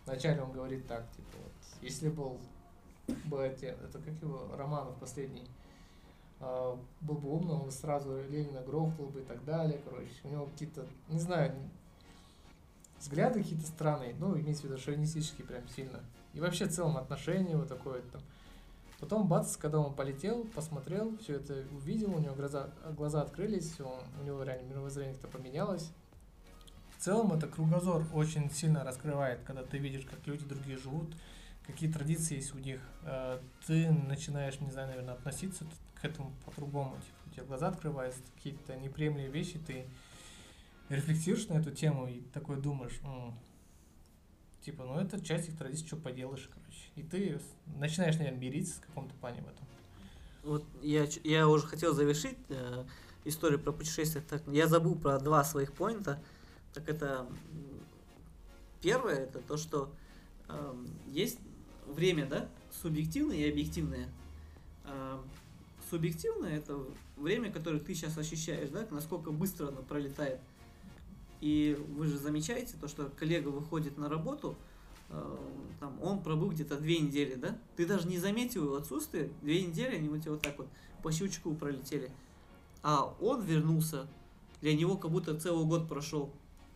Вначале 0.07 0.43
он 0.43 0.53
говорит 0.53 0.87
так, 0.87 1.05
типа, 1.14 1.37
вот, 1.37 1.53
если 1.83 2.09
был, 2.09 2.39
был 3.26 3.39
это, 3.39 3.66
это 3.66 3.99
как 3.99 4.14
его, 4.22 4.49
Романов 4.57 4.97
последний, 4.97 5.47
а, 6.41 6.78
был 7.03 7.16
бы 7.16 7.31
умным, 7.31 7.62
он 7.62 7.70
сразу 7.70 8.18
Ленина 8.31 8.62
грохнул 8.62 9.09
бы 9.09 9.20
и 9.20 9.24
так 9.24 9.45
далее, 9.45 9.78
короче. 9.85 10.11
У 10.24 10.28
него 10.28 10.47
какие-то, 10.47 10.87
не 11.11 11.20
знаю, 11.20 11.55
взгляды 12.99 13.43
какие-то 13.43 13.66
странные, 13.66 14.14
ну, 14.18 14.39
имеется 14.39 14.62
в 14.62 14.64
виду 14.66 14.78
шовинистические 14.78 15.47
прям 15.47 15.68
сильно. 15.68 16.01
И 16.35 16.41
вообще 16.41 16.66
в 16.66 16.72
целом 16.72 16.97
отношения 16.97 17.57
вот 17.57 17.68
такое 17.68 18.03
там. 18.12 18.20
Потом 19.01 19.26
бац, 19.26 19.57
когда 19.57 19.78
он 19.78 19.95
полетел, 19.95 20.45
посмотрел, 20.55 21.16
все 21.18 21.37
это 21.37 21.64
увидел, 21.72 22.14
у 22.14 22.18
него 22.18 22.35
глаза, 22.35 22.70
глаза 22.97 23.22
открылись, 23.22 23.81
он, 23.81 24.01
у 24.20 24.24
него 24.24 24.43
реально 24.43 24.68
мировоззрение-то 24.68 25.26
поменялось. 25.26 25.91
В 26.99 27.03
целом 27.03 27.33
это 27.33 27.49
кругозор 27.49 28.05
очень 28.12 28.51
сильно 28.51 28.85
раскрывает, 28.85 29.41
когда 29.47 29.62
ты 29.62 29.78
видишь, 29.78 30.05
как 30.05 30.26
люди 30.26 30.45
другие 30.45 30.76
живут, 30.76 31.16
какие 31.66 31.91
традиции 31.91 32.37
есть 32.37 32.55
у 32.55 32.59
них. 32.59 32.83
Э, 33.05 33.41
ты 33.66 33.91
начинаешь, 33.91 34.61
не 34.61 34.70
знаю, 34.70 34.89
наверное, 34.89 35.14
относиться 35.14 35.64
к 35.95 36.05
этому 36.05 36.31
по-другому. 36.45 36.95
Типа, 36.97 37.16
у 37.26 37.31
тебя 37.31 37.45
глаза 37.45 37.68
открываются, 37.68 38.20
какие-то 38.37 38.76
неприемлемые 38.76 39.31
вещи, 39.31 39.59
ты 39.66 39.87
рефлексируешь 40.91 41.49
на 41.49 41.55
эту 41.55 41.70
тему 41.70 42.07
и 42.07 42.20
такой 42.35 42.61
думаешь, 42.61 43.01
типа, 44.62 44.84
ну 44.84 44.98
это 44.98 45.20
часть 45.20 45.48
их 45.48 45.56
традиций, 45.56 45.86
что 45.86 45.96
поделаешь, 45.96 46.48
короче. 46.52 46.90
И 46.96 47.02
ты 47.02 47.40
начинаешь, 47.78 48.16
наверное, 48.16 48.40
мириться 48.40 48.80
в 48.80 48.86
каком-то 48.86 49.14
плане 49.14 49.42
в 49.42 49.48
этом. 49.48 49.66
Вот 50.42 50.64
я, 50.82 51.06
я 51.24 51.48
уже 51.48 51.66
хотел 51.66 51.94
завершить 51.94 52.38
э, 52.48 52.84
историю 53.24 53.58
про 53.58 53.72
путешествия. 53.72 54.22
Так, 54.22 54.42
я 54.46 54.66
забыл 54.66 54.94
про 54.94 55.18
два 55.18 55.44
своих 55.44 55.72
поинта. 55.72 56.22
Так 56.72 56.88
это 56.88 57.26
первое, 58.80 59.16
это 59.16 59.40
то, 59.40 59.56
что 59.56 59.92
эм, 60.48 60.88
есть 61.08 61.38
время, 61.86 62.26
да, 62.26 62.48
субъективное 62.82 63.36
и 63.36 63.50
объективное. 63.50 64.08
Эм, 64.84 65.22
субъективное 65.90 66.56
это 66.56 66.78
время, 67.16 67.52
которое 67.52 67.80
ты 67.80 67.94
сейчас 67.94 68.16
ощущаешь, 68.16 68.70
да, 68.70 68.86
насколько 68.90 69.30
быстро 69.30 69.68
оно 69.68 69.82
пролетает. 69.82 70.40
И 71.41 71.78
вы 71.97 72.07
же 72.07 72.18
замечаете 72.18 72.74
то, 72.80 72.86
что 72.88 73.11
коллега 73.18 73.49
выходит 73.49 73.97
на 73.97 74.09
работу, 74.09 74.57
э, 75.09 75.36
там, 75.78 75.99
он 76.03 76.22
пробыл 76.22 76.51
где-то 76.51 76.76
две 76.76 76.99
недели, 76.99 77.34
да? 77.34 77.57
Ты 77.76 77.86
даже 77.86 78.07
не 78.09 78.18
заметил 78.18 78.64
его 78.64 78.76
отсутствие, 78.76 79.30
две 79.41 79.62
недели 79.62 79.97
они 79.97 80.09
у 80.09 80.18
тебя 80.18 80.32
вот 80.32 80.43
так 80.43 80.59
вот 80.59 80.68
по 81.03 81.11
щелчку 81.11 81.55
пролетели. 81.55 82.11
А 82.82 83.14
он 83.20 83.43
вернулся, 83.43 84.07
для 84.61 84.76
него 84.76 84.97
как 84.97 85.11
будто 85.11 85.38
целый 85.38 85.64
год 85.64 85.88
прошел. 85.88 86.30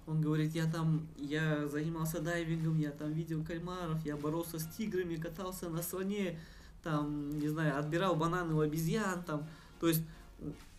Он 0.07 0.21
говорит, 0.21 0.55
я 0.55 0.71
там, 0.71 1.07
я 1.17 1.67
занимался 1.67 2.21
дайвингом, 2.21 2.79
я 2.79 2.91
там 2.91 3.12
видел 3.12 3.43
кальмаров, 3.43 4.05
я 4.05 4.17
боролся 4.17 4.59
с 4.59 4.67
тиграми, 4.67 5.17
катался 5.17 5.71
на 5.71 5.83
слоне, 5.83 6.39
там, 6.83 7.31
не 7.39 7.49
знаю, 7.49 7.79
отбирал 7.79 8.15
бананы 8.15 8.55
у 8.55 8.61
обезьян, 8.61 9.25
там, 9.25 9.47
то 9.81 9.89
есть 9.89 10.03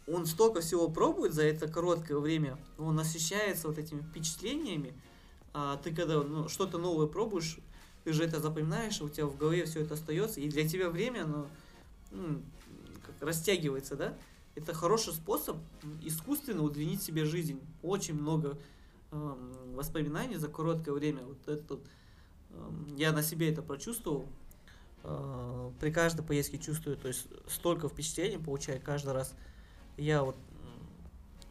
он 0.07 0.25
столько 0.25 0.61
всего 0.61 0.89
пробует 0.89 1.33
за 1.33 1.43
это 1.43 1.67
короткое 1.67 2.19
время, 2.19 2.57
он 2.77 2.95
насыщается 2.95 3.67
вот 3.67 3.77
этими 3.77 4.01
впечатлениями, 4.01 4.93
а 5.53 5.77
ты 5.77 5.93
когда 5.93 6.21
ну, 6.21 6.47
что-то 6.47 6.77
новое 6.77 7.07
пробуешь, 7.07 7.57
ты 8.03 8.13
же 8.13 8.23
это 8.23 8.39
запоминаешь, 8.39 9.01
у 9.01 9.09
тебя 9.09 9.25
в 9.25 9.37
голове 9.37 9.65
все 9.65 9.81
это 9.81 9.95
остается, 9.95 10.39
и 10.39 10.49
для 10.49 10.67
тебя 10.67 10.89
время, 10.89 11.23
оно 11.23 11.47
ну, 12.11 12.41
как 13.05 13.15
растягивается, 13.21 13.95
да? 13.95 14.17
Это 14.55 14.73
хороший 14.73 15.13
способ 15.13 15.57
искусственно 16.01 16.63
удлинить 16.63 17.03
себе 17.03 17.25
жизнь. 17.25 17.59
Очень 17.83 18.13
много 18.13 18.57
эм, 19.11 19.53
воспоминаний 19.73 20.37
за 20.37 20.47
короткое 20.47 20.93
время. 20.93 21.25
Вот 21.25 21.45
это, 21.47 21.79
эм, 22.51 22.95
я 22.95 23.11
на 23.11 23.21
себе 23.21 23.51
это 23.51 23.61
прочувствовал. 23.61 24.29
Э, 25.03 25.71
при 25.79 25.91
каждой 25.91 26.25
поездке 26.25 26.57
чувствую, 26.57 26.95
то 26.95 27.09
есть 27.09 27.27
столько 27.47 27.89
впечатлений 27.89 28.37
получаю 28.37 28.81
каждый 28.81 29.11
раз. 29.11 29.35
Я 29.97 30.23
вот 30.23 30.35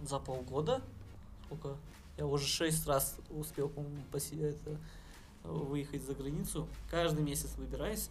за 0.03 0.19
полгода, 0.19 0.83
сколько, 1.47 1.77
я 2.17 2.27
уже 2.27 2.47
шесть 2.47 2.87
раз 2.87 3.17
успел, 3.31 3.69
по-моему, 3.69 4.03
выехать 5.43 6.03
за 6.03 6.15
границу. 6.15 6.69
Каждый 6.91 7.23
месяц 7.23 7.55
выбираюсь. 7.57 8.11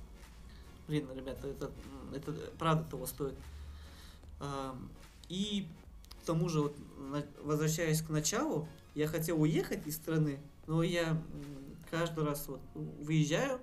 Блин, 0.87 1.07
ребята, 1.15 1.47
это, 1.47 1.71
это 2.13 2.33
правда 2.57 2.83
того 2.89 3.05
стоит. 3.05 3.35
И 5.29 5.67
к 6.21 6.25
тому 6.25 6.49
же, 6.49 6.61
вот, 6.61 6.75
возвращаясь 7.43 8.01
к 8.01 8.09
началу, 8.09 8.67
я 8.95 9.07
хотел 9.07 9.41
уехать 9.41 9.87
из 9.87 9.95
страны, 9.95 10.39
но 10.67 10.83
я 10.83 11.21
каждый 11.89 12.23
раз 12.23 12.47
вот 12.47 12.59
выезжаю, 12.75 13.59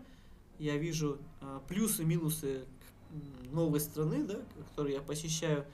я 0.59 0.77
вижу 0.77 1.19
а, 1.41 1.61
плюсы, 1.69 2.05
минусы 2.05 2.65
м, 3.13 3.55
новой 3.55 3.81
страны, 3.81 4.25
да, 4.25 4.41
которую 4.69 4.95
я 4.95 5.01
посещаю, 5.01 5.65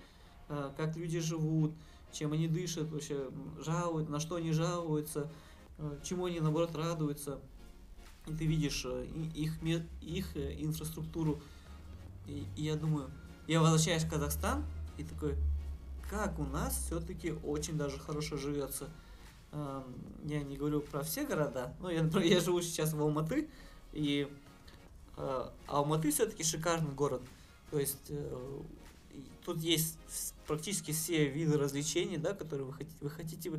как 0.48 0.96
люди 0.96 1.20
живут, 1.20 1.72
чем 2.12 2.32
они 2.32 2.48
дышат, 2.48 2.90
вообще 2.90 3.30
жалуют, 3.64 4.08
на 4.08 4.20
что 4.20 4.36
они 4.36 4.52
жалуются, 4.52 5.30
а, 5.78 5.98
чему 6.02 6.26
они 6.26 6.40
наоборот 6.40 6.74
радуются. 6.74 7.38
И 8.26 8.34
ты 8.34 8.46
видишь 8.46 8.84
э, 8.86 9.06
их, 9.34 9.62
их 10.00 10.36
э, 10.36 10.56
инфраструктуру. 10.58 11.40
И, 12.26 12.44
и 12.56 12.64
я 12.64 12.74
думаю, 12.74 13.10
я 13.46 13.60
возвращаюсь 13.60 14.02
в 14.02 14.10
Казахстан 14.10 14.64
и 14.98 15.04
такой, 15.04 15.36
как 16.10 16.38
у 16.40 16.44
нас 16.44 16.76
все-таки 16.86 17.32
очень 17.44 17.76
даже 17.76 17.98
хорошо 17.98 18.36
живется. 18.36 18.88
Ам, 19.52 19.84
Я 20.24 20.42
не 20.42 20.56
говорю 20.56 20.80
про 20.80 21.02
все 21.02 21.24
города, 21.24 21.76
но 21.80 21.90
я, 21.90 22.00
я 22.24 22.40
живу 22.40 22.60
сейчас 22.62 22.94
в 22.94 23.00
Алматы, 23.00 23.48
и 23.92 24.28
э, 25.16 25.50
Алматы 25.68 26.10
все-таки 26.10 26.42
шикарный 26.42 26.94
город. 26.94 27.22
То 27.70 27.78
есть 27.78 28.06
э, 28.08 28.60
тут 29.44 29.58
есть 29.58 29.98
практически 30.46 30.92
все 30.92 31.28
виды 31.28 31.58
развлечений, 31.58 32.16
да, 32.16 32.34
которые 32.34 32.66
вы 32.66 32.72
хотите. 32.72 32.96
Вы 33.00 33.10
хотите 33.10 33.52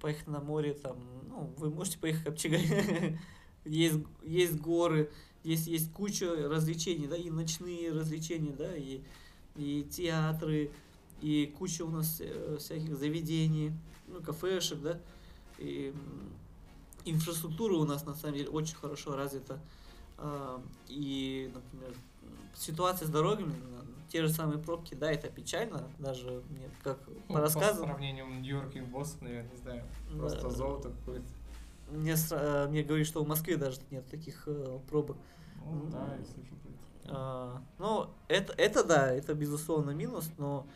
поехать 0.00 0.28
на 0.28 0.40
море, 0.40 0.74
там, 0.74 0.98
ну, 1.28 1.52
вы 1.58 1.70
можете 1.70 1.98
поехать 1.98 2.24
Копчегай. 2.24 3.18
Есть, 3.66 3.98
есть 4.24 4.58
горы, 4.58 5.10
есть, 5.44 5.66
есть 5.66 5.92
куча 5.92 6.48
развлечений, 6.48 7.06
да, 7.06 7.14
и 7.14 7.28
ночные 7.28 7.92
развлечения, 7.92 8.52
да, 8.52 8.74
и, 8.74 9.02
и 9.54 9.86
театры, 9.90 10.70
и 11.20 11.54
куча 11.58 11.82
у 11.82 11.90
нас 11.90 12.22
э, 12.22 12.56
всяких 12.58 12.96
заведений, 12.96 13.72
ну, 14.08 14.22
кафешек, 14.22 14.80
да, 14.80 14.98
и 15.58 15.92
инфраструктура 17.04 17.74
у 17.74 17.84
нас 17.84 18.06
на 18.06 18.14
самом 18.14 18.36
деле 18.36 18.48
очень 18.48 18.76
хорошо 18.76 19.14
развита. 19.14 19.60
А, 20.18 20.62
И, 20.88 21.50
например, 21.54 21.94
ситуация 22.56 23.06
с 23.06 23.10
дорогами, 23.10 23.54
те 24.10 24.22
же 24.26 24.28
самые 24.32 24.58
пробки, 24.58 24.94
да, 24.94 25.10
это 25.10 25.28
печально, 25.28 25.88
даже 25.98 26.42
мне 26.50 26.68
как 26.82 26.98
Ну, 27.06 27.14
по 27.28 27.34
По 27.34 27.40
рассказам. 27.40 27.86
сравнению 27.86 28.26
Нью-Йорк 28.26 28.74
и 28.76 28.80
Бостон, 28.80 29.28
я 29.28 29.42
не 29.42 29.56
знаю, 29.56 29.84
Да. 30.12 30.18
просто 30.18 30.50
золото 30.50 30.90
какое-то. 30.90 31.26
Мне, 31.90 32.12
сра- 32.14 32.68
мне 32.68 32.82
говорили, 32.82 33.06
что 33.06 33.22
в 33.24 33.28
Москве 33.28 33.56
даже 33.56 33.80
нет 33.90 34.06
таких 34.08 34.44
э, 34.46 34.78
пробок. 34.88 35.16
Ну 35.64 35.86
да, 35.90 36.16
слышу 36.34 36.54
про 36.56 36.70
это. 36.70 37.12
А, 37.16 37.62
ну, 37.78 38.10
это, 38.28 38.52
это 38.54 38.84
да, 38.84 39.12
это 39.12 39.34
безусловно 39.34 39.90
минус, 39.90 40.30
но 40.38 40.66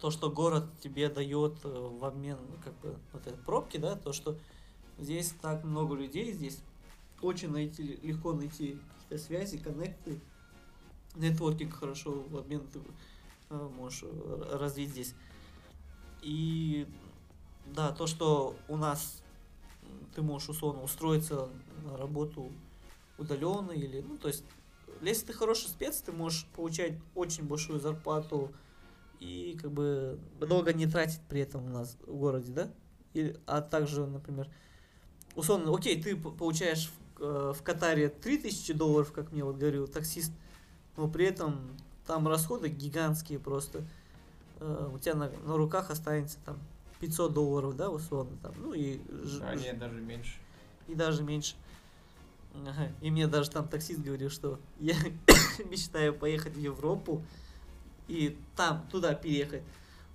то, 0.00 0.10
что 0.10 0.30
город 0.30 0.64
тебе 0.80 1.08
дает 1.08 1.54
э, 1.64 1.68
в 1.68 2.04
обмен, 2.04 2.38
ну, 2.40 2.56
как 2.64 2.74
бы, 2.80 2.96
вот 3.12 3.26
этой 3.26 3.38
пробки, 3.38 3.76
да, 3.78 3.96
то, 3.96 4.12
что 4.12 4.36
здесь 4.98 5.34
так 5.40 5.64
много 5.64 5.94
людей, 5.94 6.32
здесь 6.32 6.60
очень 7.22 7.50
найти, 7.50 7.98
легко 8.02 8.32
найти 8.32 8.78
какие-то 9.00 9.24
связи, 9.24 9.58
коннекты, 9.58 10.20
нетворкинг 11.16 11.74
хорошо 11.74 12.24
обмен 12.32 12.66
ты 12.72 12.80
э, 13.50 13.68
можешь 13.76 14.04
э, 14.04 14.56
развить 14.58 14.90
здесь. 14.90 15.14
И 16.22 16.86
да, 17.66 17.92
то, 17.92 18.06
что 18.06 18.56
у 18.68 18.76
нас 18.76 19.22
ты 20.14 20.22
можешь 20.22 20.48
условно 20.48 20.82
устроиться 20.82 21.48
на 21.84 21.96
работу 21.96 22.50
удаленно 23.18 23.72
или, 23.72 24.00
ну, 24.00 24.16
то 24.16 24.28
есть, 24.28 24.44
если 25.02 25.26
ты 25.26 25.32
хороший 25.32 25.68
спец, 25.68 26.00
ты 26.00 26.12
можешь 26.12 26.46
получать 26.56 26.94
очень 27.14 27.44
большую 27.44 27.80
зарплату 27.80 28.52
и 29.20 29.58
как 29.60 29.72
бы 29.72 30.18
много 30.40 30.72
не 30.72 30.86
тратить 30.86 31.20
при 31.28 31.40
этом 31.40 31.64
у 31.66 31.68
нас 31.68 31.96
в 32.06 32.16
городе, 32.16 32.52
да? 32.52 32.70
И, 33.14 33.34
а 33.46 33.62
также, 33.62 34.06
например, 34.06 34.48
условно, 35.34 35.74
окей, 35.74 36.02
ты 36.02 36.16
получаешь 36.16 36.90
в, 37.16 37.22
э, 37.22 37.52
в 37.54 37.62
Катаре 37.62 38.08
3000 38.08 38.72
долларов, 38.74 39.12
как 39.12 39.32
мне 39.32 39.44
вот 39.44 39.56
говорил 39.56 39.86
таксист, 39.86 40.32
но 40.96 41.08
при 41.08 41.26
этом 41.26 41.60
там 42.06 42.26
расходы 42.28 42.68
гигантские 42.68 43.38
просто. 43.38 43.84
Э, 44.60 44.90
у 44.92 44.98
тебя 44.98 45.14
на, 45.14 45.30
на 45.44 45.56
руках 45.56 45.90
останется 45.90 46.38
там 46.44 46.58
500 47.00 47.32
долларов, 47.32 47.76
да, 47.76 47.90
условно 47.90 48.36
там, 48.42 48.52
ну 48.58 48.72
и 48.72 49.00
А 49.42 49.54
нет, 49.54 49.78
даже 49.78 50.00
меньше. 50.00 50.38
и 50.88 50.94
даже 50.94 51.22
меньше. 51.22 51.54
Ага. 52.66 52.90
И 53.02 53.10
мне 53.10 53.26
даже 53.26 53.50
там 53.50 53.68
таксист 53.68 54.00
говорил, 54.00 54.30
что 54.30 54.58
я 54.80 54.94
мечтаю 55.70 56.14
поехать 56.14 56.54
в 56.54 56.58
Европу 56.58 57.22
и 58.08 58.38
там, 58.56 58.86
туда 58.90 59.14
переехать. 59.14 59.62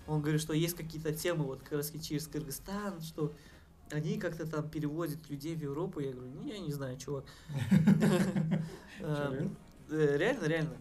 Он 0.08 0.22
говорит, 0.22 0.42
что 0.42 0.54
есть 0.54 0.76
какие-то 0.76 1.14
темы, 1.14 1.46
вот 1.46 1.62
как 1.62 1.74
раз 1.74 1.92
через 2.02 2.28
Кыргызстан, 2.28 3.02
что 3.02 3.32
они 3.92 4.18
как-то 4.18 4.48
там 4.48 4.68
перевозят 4.70 5.30
людей 5.30 5.56
в 5.56 5.62
Европу. 5.62 6.00
Я 6.00 6.14
говорю, 6.14 6.32
«Ну, 6.32 6.48
я 6.48 6.58
не 6.60 6.72
знаю, 6.72 6.98
чувак. 6.98 7.26
Э, 9.92 10.18
Реально, 10.18 10.46
реально. 10.46 10.78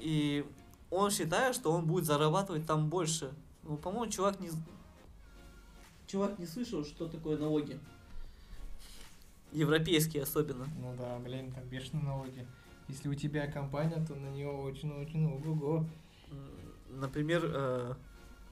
И 0.00 0.44
он 0.90 1.10
считает, 1.10 1.54
что 1.54 1.72
он 1.72 1.86
будет 1.86 2.04
зарабатывать 2.04 2.66
там 2.66 2.88
больше. 2.88 3.32
Ну, 3.62 3.76
по-моему, 3.76 4.10
чувак 4.10 4.40
не... 4.40 4.50
Чувак 6.06 6.38
не 6.38 6.46
слышал, 6.46 6.84
что 6.84 7.06
такое 7.08 7.36
налоги. 7.36 7.78
Европейские 9.52 10.22
особенно. 10.22 10.66
Ну 10.80 10.94
да, 10.96 11.18
блин, 11.18 11.52
там 11.52 11.64
бешеные 11.64 12.04
налоги. 12.04 12.46
Если 12.88 13.08
у 13.08 13.14
тебя 13.14 13.50
компания, 13.50 14.04
то 14.06 14.14
на 14.14 14.28
нее 14.28 14.48
очень-очень 14.48 15.26
ого-го. 15.26 15.84
Например, 16.88 17.42
э, 17.44 17.94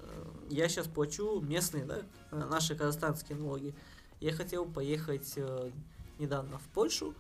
э, 0.01 0.25
я 0.51 0.69
сейчас 0.69 0.89
плачу 0.89 1.41
местные, 1.41 1.85
да, 1.85 1.99
э, 2.31 2.37
наши 2.51 2.75
казахстанские 2.75 3.39
налоги. 3.39 3.75
Я 4.21 4.33
хотел 4.33 4.67
поехать 4.67 5.35
э, 5.37 5.71
недавно 6.19 6.59
в 6.59 6.67
Польшу 6.69 7.15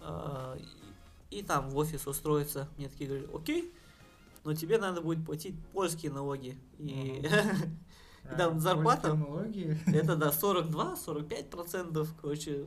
э, 0.00 0.58
и, 1.38 1.42
там 1.42 1.70
в 1.70 1.76
офис 1.76 2.06
устроиться. 2.06 2.68
Мне 2.76 2.88
такие 2.88 3.08
говорили, 3.08 3.28
окей, 3.34 3.72
но 4.44 4.54
тебе 4.54 4.78
надо 4.78 5.00
будет 5.00 5.24
платить 5.24 5.54
польские 5.72 6.12
налоги. 6.12 6.56
И 6.78 7.22
И 8.24 8.36
там 8.36 8.56
А, 8.56 8.60
зарплата- 8.60 9.08
это, 9.86 10.14
да, 10.16 10.30
42-45 10.30 11.44
процентов, 11.48 12.08
короче, 12.20 12.66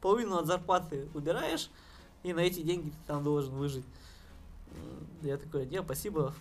половину 0.00 0.36
от 0.36 0.46
зарплаты 0.46 1.08
убираешь, 1.14 1.68
и 2.22 2.32
на 2.32 2.40
эти 2.40 2.60
деньги 2.62 2.90
ты 2.90 2.96
там 3.06 3.24
должен 3.24 3.54
выжить. 3.54 3.84
М, 4.70 5.06
Я 5.26 5.36
такой, 5.36 5.66
не, 5.66 5.82
спасибо, 5.82 6.32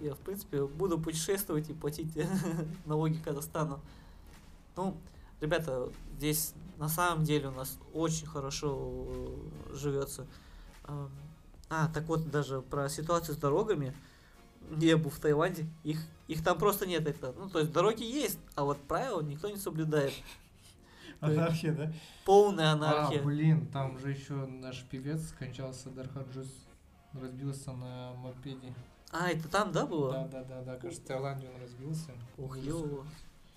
я, 0.00 0.14
в 0.14 0.18
принципе, 0.18 0.64
буду 0.66 0.98
путешествовать 0.98 1.70
и 1.70 1.72
платить 1.74 2.12
налоги 2.86 3.16
Казахстану. 3.16 3.80
Ну, 4.76 4.96
ребята, 5.40 5.90
здесь 6.16 6.52
на 6.78 6.88
самом 6.88 7.24
деле 7.24 7.48
у 7.48 7.52
нас 7.52 7.78
очень 7.94 8.26
хорошо 8.26 9.06
э, 9.08 9.74
живется. 9.74 10.26
А, 10.84 11.88
так 11.94 12.04
вот, 12.04 12.30
даже 12.30 12.60
про 12.62 12.88
ситуацию 12.88 13.34
с 13.34 13.38
дорогами. 13.38 13.94
Я 14.78 14.96
был 14.96 15.10
в 15.10 15.18
Таиланде, 15.18 15.66
их, 15.84 16.00
их 16.28 16.42
там 16.44 16.58
просто 16.58 16.86
нет. 16.86 17.06
Это, 17.06 17.34
ну, 17.36 17.48
то 17.48 17.58
есть 17.58 17.72
дороги 17.72 18.02
есть, 18.04 18.38
а 18.54 18.64
вот 18.64 18.78
правила 18.80 19.20
никто 19.20 19.48
не 19.50 19.56
соблюдает. 19.56 20.12
Анархия, 21.20 21.72
да? 21.72 21.92
Полная 22.24 22.70
А, 22.70 22.72
анархия. 22.72 23.22
блин, 23.22 23.66
там 23.68 23.98
же 23.98 24.10
еще 24.10 24.34
наш 24.34 24.82
певец 24.84 25.28
скончался, 25.28 25.90
Дархаджус. 25.90 26.48
Разбился 27.12 27.72
на 27.72 28.14
мопеде. 28.14 28.72
А, 29.10 29.28
это 29.30 29.46
там, 29.48 29.70
да, 29.72 29.84
было? 29.86 30.12
Да, 30.12 30.28
да, 30.28 30.44
да, 30.44 30.62
да, 30.62 30.76
кажется, 30.76 31.02
в 31.02 31.06
Таиланде 31.06 31.48
он 31.54 31.60
разбился. 31.60 32.12
Ух, 32.38 32.56
ё. 32.56 33.04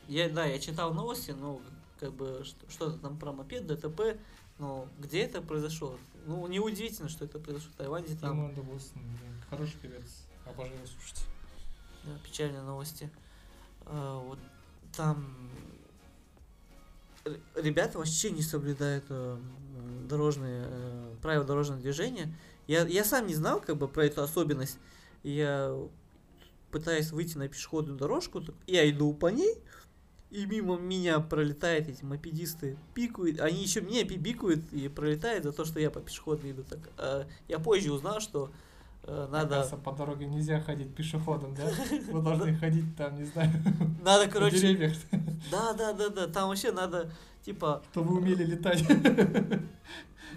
Я, 0.07 0.29
да, 0.29 0.45
я 0.45 0.59
читал 0.59 0.93
новости, 0.93 1.31
но 1.31 1.61
как 1.99 2.13
бы 2.13 2.41
что- 2.43 2.69
что-то 2.69 2.97
там 2.97 3.17
про 3.17 3.31
мопед, 3.31 3.65
ДТП, 3.65 4.17
но 4.59 4.87
где 4.99 5.21
это 5.21 5.41
произошло? 5.41 5.97
Ну, 6.25 6.47
неудивительно, 6.47 7.07
что 7.07 7.25
это 7.25 7.39
произошло 7.39 7.71
в 7.71 7.75
Таиланде, 7.75 8.15
там 8.15 8.53
Дабусон, 8.55 9.01
блин, 9.01 9.43
хороший 9.49 9.77
певец. 9.77 10.25
Обожаю 10.45 10.75
его 10.75 10.87
слушать. 10.87 11.25
да, 12.03 12.17
печальные 12.23 12.61
новости. 12.61 13.09
А, 13.85 14.19
вот 14.19 14.39
там 14.95 15.51
ребята 17.55 17.97
вообще 17.97 18.31
не 18.31 18.41
соблюдают 18.41 19.05
э, 19.09 19.37
дорожные 20.07 20.65
э, 20.67 21.15
правила 21.21 21.45
дорожного 21.45 21.81
движения. 21.81 22.33
Я, 22.67 22.85
я 22.85 23.03
сам 23.03 23.27
не 23.27 23.35
знал 23.35 23.61
как 23.61 23.77
бы 23.77 23.87
про 23.87 24.05
эту 24.05 24.21
особенность. 24.21 24.77
Я 25.23 25.75
пытаюсь 26.71 27.11
выйти 27.11 27.37
на 27.37 27.47
пешеходную 27.47 27.97
дорожку, 27.97 28.43
я 28.67 28.89
иду 28.89 29.13
по 29.13 29.27
ней, 29.27 29.55
и 30.35 30.45
мимо 30.45 30.77
меня 30.77 31.21
пролетают 31.21 31.87
эти 31.87 32.03
мопедисты, 32.03 32.77
пикают, 32.93 33.39
они 33.39 33.61
еще 33.61 33.79
меня 33.79 34.03
пибикают 34.03 34.61
и 34.73 34.89
пролетают 34.89 35.45
за 35.45 35.53
то, 35.53 35.63
что 35.63 35.79
я 35.79 35.89
по 35.89 36.01
пешеходной 36.01 36.51
иду. 36.51 36.63
Так, 36.63 36.79
а 36.97 37.25
я 37.47 37.57
позже 37.59 37.93
узнал, 37.93 38.19
что 38.19 38.49
э, 38.49 38.51
надо, 39.07 39.57
Оказывается, 39.57 39.77
по 39.77 39.91
дороге 39.91 40.25
нельзя 40.25 40.59
ходить 40.61 40.93
пешеходом, 40.95 41.53
да? 41.55 41.69
Вы 42.11 42.21
должны 42.21 42.55
ходить 42.55 42.95
там, 42.95 43.15
не 43.17 43.25
знаю, 43.25 43.51
надо, 44.03 44.25
на 44.25 44.31
короче, 44.31 44.59
деревьях, 44.59 44.93
да, 45.51 45.73
да, 45.73 45.93
да, 45.93 46.09
да, 46.09 46.27
там 46.27 46.49
вообще 46.49 46.71
надо, 46.71 47.11
типа, 47.43 47.83
чтобы 47.91 48.09
вы 48.13 48.17
умели 48.19 48.43
летать. 48.43 48.83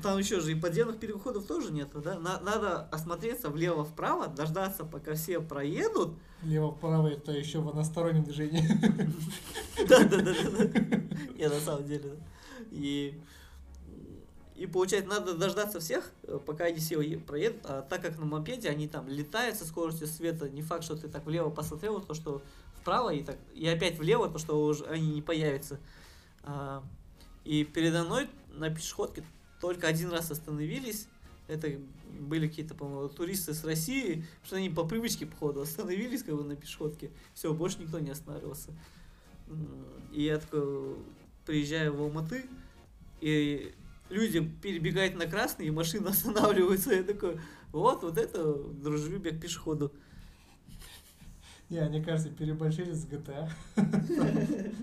Там 0.02 0.18
еще 0.18 0.40
же 0.40 0.52
и 0.52 0.54
подземных 0.54 0.98
переходов 1.00 1.46
тоже 1.46 1.72
нету, 1.72 2.00
да? 2.00 2.18
На- 2.18 2.38
надо 2.40 2.82
осмотреться 2.92 3.48
влево-вправо, 3.50 4.28
дождаться, 4.28 4.84
пока 4.84 5.14
все 5.14 5.40
проедут. 5.40 6.16
Лево-вправо 6.42 7.08
это 7.08 7.32
еще 7.32 7.58
в 7.60 7.68
одностороннем 7.68 8.24
движении. 8.24 8.62
Да, 9.88 10.04
да, 10.04 10.16
да, 10.20 10.32
да. 10.32 11.00
Я 11.36 11.48
на 11.48 11.60
самом 11.60 11.86
деле. 11.86 12.16
И 12.70 13.20
и 14.58 14.66
получается, 14.66 15.08
надо 15.08 15.34
дождаться 15.34 15.78
всех, 15.78 16.10
э, 16.24 16.40
пока 16.44 16.64
они 16.64 16.78
все 16.78 16.98
проедут, 17.20 17.60
а 17.64 17.82
так 17.82 18.02
как 18.02 18.18
на 18.18 18.24
мопеде 18.24 18.68
они 18.68 18.88
там 18.88 19.06
летают 19.06 19.56
со 19.56 19.64
скоростью 19.64 20.08
света, 20.08 20.50
не 20.50 20.62
факт, 20.62 20.82
что 20.82 20.96
ты 20.96 21.06
так 21.08 21.24
влево 21.26 21.48
посмотрел, 21.48 22.00
то 22.00 22.12
что 22.12 22.42
вправо, 22.80 23.14
и 23.14 23.22
так 23.22 23.38
и 23.54 23.68
опять 23.68 23.98
влево, 23.98 24.28
то 24.28 24.38
что 24.40 24.60
уже 24.60 24.84
они 24.86 25.14
не 25.14 25.22
появятся. 25.22 25.78
А, 26.42 26.82
и 27.44 27.62
передо 27.62 28.02
мной 28.02 28.28
на 28.52 28.68
пешеходке 28.68 29.22
только 29.60 29.86
один 29.86 30.10
раз 30.10 30.32
остановились. 30.32 31.06
Это 31.46 31.78
были 32.18 32.48
какие-то, 32.48 32.74
по-моему, 32.74 33.08
туристы 33.08 33.54
с 33.54 33.64
России, 33.64 34.26
что 34.42 34.56
они 34.56 34.70
по 34.70 34.84
привычке, 34.84 35.26
походу, 35.26 35.60
остановились 35.60 36.24
как 36.24 36.34
бы 36.34 36.42
на 36.42 36.56
пешеходке. 36.56 37.12
Все, 37.32 37.54
больше 37.54 37.78
никто 37.78 38.00
не 38.00 38.10
останавливался. 38.10 38.72
И 40.12 40.24
я 40.24 40.38
такой 40.38 40.96
приезжаю 41.46 41.94
в 41.94 42.02
Алматы, 42.02 42.44
и 43.20 43.72
люди 44.10 44.40
перебегают 44.40 45.16
на 45.16 45.26
красный, 45.26 45.66
и 45.66 45.70
машины 45.70 46.08
останавливаются. 46.08 46.94
Я 46.94 47.02
такой, 47.02 47.40
вот, 47.72 48.02
вот 48.02 48.18
это 48.18 48.54
дружелюбие 48.54 49.34
к 49.34 49.40
пешеходу. 49.40 49.92
Не, 51.70 51.86
мне 51.88 52.02
кажется, 52.02 52.30
переборщили 52.30 52.92
с 52.92 53.06
GTA. 53.06 53.50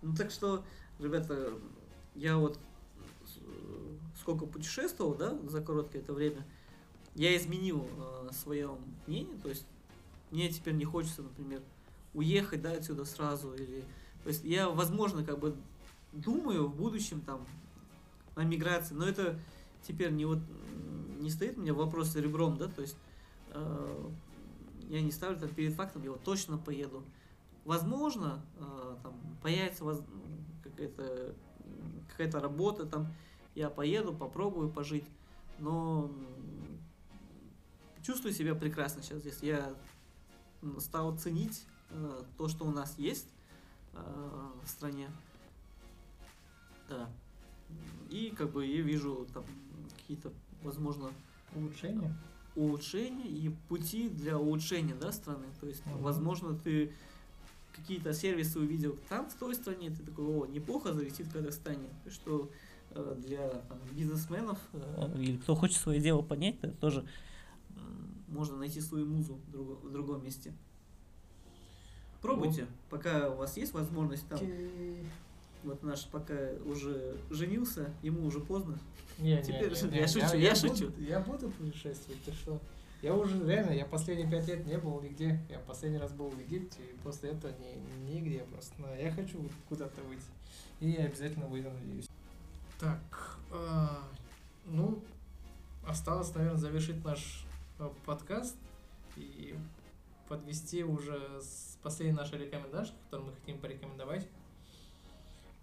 Ну 0.00 0.14
так 0.14 0.30
что, 0.30 0.64
ребята, 1.00 1.54
я 2.14 2.36
вот 2.36 2.56
э, 3.36 3.96
сколько 4.20 4.46
путешествовал, 4.46 5.16
да, 5.16 5.36
за 5.48 5.60
короткое 5.60 6.02
это 6.02 6.12
время, 6.12 6.46
я 7.16 7.36
изменил 7.36 7.84
э, 7.96 8.30
свое 8.32 8.70
мнение, 9.08 9.36
то 9.42 9.48
есть 9.48 9.66
мне 10.30 10.48
теперь 10.50 10.74
не 10.74 10.84
хочется, 10.84 11.22
например, 11.22 11.62
уехать, 12.14 12.62
да, 12.62 12.72
отсюда 12.72 13.04
сразу, 13.04 13.52
или, 13.54 13.82
то 14.22 14.28
есть 14.28 14.44
я, 14.44 14.68
возможно, 14.68 15.24
как 15.24 15.40
бы 15.40 15.56
думаю 16.12 16.68
в 16.68 16.76
будущем 16.76 17.20
там 17.20 17.46
о 18.34 18.44
миграции, 18.44 18.94
но 18.94 19.06
это 19.06 19.38
теперь 19.82 20.10
не 20.12 20.24
вот 20.24 20.38
не 21.18 21.30
стоит 21.30 21.58
у 21.58 21.60
меня 21.60 21.74
вопрос 21.74 22.14
ребром, 22.16 22.56
да, 22.56 22.68
то 22.68 22.82
есть 22.82 22.96
э, 23.50 24.10
я 24.88 25.02
не 25.02 25.10
ставлю 25.10 25.38
там 25.38 25.48
перед 25.48 25.74
фактом, 25.74 26.02
я 26.02 26.12
вот 26.12 26.22
точно 26.22 26.58
поеду. 26.58 27.04
Возможно, 27.64 28.44
э, 28.58 28.96
там 29.02 29.14
появится 29.42 29.84
воз- 29.84 30.02
какая-то 30.62 31.34
какая-то 32.08 32.40
работа, 32.40 32.86
там 32.86 33.08
я 33.54 33.70
поеду, 33.70 34.14
попробую 34.14 34.70
пожить, 34.70 35.04
но 35.58 36.10
чувствую 38.02 38.32
себя 38.32 38.54
прекрасно 38.54 39.02
сейчас 39.02 39.18
здесь. 39.18 39.38
Я 39.42 39.74
стал 40.78 41.16
ценить 41.18 41.66
э, 41.90 42.22
то, 42.36 42.48
что 42.48 42.64
у 42.64 42.70
нас 42.70 42.96
есть 42.98 43.28
э, 43.92 44.50
в 44.64 44.68
стране. 44.68 45.08
Да. 46.88 47.08
И 48.10 48.30
как 48.36 48.50
бы 48.52 48.64
я 48.66 48.80
вижу 48.82 49.26
там 49.34 49.44
какие-то, 49.96 50.32
возможно, 50.62 51.10
Улучшение? 51.54 52.14
улучшения 52.56 53.28
и 53.28 53.50
пути 53.68 54.08
для 54.08 54.38
улучшения 54.38 54.94
да, 54.94 55.12
страны. 55.12 55.46
То 55.60 55.66
есть, 55.66 55.84
Мгм. 55.86 55.98
возможно, 55.98 56.54
ты 56.58 56.92
какие-то 57.72 58.12
сервисы 58.12 58.58
увидел 58.58 58.96
там, 59.08 59.28
в 59.28 59.34
той 59.34 59.54
стране, 59.54 59.90
ты 59.90 60.02
такой, 60.02 60.24
о, 60.24 60.46
неплохо 60.46 60.92
завести 60.92 61.22
в 61.22 61.32
Казахстане. 61.32 61.88
Что 62.10 62.50
э, 62.92 63.16
для 63.24 63.48
там, 63.50 63.78
бизнесменов 63.92 64.58
э, 64.72 65.14
или 65.20 65.36
кто 65.36 65.54
хочет 65.54 65.76
свое 65.76 66.00
дело 66.00 66.22
поднять, 66.22 66.56
это 66.62 66.72
тоже 66.72 67.06
можно 68.28 68.56
найти 68.56 68.80
свою 68.80 69.06
музу 69.06 69.34
в, 69.34 69.50
друго- 69.50 69.76
в 69.86 69.92
другом 69.92 70.24
месте. 70.24 70.52
Пробуйте, 72.20 72.66
пока 72.90 73.30
у 73.30 73.36
вас 73.36 73.56
есть 73.56 73.72
возможность 73.74 74.26
там. 74.28 74.40
Вот 75.68 75.82
наш 75.82 76.06
пока 76.06 76.34
уже 76.64 77.14
женился, 77.28 77.92
ему 78.02 78.26
уже 78.26 78.40
поздно. 78.40 78.78
Не, 79.18 79.34
не, 79.34 79.42
Теперь 79.42 79.68
не, 79.68 79.74
же- 79.74 79.88
не, 79.90 79.98
я 79.98 80.08
шучу, 80.08 80.36
я 80.36 80.54
буду- 80.54 80.68
шучу. 80.68 80.92
Я 80.98 81.20
буду 81.20 81.50
путешествовать, 81.50 82.22
ты 82.24 82.32
что? 82.32 82.58
Я 83.02 83.14
уже, 83.14 83.46
реально, 83.46 83.72
я 83.72 83.84
последние 83.84 84.30
пять 84.30 84.48
лет 84.48 84.64
не 84.66 84.78
был 84.78 84.98
нигде. 85.02 85.38
Я 85.50 85.58
последний 85.58 85.98
раз 85.98 86.12
был 86.12 86.30
в 86.30 86.40
Египте, 86.40 86.78
и 86.82 86.96
после 87.04 87.30
этого 87.32 87.52
ни, 87.58 88.10
нигде 88.10 88.38
просто. 88.50 88.72
Но 88.78 88.94
я 88.94 89.12
хочу 89.12 89.38
куда-то 89.68 90.00
выйти. 90.04 90.24
И 90.80 90.88
я 90.90 91.04
обязательно 91.04 91.46
выйду, 91.46 91.70
надеюсь. 91.70 92.08
Так, 92.80 93.36
а, 93.52 94.02
ну, 94.64 95.02
осталось, 95.86 96.34
наверное, 96.34 96.58
завершить 96.58 97.04
наш 97.04 97.44
а, 97.78 97.92
подкаст. 98.06 98.56
и 99.16 99.54
подвести 100.28 100.82
уже 100.84 101.40
с 101.40 101.76
последней 101.82 102.16
нашей 102.16 102.38
рекомендации, 102.38 102.92
которую 103.04 103.30
мы 103.30 103.34
хотим 103.36 103.58
порекомендовать. 103.58 104.26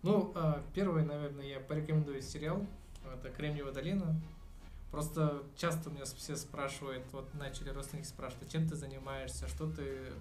Ну, 0.06 0.32
а, 0.36 0.62
первый, 0.76 1.04
наверное, 1.04 1.48
я 1.48 1.60
порекомендую 1.60 2.22
сериал. 2.22 2.64
Это 3.12 3.32
«Кремниевая 3.32 3.74
долина». 3.74 4.16
Просто 4.92 5.42
часто 5.58 5.90
меня 5.90 6.06
все 6.06 6.36
спрашивают, 6.36 7.04
вот 7.12 7.34
начали 7.34 7.70
родственники 7.70 8.06
спрашивать, 8.06 8.48
а 8.48 8.52
чем 8.52 8.70
ты 8.70 8.76
занимаешься, 8.76 9.48
что 9.48 9.68
ты, 9.68 10.14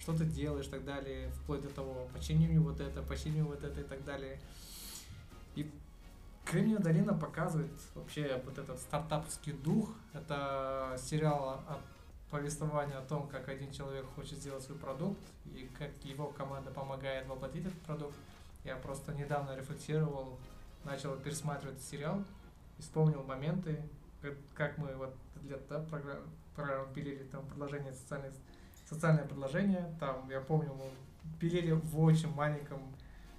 что 0.00 0.12
ты 0.18 0.24
делаешь 0.24 0.66
и 0.66 0.70
так 0.70 0.84
далее, 0.84 1.30
вплоть 1.30 1.62
до 1.62 1.68
того, 1.68 2.08
почини 2.12 2.48
мне 2.48 2.58
вот 2.58 2.80
это, 2.80 3.00
почини 3.00 3.42
вот 3.42 3.62
это 3.62 3.80
и 3.80 3.84
так 3.84 4.04
далее. 4.04 4.40
И 5.54 5.70
Кремниевая 6.44 6.82
долина 6.82 7.14
показывает 7.14 7.70
вообще 7.94 8.42
вот 8.44 8.58
этот 8.58 8.80
стартапский 8.80 9.52
дух. 9.52 9.88
Это 10.14 10.98
сериал 11.00 11.62
о 11.68 11.80
повествовании 12.32 12.96
о 12.96 13.02
том, 13.02 13.28
как 13.28 13.48
один 13.48 13.70
человек 13.70 14.04
хочет 14.16 14.38
сделать 14.38 14.64
свой 14.64 14.78
продукт 14.78 15.20
и 15.44 15.70
как 15.78 15.90
его 16.02 16.26
команда 16.26 16.72
помогает 16.72 17.28
воплотить 17.28 17.66
этот 17.66 17.80
продукт. 17.82 18.16
Я 18.66 18.74
просто 18.74 19.14
недавно 19.14 19.56
рефлексировал, 19.56 20.40
начал 20.84 21.14
пересматривать 21.16 21.80
сериал 21.80 22.24
и 22.78 22.82
вспомнил 22.82 23.22
моменты, 23.22 23.80
как, 24.54 24.76
мы 24.76 24.92
вот 24.96 25.14
для 25.42 25.56
да, 25.68 25.78
программ, 25.78 26.18
программу 26.56 26.92
пилили 26.92 27.22
там 27.30 27.46
предложение 27.46 27.92
социальное, 27.92 28.32
социальное 28.88 29.24
предложение. 29.24 29.94
Там, 30.00 30.28
я 30.30 30.40
помню, 30.40 30.74
мы 30.74 30.90
пилили 31.38 31.70
в 31.70 32.00
очень 32.00 32.34
маленьком 32.34 32.80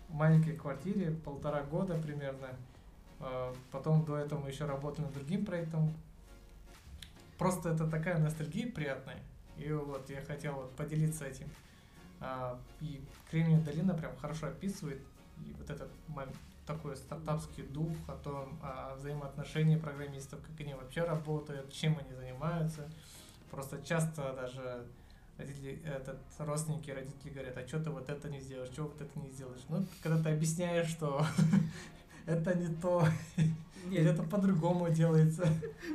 маленькой 0.07 0.55
квартире 0.55 1.11
полтора 1.11 1.63
года 1.63 1.95
примерно 1.95 2.47
а, 3.19 3.53
потом 3.71 4.05
до 4.05 4.15
этого 4.15 4.39
мы 4.39 4.49
еще 4.49 4.63
работали 4.63 5.05
над 5.05 5.13
другим 5.13 5.45
проектом. 5.45 5.93
Просто 7.37 7.69
это 7.69 7.85
такая 7.89 8.17
ностальгия 8.17 8.71
приятная. 8.71 9.19
И 9.57 9.69
вот 9.71 10.09
я 10.09 10.21
хотел 10.21 10.53
вот 10.53 10.75
поделиться 10.77 11.25
этим. 11.25 11.49
А, 12.21 12.57
и 12.79 13.01
Кремниевая 13.29 13.65
долина 13.65 13.93
прям 13.93 14.15
хорошо 14.17 14.47
описывает 14.47 15.01
и 15.45 15.53
вот 15.53 15.69
этот 15.69 15.91
такой 16.65 16.97
стартапский 16.97 17.63
дух 17.63 17.93
о 18.07 18.13
том, 18.13 18.59
о 18.61 18.95
взаимоотношении 18.95 19.77
программистов, 19.77 20.41
как 20.41 20.59
они 20.59 20.73
вообще 20.73 21.03
работают, 21.03 21.71
чем 21.71 21.97
они 21.97 22.13
занимаются. 22.13 22.89
Просто 23.49 23.81
часто 23.83 24.33
даже 24.33 24.85
родители, 25.37 25.81
этот, 25.85 26.19
родственники, 26.37 26.91
родители 26.91 27.29
говорят, 27.29 27.57
а 27.57 27.67
что 27.67 27.79
ты 27.79 27.89
вот 27.89 28.09
это 28.09 28.29
не 28.29 28.41
сделаешь, 28.41 28.69
что 28.69 28.83
вот 28.83 29.01
это 29.01 29.19
не 29.19 29.29
сделаешь. 29.29 29.61
Ну, 29.69 29.85
когда 30.03 30.21
ты 30.21 30.29
объясняешь, 30.29 30.89
что 30.89 31.25
это 32.25 32.53
не 32.55 32.67
то. 32.75 33.07
Нет. 33.85 34.05
это 34.05 34.23
по-другому 34.23 34.89
делается. 34.89 35.47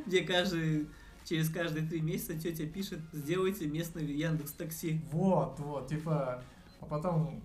Мне 0.07 0.21
каждый, 0.21 0.89
через 1.27 1.51
каждые 1.51 1.87
три 1.87 2.01
месяца 2.01 2.39
тетя 2.39 2.67
пишет, 2.67 3.01
сделайте 3.13 3.67
местный 3.67 4.07
Яндекс 4.07 4.53
Такси. 4.53 5.03
Вот, 5.11 5.59
вот, 5.59 5.89
типа, 5.89 6.43
а 6.81 6.87
потом, 6.87 7.43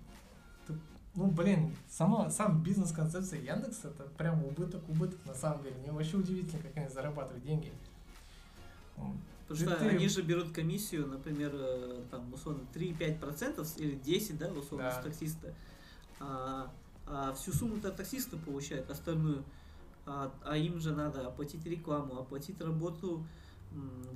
ну, 1.18 1.26
блин, 1.26 1.74
сама, 1.90 2.30
сам 2.30 2.62
бизнес-концепция 2.62 3.40
Яндекс 3.40 3.84
это 3.84 4.04
прям 4.16 4.44
убыток, 4.44 4.88
убыток 4.88 5.18
на 5.26 5.34
самом 5.34 5.64
деле. 5.64 5.74
Мне 5.78 5.90
вообще 5.90 6.16
удивительно, 6.16 6.62
как 6.62 6.76
они 6.76 6.88
зарабатывают 6.88 7.44
деньги. 7.44 7.72
Потому 9.48 9.70
что 9.70 9.76
ты... 9.76 9.88
они 9.88 10.08
же 10.08 10.22
берут 10.22 10.52
комиссию, 10.52 11.08
например, 11.08 11.50
э, 11.54 12.02
там, 12.12 12.32
условно, 12.32 12.62
3-5% 12.72 13.66
или 13.78 13.96
10, 13.96 14.38
да, 14.38 14.46
условно, 14.48 14.90
да. 14.90 15.00
с 15.00 15.04
таксиста. 15.04 15.52
А, 16.20 16.70
а 17.04 17.34
всю 17.34 17.52
сумму-то 17.52 17.90
таксисты 17.90 18.36
получают, 18.36 18.88
остальную. 18.88 19.42
А, 20.06 20.32
а 20.44 20.56
им 20.56 20.78
же 20.78 20.94
надо 20.94 21.26
оплатить 21.26 21.66
рекламу, 21.66 22.20
оплатить 22.20 22.60
работу 22.60 23.26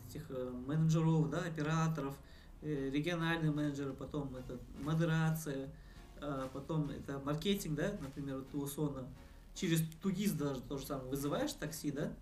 этих 0.07 0.31
э, 0.31 0.51
менеджеров, 0.69 1.31
да, 1.31 1.41
операторов, 1.41 2.15
э, 2.61 2.91
региональные 2.91 3.51
менеджеры, 3.51 3.93
потом 3.93 4.37
это 4.37 4.57
модерация, 4.85 5.69
потом 6.53 6.91
это 6.91 7.19
маркетинг, 7.21 7.77
да, 7.77 7.93
например, 8.01 8.39
вот 8.39 8.55
у 8.55 8.67
Сона. 8.67 9.07
Через 9.55 9.83
Тугиз 10.01 10.33
даже 10.33 10.61
то 10.63 10.79
же 10.79 10.87
самое. 10.87 11.11
Вызываешь 11.11 11.53
такси, 11.53 11.93
да, 11.93 12.13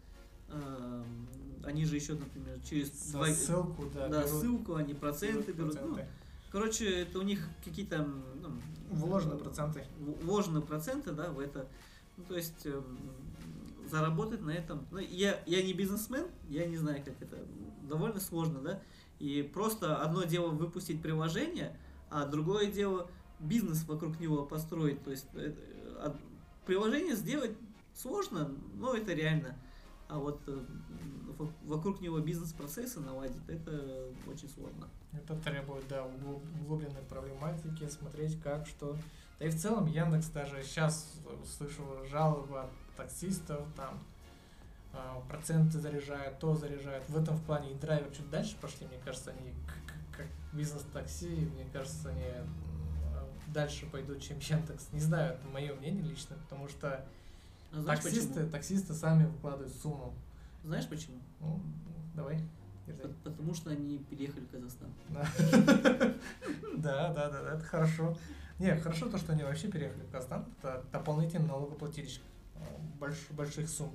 они 1.65 1.85
же 1.85 1.97
еще, 1.97 2.15
например, 2.15 2.59
через 2.69 2.91
два... 3.13 3.27
ссылку, 3.29 3.87
да, 3.95 4.09
да 4.09 4.25
берут, 4.25 4.41
ссылку, 4.41 4.75
они 4.75 4.95
проценты 4.95 5.53
берут. 5.53 5.75
Проценты. 5.75 6.01
Ну, 6.01 6.07
короче, 6.51 7.03
это 7.03 7.19
у 7.19 7.23
них 7.23 7.47
какие-то 7.65 7.99
ну, 8.43 8.51
Вложены 8.91 9.37
проценты. 9.37 9.85
Вложены 9.99 10.61
проценты, 10.61 11.13
да, 11.13 11.31
в 11.31 11.39
это. 11.39 11.67
Ну, 12.17 12.25
то 12.25 12.35
есть 12.35 12.63
э, 12.67 12.83
заработать 13.89 14.41
на 14.43 14.51
этом. 14.51 14.85
Ну, 14.91 14.99
я, 14.99 15.41
я 15.47 15.63
не 15.63 15.73
бизнесмен, 15.73 16.27
я 16.49 16.67
не 16.67 16.77
знаю, 16.77 17.03
как 17.05 17.15
это. 17.23 17.39
Довольно 17.89 18.21
сложно, 18.21 18.61
да. 18.61 18.83
И 19.21 19.43
просто 19.43 19.97
одно 19.97 20.25
дело 20.25 20.49
выпустить 20.49 21.03
приложение, 21.03 21.77
а 22.11 22.27
другое 22.27 22.67
дело 22.67 23.09
бизнес 23.41 23.85
вокруг 23.85 24.21
него 24.21 24.45
построить. 24.45 25.03
То 25.03 25.11
есть 25.11 25.27
это, 25.35 26.17
приложение 26.67 27.17
сделать 27.17 27.53
сложно, 27.95 28.51
но 28.75 28.95
это 28.95 29.13
реально. 29.13 29.57
А 30.09 30.19
вот 30.19 30.41
э, 30.49 30.65
вокруг 31.65 32.01
него 32.01 32.19
бизнес-процессы 32.19 33.01
наладить, 33.01 33.43
это 33.49 34.09
очень 34.27 34.49
сложно. 34.49 34.89
Это 35.13 35.37
требует, 35.37 35.87
да, 35.89 36.05
углубленной 36.05 37.03
проблематики, 37.03 37.89
смотреть 37.89 38.41
как, 38.41 38.67
что. 38.67 38.97
Да 39.39 39.47
и 39.47 39.51
в 39.51 39.61
целом 39.61 39.87
Яндекс 39.87 40.29
даже 40.29 40.63
сейчас 40.63 41.21
слышу 41.57 41.83
жалобы 42.09 42.61
от 42.61 42.71
таксистов, 42.97 43.67
там 43.77 43.99
э, 44.93 44.99
проценты 45.29 45.79
заряжают, 45.79 46.39
то 46.39 46.55
заряжают. 46.55 47.09
В 47.09 47.17
этом 47.17 47.37
в 47.37 47.45
плане 47.45 47.73
и 47.73 47.75
драйвер 47.75 48.11
чуть 48.11 48.29
дальше 48.31 48.57
пошли, 48.61 48.87
мне 48.89 48.99
кажется, 49.05 49.31
они 49.31 49.55
как 50.17 50.27
бизнес-такси, 50.53 51.29
мне 51.29 51.67
кажется, 51.73 52.11
они 52.11 52.25
дальше 53.53 53.87
пойдут, 53.87 54.21
чем 54.21 54.39
Яндекс. 54.39 54.89
Не 54.93 55.01
знаю, 55.01 55.35
это 55.35 55.49
мое 55.49 55.75
мнение 55.75 56.03
лично, 56.03 56.37
потому 56.49 56.69
что 56.69 57.05
а 57.73 57.85
таксисты, 57.85 58.35
почему? 58.35 58.51
таксисты 58.51 58.95
сами 58.95 59.27
выкладывают 59.27 59.75
сумму. 59.75 60.15
Знаешь 60.65 60.89
почему? 60.89 61.19
Ну, 61.41 61.61
давай. 62.15 62.41
Потому 63.23 63.55
что 63.55 63.71
они 63.71 63.99
переехали 63.99 64.45
в 64.45 64.51
Казахстан. 64.51 64.91
Да, 66.77 67.13
да, 67.13 67.29
да, 67.29 67.55
это 67.55 67.65
хорошо. 67.65 68.17
Не, 68.59 68.75
хорошо 68.77 69.11
то, 69.11 69.19
что 69.19 69.33
они 69.33 69.43
вообще 69.43 69.69
переехали 69.69 70.03
в 70.03 70.11
Казахстан. 70.11 70.47
Это 70.59 70.83
дополнительный 70.91 71.47
налогоплательщик 71.47 72.23
больш, 72.99 73.17
больших 73.31 73.69
сумм. 73.69 73.95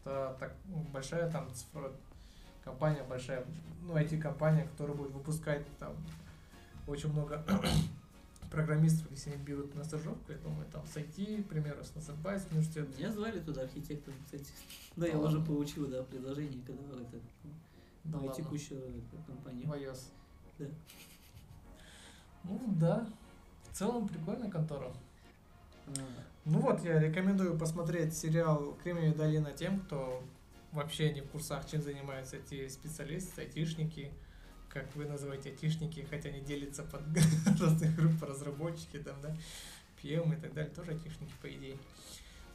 Это 0.00 0.36
так, 0.40 0.54
большая 0.92 1.30
там 1.30 1.52
цифра, 1.54 1.92
компания 2.64 3.04
большая, 3.04 3.44
ну, 3.82 3.96
IT-компания, 3.96 4.64
которая 4.64 4.96
будет 4.96 5.12
выпускать 5.12 5.64
там 5.78 5.94
очень 6.86 7.12
много 7.12 7.44
программистов, 8.50 9.10
если 9.10 9.30
они 9.30 9.42
берут 9.42 9.74
на 9.74 9.84
стажировку, 9.84 10.32
я 10.32 10.38
думаю, 10.38 10.66
там 10.72 10.84
с 10.86 10.96
IT, 10.96 11.44
к 11.44 11.48
примеру, 11.48 11.82
с 11.84 11.94
Назарбаевским 11.94 12.52
университетом. 12.52 12.96
Меня 12.98 13.12
звали 13.12 13.40
туда 13.40 13.62
архитектором, 13.62 14.18
кстати. 14.24 14.46
Да, 14.96 15.06
я 15.06 15.18
уже 15.18 15.40
получил, 15.40 15.86
да, 15.88 16.02
предложение, 16.02 16.60
когда 16.66 16.82
это 17.00 17.18
да 18.04 18.18
Мою 18.18 18.32
текущую 18.32 18.82
компанию. 19.26 19.66
В 19.68 19.72
iOS. 19.72 20.00
Да. 20.58 20.66
Ну 22.44 22.60
да. 22.78 23.08
В 23.70 23.76
целом 23.76 24.08
прикольная 24.08 24.50
контора. 24.50 24.92
А. 25.88 26.00
Ну 26.44 26.60
вот, 26.60 26.84
я 26.84 26.98
рекомендую 27.00 27.58
посмотреть 27.58 28.16
сериал 28.16 28.76
«Кремниевая 28.82 29.14
долина» 29.14 29.52
тем, 29.52 29.80
кто 29.80 30.22
вообще 30.72 31.12
не 31.12 31.20
в 31.20 31.28
курсах, 31.30 31.68
чем 31.68 31.82
занимаются 31.82 32.36
эти 32.36 32.68
специалисты, 32.68 33.42
айтишники, 33.42 34.12
как 34.76 34.94
вы 34.94 35.06
называете 35.06 35.50
айтишники, 35.50 36.06
хотя 36.10 36.28
они 36.28 36.40
делятся 36.42 36.82
под 36.82 37.00
разные 37.60 37.90
группы, 37.92 38.26
разработчики, 38.26 38.98
там, 38.98 39.14
да, 39.22 39.34
PM 40.02 40.36
и 40.36 40.40
так 40.40 40.52
далее, 40.52 40.70
тоже 40.74 40.90
айтишники, 40.90 41.32
по 41.40 41.48
идее. 41.50 41.78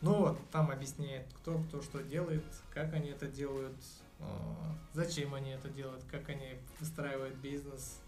Ну 0.01 0.13
вот, 0.13 0.49
там 0.51 0.69
объясняет, 0.69 1.25
кто 1.33 1.57
кто 1.57 1.81
что 1.81 2.03
делает, 2.03 2.43
как 2.71 2.93
они 2.93 3.09
это 3.09 3.27
делают, 3.27 3.75
а, 4.19 4.77
зачем 4.93 5.33
они 5.33 5.49
это 5.49 5.69
делают, 5.69 6.03
как 6.11 6.29
они 6.29 6.59
выстраивают 6.79 7.35
бизнес. 7.37 7.99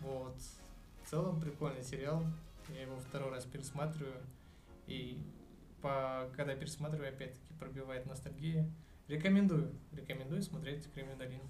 Вот. 0.00 0.36
В 1.04 1.10
целом 1.10 1.40
прикольный 1.40 1.84
сериал. 1.84 2.24
Я 2.68 2.82
его 2.82 2.98
второй 2.98 3.30
раз 3.30 3.44
пересматриваю. 3.44 4.20
И 4.86 5.18
по, 5.82 6.28
когда 6.36 6.54
пересматриваю, 6.56 7.10
опять-таки 7.10 7.54
пробивает 7.58 8.06
ностальгия. 8.06 8.68
Рекомендую. 9.06 9.72
Рекомендую 9.92 10.42
смотреть 10.42 10.90
Кремень 10.92 11.16
долину. 11.16 11.42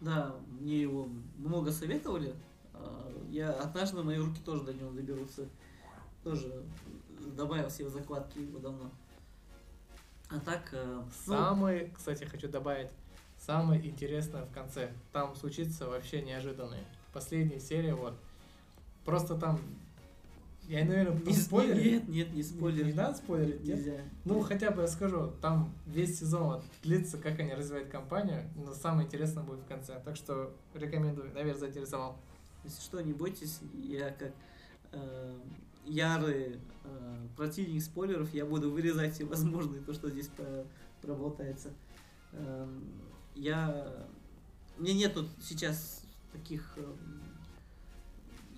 Да, 0.00 0.34
мне 0.60 0.80
его 0.80 1.08
много 1.36 1.72
советовали. 1.72 2.34
А, 2.72 3.12
я 3.30 3.52
однажды 3.52 3.96
на 3.96 4.02
мои 4.02 4.18
руки 4.18 4.40
тоже 4.44 4.64
до 4.64 4.72
него 4.72 4.90
доберутся. 4.90 5.48
Тоже 6.22 6.64
добавил 7.36 7.70
себе 7.70 7.88
закладки 7.88 8.38
его 8.38 8.58
давно. 8.58 8.90
А 10.30 10.38
так... 10.40 10.68
Э, 10.72 11.02
ну... 11.26 11.34
Самый, 11.34 11.90
кстати, 11.90 12.24
хочу 12.24 12.48
добавить, 12.48 12.90
Самое 13.38 13.84
интересное 13.86 14.44
в 14.44 14.52
конце. 14.52 14.92
Там 15.12 15.34
случится 15.36 15.86
вообще 15.86 16.22
неожиданное. 16.22 16.84
Последняя 17.12 17.60
серия, 17.60 17.94
вот. 17.94 18.14
Просто 19.04 19.36
там 19.36 19.60
Я, 20.68 20.84
наверное, 20.84 21.18
Не 21.24 21.32
спойлерю. 21.32 21.82
Нет, 21.82 22.08
нет, 22.08 22.28
не 22.32 22.36
Не, 22.36 22.42
спойлер. 22.42 22.84
не 22.86 22.92
надо 22.92 23.16
спойлерить, 23.16 23.64
нет? 23.64 23.78
Нельзя. 23.78 24.00
Ну, 24.26 24.40
хотя 24.42 24.70
бы 24.70 24.82
я 24.82 24.88
скажу, 24.88 25.32
там 25.40 25.72
весь 25.86 26.18
сезон 26.18 26.62
длится, 26.82 27.16
как 27.16 27.40
они 27.40 27.54
развивают 27.54 27.88
компанию, 27.88 28.42
но 28.54 28.74
самое 28.74 29.06
интересное 29.06 29.42
будет 29.42 29.60
в 29.60 29.66
конце. 29.66 29.98
Так 30.04 30.16
что 30.16 30.54
рекомендую, 30.74 31.32
наверное, 31.32 31.58
заинтересовал. 31.58 32.18
Если 32.64 32.82
что, 32.82 33.00
не 33.00 33.14
бойтесь, 33.14 33.60
я 33.72 34.10
как 34.10 34.32
э, 34.92 35.38
ярый 35.86 36.58
э, 36.84 37.26
противник 37.34 37.82
спойлеров, 37.82 38.34
я 38.34 38.44
буду 38.44 38.70
вырезать 38.70 39.14
все 39.14 39.24
возможные, 39.24 39.80
то, 39.80 39.94
что 39.94 40.10
здесь 40.10 40.28
про- 40.28 40.66
проболтается. 41.00 41.70
Эм, 42.32 42.84
я... 43.34 44.06
Мне 44.76 44.92
нет 44.92 45.14
тут 45.14 45.28
сейчас 45.40 46.04
таких 46.30 46.76
эм, 46.76 46.98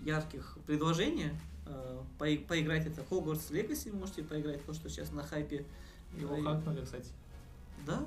ярких 0.02 0.58
предложений. 0.66 1.30
Э, 1.72 2.00
пои- 2.18 2.38
поиграть 2.38 2.86
это 2.86 3.02
Hogwarts 3.02 3.50
Legacy, 3.52 3.92
можете 3.96 4.22
поиграть, 4.24 4.64
то, 4.64 4.72
что 4.74 4.88
сейчас 4.88 5.12
на 5.12 5.22
хайпе. 5.22 5.64
Его 6.18 6.36
Э, 6.36 6.42
хакнули, 6.42 6.82
кстати. 6.84 7.10
Да, 7.86 8.04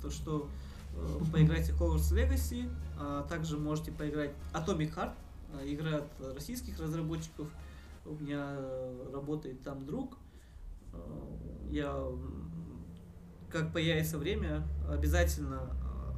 то, 0.00 0.10
что 0.10 0.48
э, 0.96 1.18
поиграйте 1.32 1.72
Hogwarts 1.72 2.12
Legacy, 2.14 2.70
а 2.98 3.22
также 3.28 3.58
можете 3.58 3.90
поиграть 3.90 4.30
Atomic 4.52 4.94
Heart, 4.94 5.12
э, 5.60 5.72
игра 5.74 5.96
от 5.98 6.34
российских 6.34 6.78
разработчиков. 6.78 7.48
У 8.06 8.14
меня 8.14 8.56
работает 9.12 9.60
там 9.62 9.84
друг. 9.84 10.16
Я, 11.70 11.94
как 13.50 13.72
появится 13.72 14.18
время, 14.18 14.62
обязательно 14.88 15.60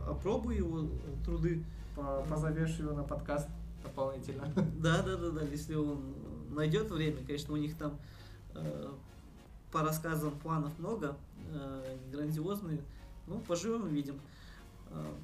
опробую 0.07 0.57
его 0.57 0.89
труды. 1.25 1.65
По- 1.97 2.25
Позовешь 2.29 2.79
его 2.79 2.93
на 2.93 3.03
подкаст 3.03 3.49
дополнительно. 3.83 4.51
Да, 4.81 5.03
да, 5.03 5.17
да, 5.17 5.31
да, 5.31 5.43
если 5.43 5.75
он 5.75 6.15
найдет 6.55 6.91
время, 6.91 7.25
конечно, 7.25 7.55
у 7.55 7.57
них 7.57 7.77
там 7.77 7.99
э, 8.55 8.93
по 9.71 9.83
рассказам 9.83 10.39
планов 10.39 10.79
много, 10.79 11.17
э, 11.51 11.97
грандиозные. 12.11 12.81
Ну, 13.27 13.41
поживем 13.41 13.85
увидим. 13.85 14.21
Э, 14.91 15.15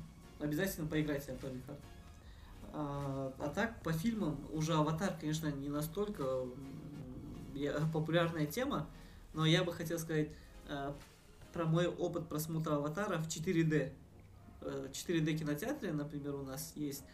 обязательно 0.41 0.87
поиграйте 0.87 1.33
Atomic 1.33 1.63
Heart. 1.67 1.81
А, 2.73 3.33
а 3.39 3.49
так, 3.49 3.83
по 3.83 3.93
фильмам, 3.93 4.39
уже 4.53 4.75
Аватар, 4.75 5.17
конечно, 5.19 5.49
не 5.49 5.69
настолько 5.69 6.45
популярная 7.93 8.47
тема, 8.47 8.89
но 9.35 9.47
я 9.47 9.65
бы 9.65 9.73
хотел 9.73 9.99
сказать 9.99 10.29
э, 10.69 10.93
про 11.53 11.65
мой 11.65 11.87
опыт 11.87 12.29
просмотра 12.29 12.77
Аватара 12.77 13.19
в 13.19 13.27
4D. 13.27 13.93
Э, 14.61 14.89
4D 14.93 15.39
кинотеатре, 15.39 15.93
например, 15.93 16.35
у 16.35 16.43
нас 16.43 16.73
есть 16.77 17.05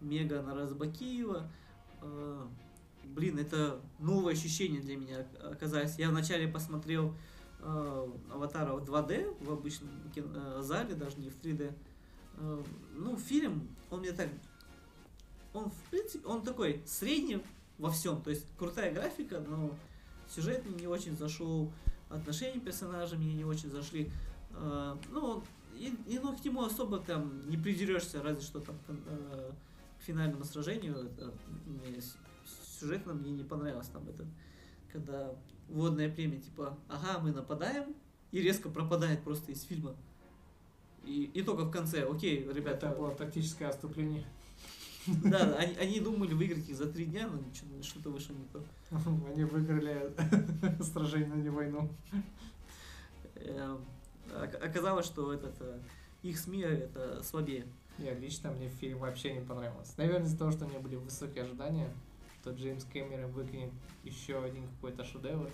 Мега 0.00 0.42
на 0.42 0.54
Разбакиева. 0.54 1.48
Блин, 3.04 3.38
это 3.38 3.80
новое 3.98 4.32
ощущение 4.32 4.80
для 4.80 4.96
меня 4.96 5.26
оказалось. 5.42 5.98
Я 5.98 6.08
вначале 6.08 6.48
посмотрел 6.48 7.14
э, 7.60 8.08
Аватара 8.30 8.74
в 8.74 8.84
2D, 8.84 9.44
в 9.44 9.52
обычном 9.52 9.90
э, 10.14 10.60
зале, 10.62 10.94
даже 10.94 11.18
не 11.18 11.30
в 11.30 11.38
3D. 11.40 11.74
Э, 12.38 12.64
ну, 12.94 13.16
фильм, 13.16 13.68
он 13.90 14.00
мне 14.00 14.12
так... 14.12 14.28
Он, 15.52 15.70
в 15.70 15.90
принципе, 15.90 16.26
он 16.26 16.42
такой 16.42 16.82
средний 16.86 17.42
во 17.78 17.90
всем. 17.90 18.22
То 18.22 18.30
есть 18.30 18.46
крутая 18.56 18.92
графика, 18.92 19.40
но 19.46 19.74
сюжет 20.28 20.64
мне 20.64 20.74
не 20.74 20.86
очень 20.86 21.16
зашел, 21.16 21.70
отношения 22.08 22.60
персонажей 22.60 23.18
мне 23.18 23.34
не 23.34 23.44
очень 23.44 23.70
зашли. 23.70 24.10
Э, 24.52 24.96
ну, 25.10 25.44
и, 25.74 25.94
и, 26.06 26.18
ну, 26.18 26.36
к 26.36 26.44
нему 26.44 26.64
особо 26.64 26.98
там 26.98 27.48
не 27.48 27.56
придерешься, 27.56 28.22
разве 28.22 28.42
что 28.42 28.60
там 28.60 28.76
э, 28.88 29.50
к 29.98 30.02
финальному 30.02 30.44
сражению. 30.44 30.96
Это 30.96 31.32
сюжетно 32.82 33.12
мне 33.14 33.30
не 33.30 33.44
понравилось 33.44 33.88
там 33.88 34.08
это, 34.08 34.26
когда 34.92 35.32
водное 35.68 36.10
племя, 36.10 36.38
типа, 36.40 36.76
ага, 36.88 37.20
мы 37.20 37.30
нападаем, 37.32 37.94
и 38.32 38.40
резко 38.42 38.68
пропадает 38.68 39.22
просто 39.22 39.52
из 39.52 39.62
фильма. 39.62 39.94
И, 41.04 41.24
и 41.34 41.42
только 41.42 41.64
в 41.64 41.70
конце, 41.70 42.02
окей, 42.04 42.46
ребята, 42.52 42.88
Это 42.88 42.96
было 42.98 43.14
тактическое 43.14 43.68
отступление. 43.68 44.24
да, 45.06 45.46
да, 45.46 45.56
они, 45.56 45.74
они 45.76 46.00
думали 46.00 46.32
выиграть 46.34 46.68
их 46.68 46.76
за 46.76 46.86
три 46.86 47.06
дня, 47.06 47.28
но 47.28 47.38
ничего- 47.38 47.82
что-то 47.82 48.10
вышло 48.10 48.34
не 48.34 48.44
то. 48.52 48.64
Они 49.32 49.44
выиграли 49.44 50.12
сражение, 50.82 51.28
но 51.28 51.34
не 51.36 51.48
войну. 51.50 51.88
Эм, 53.36 53.84
ок- 54.30 54.62
Оказалось, 54.62 55.06
что 55.06 55.32
этот, 55.32 55.54
э, 55.60 55.80
их 56.22 56.38
СМИ 56.38 56.60
это 56.62 57.22
слабее. 57.22 57.66
Я 57.98 58.14
лично 58.14 58.50
мне 58.52 58.68
фильм 58.68 58.98
вообще 58.98 59.32
не 59.34 59.40
понравился. 59.40 59.92
Наверное, 59.96 60.26
из-за 60.26 60.38
того, 60.38 60.50
что 60.52 60.64
у 60.64 60.68
меня 60.68 60.78
были 60.80 60.96
высокие 60.96 61.44
ожидания, 61.44 61.90
что 62.42 62.50
Джеймс 62.50 62.84
Кэмерон 62.84 63.30
выкинет 63.30 63.70
еще 64.02 64.42
один 64.42 64.66
какой-то 64.74 65.04
шедевр. 65.04 65.48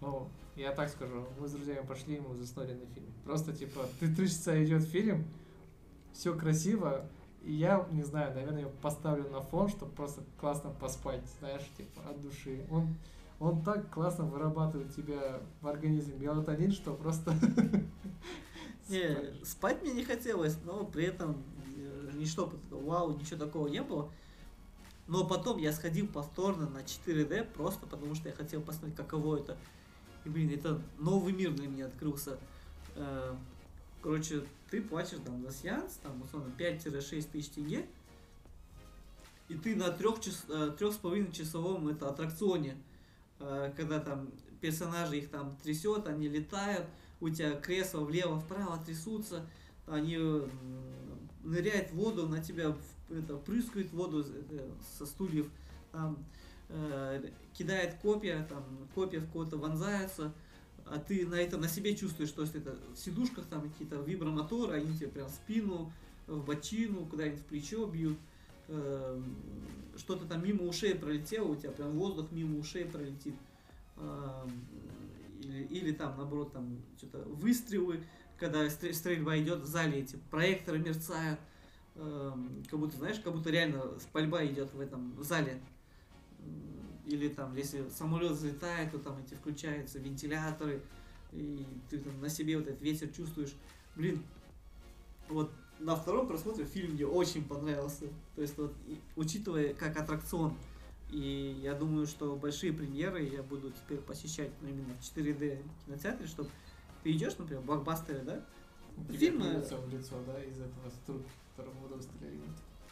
Ну, 0.00 0.28
я 0.56 0.72
так 0.72 0.88
скажу, 0.88 1.26
мы 1.38 1.46
с 1.46 1.52
друзьями 1.52 1.86
пошли, 1.86 2.16
и 2.16 2.20
мы 2.20 2.34
заснули 2.34 2.72
на 2.72 2.86
фильм. 2.86 3.06
Просто, 3.24 3.52
типа, 3.52 3.86
ты 4.00 4.12
три 4.12 4.28
часа 4.28 4.62
идет 4.62 4.82
фильм, 4.82 5.24
все 6.12 6.36
красиво, 6.36 7.08
и 7.44 7.52
я, 7.52 7.86
не 7.92 8.02
знаю, 8.02 8.34
наверное, 8.34 8.62
его 8.62 8.72
поставлю 8.82 9.30
на 9.30 9.40
фон, 9.40 9.68
чтобы 9.68 9.92
просто 9.92 10.22
классно 10.40 10.70
поспать, 10.70 11.22
знаешь, 11.38 11.62
типа, 11.76 12.00
от 12.10 12.20
души. 12.20 12.66
Он, 12.70 12.96
он 13.38 13.62
так 13.62 13.88
классно 13.90 14.24
вырабатывает 14.24 14.94
тебя 14.94 15.40
в 15.60 15.68
организме 15.68 16.18
мелатонин, 16.18 16.72
что 16.72 16.94
просто... 16.94 17.32
Не, 18.88 19.44
спать. 19.44 19.82
мне 19.82 19.92
не 19.92 20.04
хотелось, 20.04 20.58
но 20.64 20.84
при 20.84 21.04
этом 21.04 21.44
э, 21.76 22.10
ничто 22.14 22.50
вау, 22.70 23.16
ничего 23.18 23.38
такого 23.38 23.68
не 23.68 23.82
было. 23.82 24.10
Но 25.08 25.26
потом 25.26 25.58
я 25.58 25.72
сходил 25.72 26.06
повторно 26.06 26.68
на 26.68 26.78
4D, 26.78 27.44
просто 27.54 27.86
потому 27.86 28.14
что 28.14 28.28
я 28.28 28.34
хотел 28.34 28.60
посмотреть, 28.60 28.96
каково 28.96 29.38
это. 29.38 29.56
И, 30.24 30.28
блин, 30.28 30.50
это 30.50 30.80
новый 30.98 31.32
мир 31.32 31.52
для 31.52 31.66
меня 31.66 31.86
открылся. 31.86 32.38
Э, 32.94 33.34
Короче, 34.00 34.44
ты 34.70 34.80
платишь 34.80 35.18
там 35.24 35.42
за 35.42 35.52
сеанс, 35.52 35.98
там, 36.02 36.22
условно, 36.22 36.52
5-6 36.56 37.30
тысяч 37.32 37.50
тенге, 37.50 37.84
и 39.48 39.54
ты 39.54 39.74
на 39.74 39.90
трех, 39.90 40.18
э, 40.48 40.72
трех 40.78 40.94
с 40.94 40.96
половиной 40.98 41.32
часовом 41.32 41.88
это 41.88 42.08
аттракционе, 42.08 42.76
э, 43.40 43.72
когда 43.76 43.98
там 43.98 44.30
персонажи 44.60 45.18
их 45.18 45.30
там 45.30 45.56
трясет, 45.62 46.06
они 46.06 46.28
летают, 46.28 46.86
у 47.20 47.28
тебя 47.28 47.56
кресла 47.56 48.00
влево-вправо 48.00 48.82
трясутся, 48.84 49.46
они 49.86 50.18
ныряют 51.42 51.90
в 51.90 51.94
воду, 51.94 52.28
на 52.28 52.42
тебя 52.42 52.76
это, 53.10 53.36
прыскают 53.36 53.92
воду 53.92 54.20
это, 54.20 54.64
со 54.96 55.06
стульев, 55.06 55.48
там, 55.92 56.18
э, 56.68 57.30
кидает 57.54 57.94
копья, 58.02 58.46
там, 58.48 58.64
копья 58.94 59.20
в 59.20 59.30
кого-то 59.30 59.56
вонзаются, 59.56 60.32
а 60.84 60.98
ты 60.98 61.26
на 61.26 61.34
это 61.34 61.58
на 61.58 61.68
себе 61.68 61.94
чувствуешь, 61.96 62.30
то 62.30 62.42
есть 62.42 62.54
это 62.54 62.76
в 62.94 62.98
сидушках 62.98 63.46
там 63.46 63.68
какие-то 63.68 63.96
вибромоторы, 63.96 64.74
они 64.74 64.96
тебе 64.96 65.08
прям 65.08 65.28
в 65.28 65.32
спину, 65.32 65.92
в 66.26 66.44
бочину, 66.44 67.06
куда-нибудь 67.06 67.40
в 67.40 67.44
плечо 67.44 67.86
бьют, 67.86 68.18
Эм, 68.68 69.34
что-то 69.96 70.26
там 70.26 70.44
мимо 70.44 70.64
ушей 70.64 70.94
пролетело, 70.94 71.48
у 71.48 71.56
тебя 71.56 71.70
прям 71.70 71.92
воздух 71.92 72.30
мимо 72.30 72.58
ушей 72.58 72.84
пролетит. 72.84 73.34
Эм, 73.96 74.50
Или, 75.42 75.62
или 75.64 75.92
там, 75.92 76.16
наоборот, 76.18 76.52
там 76.52 76.76
что-то 76.98 77.18
выстрелы, 77.20 78.00
когда 78.38 78.68
стр- 78.68 78.92
стрельба 78.92 79.38
идет 79.38 79.60
в 79.60 79.66
зале, 79.66 80.00
эти 80.00 80.16
проекторы 80.30 80.80
мерцают, 80.80 81.40
как 82.68 82.78
будто, 82.78 82.96
знаешь, 82.96 83.18
как 83.20 83.32
будто 83.32 83.50
реально 83.50 83.82
пальба 84.12 84.44
идет 84.46 84.72
в 84.72 84.80
этом 84.80 85.22
зале. 85.22 85.60
М, 86.40 86.64
Или 87.06 87.28
там, 87.28 87.56
если 87.56 87.88
самолет 87.88 88.32
взлетает, 88.32 88.92
то 88.92 88.98
там 88.98 89.18
эти 89.18 89.34
включаются 89.34 89.98
вентиляторы, 89.98 90.82
и 91.32 91.66
ты 91.88 91.98
там 91.98 92.20
на 92.20 92.28
себе 92.28 92.58
вот 92.58 92.66
этот 92.68 92.82
ветер 92.82 93.08
чувствуешь. 93.08 93.54
Блин, 93.96 94.22
вот 95.28 95.50
на 95.78 95.96
втором 95.96 96.26
просмотре 96.28 96.64
фильм 96.66 96.92
мне 96.94 97.06
очень 97.06 97.44
понравился. 97.44 98.08
То 98.36 98.42
есть 98.42 98.58
вот, 98.58 98.74
и- 98.86 99.00
учитывая 99.16 99.72
как 99.74 99.96
аттракцион, 99.98 100.52
и 101.10 101.58
я 101.62 101.72
думаю, 101.74 102.06
что 102.06 102.36
большие 102.36 102.72
премьеры 102.74 103.22
я 103.24 103.42
буду 103.42 103.70
теперь 103.70 103.98
посещать 104.00 104.50
ну, 104.60 104.68
именно 104.68 104.92
в 104.94 105.00
4D 105.00 105.62
кинотеатре, 105.86 106.26
чтобы 106.26 106.50
ты 107.02 107.12
идешь, 107.12 107.38
например, 107.38 107.62
в 107.62 107.66
блокбастеры, 107.66 108.20
да? 108.22 108.44
Плюется 109.52 109.76
в 109.78 109.88
лицо, 109.88 110.16
да, 110.26 110.42
из 110.44 110.58
этого 110.58 110.90
которым 111.58 111.74
мы 111.82 111.88
выстрелили. 111.88 112.40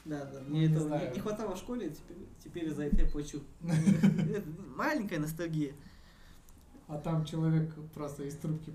Да, 0.04 0.24
да. 0.24 0.40
Ну, 0.40 0.50
Мне 0.50 0.60
не 0.60 0.66
этого 0.66 0.82
не, 0.82 0.88
знаю. 0.88 1.14
не 1.14 1.20
хватало 1.20 1.54
в 1.54 1.58
школе, 1.58 1.90
теперь, 1.90 2.16
теперь 2.42 2.74
за 2.74 2.84
это 2.84 2.96
я 2.96 3.06
плачу. 3.06 3.40
Маленькая 4.76 5.18
ностальгия. 5.20 5.72
А 6.88 6.98
там 6.98 7.24
человек 7.24 7.74
просто 7.94 8.22
из 8.22 8.36
трубки. 8.36 8.72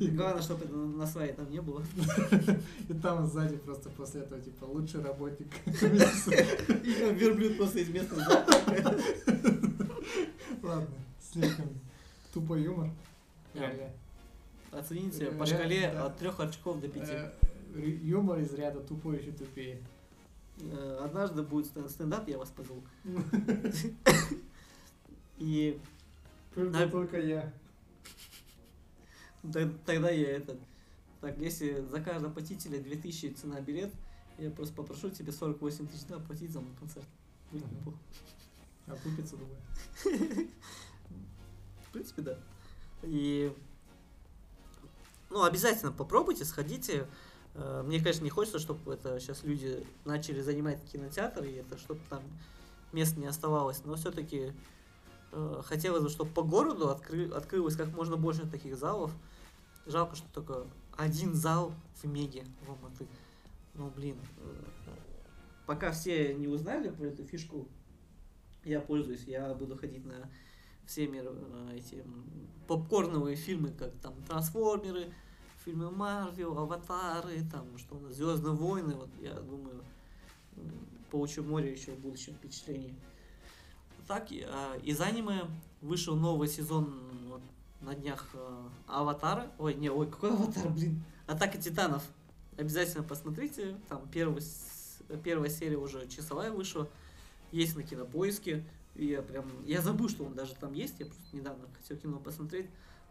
И, 0.00 0.08
Главное, 0.08 0.42
чтобы 0.42 0.64
это 0.64 0.74
на 0.74 1.06
своей 1.06 1.32
там 1.32 1.50
не 1.50 1.60
было. 1.60 1.82
и 2.88 2.94
там 2.94 3.26
сзади 3.26 3.56
просто 3.56 3.90
после 3.90 4.20
этого, 4.20 4.40
типа, 4.40 4.64
лучший 4.66 5.02
работник. 5.02 5.48
И 5.66 6.90
верблюд 7.14 7.56
просто 7.56 7.80
из 7.80 7.88
места. 7.88 8.14
Ладно, 10.62 10.86
слишком 11.20 11.66
тупой 12.32 12.62
юмор. 12.62 12.90
Оцените 14.70 15.26
по 15.26 15.42
Реально, 15.42 15.46
шкале 15.46 15.88
от 15.88 16.16
трех 16.18 16.38
очков 16.38 16.80
до 16.80 16.86
пяти. 16.88 17.12
Юмор 17.74 18.38
из 18.40 18.52
ряда 18.54 18.80
тупой 18.80 19.18
еще 19.20 19.32
тупее. 19.32 19.82
Э, 20.60 21.00
Однажды 21.04 21.42
будет 21.42 21.66
стен- 21.66 21.88
стендап, 21.88 22.28
я 22.28 22.38
вас 22.38 22.50
позову. 22.50 22.82
И 25.38 25.80
Только, 26.54 27.20
я. 27.20 27.52
тогда 29.86 30.10
я 30.10 30.36
этот... 30.36 30.58
Так, 31.20 31.38
если 31.38 31.80
за 31.82 32.00
каждого 32.00 32.32
посетителя 32.32 32.80
2000 32.80 33.34
цена 33.34 33.60
билет, 33.60 33.92
я 34.38 34.50
просто 34.50 34.74
попрошу 34.74 35.10
тебе 35.10 35.32
48 35.32 35.86
тысяч 35.86 36.06
да, 36.06 36.16
оплатить 36.16 36.50
за 36.50 36.60
мой 36.60 36.74
концерт. 36.78 37.06
Будет 37.50 37.66
Мгм. 37.66 37.76
неплохо. 37.76 37.98
Окупится, 38.86 39.36
думаю. 39.36 39.58
В 41.88 41.92
принципе, 41.92 42.22
да. 42.22 42.38
И... 43.02 43.54
Ну, 45.30 45.44
обязательно 45.44 45.92
попробуйте, 45.92 46.44
сходите. 46.44 47.06
Э, 47.54 47.82
Мне, 47.84 47.98
конечно, 47.98 48.24
не 48.24 48.30
хочется, 48.30 48.58
чтобы 48.58 48.94
это 48.94 49.18
сейчас 49.20 49.42
люди 49.44 49.86
начали 50.04 50.40
занимать 50.40 50.82
кинотеатры, 50.90 51.50
и 51.50 51.56
это 51.56 51.78
чтобы 51.78 52.00
там 52.08 52.22
мест 52.92 53.16
не 53.16 53.26
оставалось. 53.26 53.84
Но 53.84 53.94
все-таки 53.96 54.52
хотелось 55.64 56.02
бы, 56.02 56.08
чтобы 56.08 56.30
по 56.32 56.42
городу 56.42 56.88
откры- 56.88 57.32
открылось 57.32 57.76
как 57.76 57.88
можно 57.94 58.16
больше 58.16 58.46
таких 58.48 58.76
залов. 58.76 59.12
Жалко, 59.86 60.16
что 60.16 60.26
только 60.32 60.66
один 60.96 61.34
зал 61.34 61.72
в 62.02 62.04
Меге 62.06 62.44
в 62.66 62.70
Алматы. 62.70 63.06
Ну, 63.74 63.90
блин. 63.90 64.16
э, 64.38 64.62
Пока 65.66 65.92
все 65.92 66.34
не 66.34 66.48
узнали 66.48 66.90
про 66.90 67.06
эту 67.06 67.24
фишку, 67.24 67.68
я 68.64 68.80
пользуюсь. 68.80 69.22
Я 69.24 69.54
буду 69.54 69.76
ходить 69.78 70.04
на 70.04 70.28
все 70.84 71.06
мир, 71.06 71.26
э, 71.28 71.76
эти 71.76 72.02
попкорновые 72.66 73.36
фильмы, 73.36 73.70
как 73.70 73.92
там 74.02 74.14
Трансформеры, 74.24 75.12
фильмы 75.70 75.90
Марвел, 75.90 76.58
Аватары, 76.58 77.44
там 77.50 77.78
что 77.78 77.94
у 77.94 78.00
нас, 78.00 78.14
Звездные 78.14 78.54
войны. 78.54 78.94
Вот 78.94 79.08
я 79.20 79.34
думаю, 79.34 79.84
получу 81.10 81.44
море 81.44 81.72
еще 81.72 81.92
в 81.92 82.00
будущем 82.00 82.34
впечатлений. 82.34 82.94
Так, 84.08 84.28
а, 84.32 84.76
из 84.82 85.00
аниме 85.00 85.44
вышел 85.80 86.16
новый 86.16 86.48
сезон 86.48 86.92
вот, 87.28 87.42
на 87.80 87.94
днях 87.94 88.26
э, 88.34 88.68
Аватара. 88.88 89.52
Ой, 89.58 89.74
не, 89.74 89.88
ой, 89.90 90.10
какой 90.10 90.30
Аватар, 90.30 90.68
блин. 90.70 91.04
Атака 91.28 91.58
Титанов. 91.58 92.02
Обязательно 92.58 93.04
посмотрите. 93.04 93.76
Там 93.88 94.08
первый, 94.12 94.42
первая 95.22 95.50
серия 95.50 95.76
уже 95.76 96.08
часовая 96.08 96.50
вышла. 96.50 96.88
Есть 97.52 97.76
на 97.76 97.84
кинопоиске. 97.84 98.64
И 98.96 99.06
я 99.06 99.22
прям. 99.22 99.46
Я 99.64 99.80
забыл, 99.82 100.08
что 100.08 100.24
он 100.24 100.34
даже 100.34 100.56
там 100.56 100.72
есть. 100.72 100.98
Я 100.98 101.06
просто 101.06 101.36
недавно 101.36 101.68
хотел 101.80 101.96
кино 101.96 102.18
посмотреть. 102.18 102.66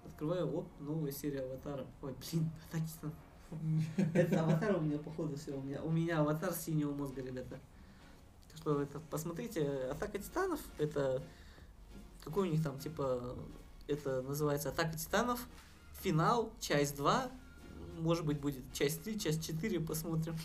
Открываю, 0.06 0.54
оп, 0.56 0.68
новая 0.80 1.12
серия 1.12 1.41
Аватара. 1.41 1.86
Ой, 2.02 2.14
блин, 2.14 2.50
Атака 2.70 2.86
Титанов. 2.88 3.16
Это 4.14 4.41
аватар 4.41 4.76
у 4.78 4.82
меня, 4.82 5.00
походу, 5.00 5.36
все. 5.36 5.52
У 5.52 5.62
меня, 5.62 5.82
у 5.82 5.89
меня 5.89 6.20
аватар 6.20 6.54
синего 6.54 6.93
мозга, 6.93 7.22
ребята. 7.22 7.60
Так 8.50 8.58
что 8.58 8.82
это, 8.82 9.00
посмотрите, 9.00 9.66
Атака 9.91 10.20
Титанов, 10.20 10.60
это 10.78 11.24
какой 12.24 12.47
у 12.47 12.52
них 12.52 12.64
там, 12.64 12.78
типа, 12.80 13.36
это 13.88 14.22
называется 14.22 14.70
Атака 14.70 14.97
Титанов, 14.97 15.47
финал, 16.02 16.52
часть 16.60 16.95
2, 16.97 17.32
может 18.00 18.26
быть, 18.26 18.39
будет 18.39 18.72
часть 18.74 19.04
3, 19.04 19.20
часть 19.20 19.45
4, 19.45 19.80
посмотрим. 19.80 20.36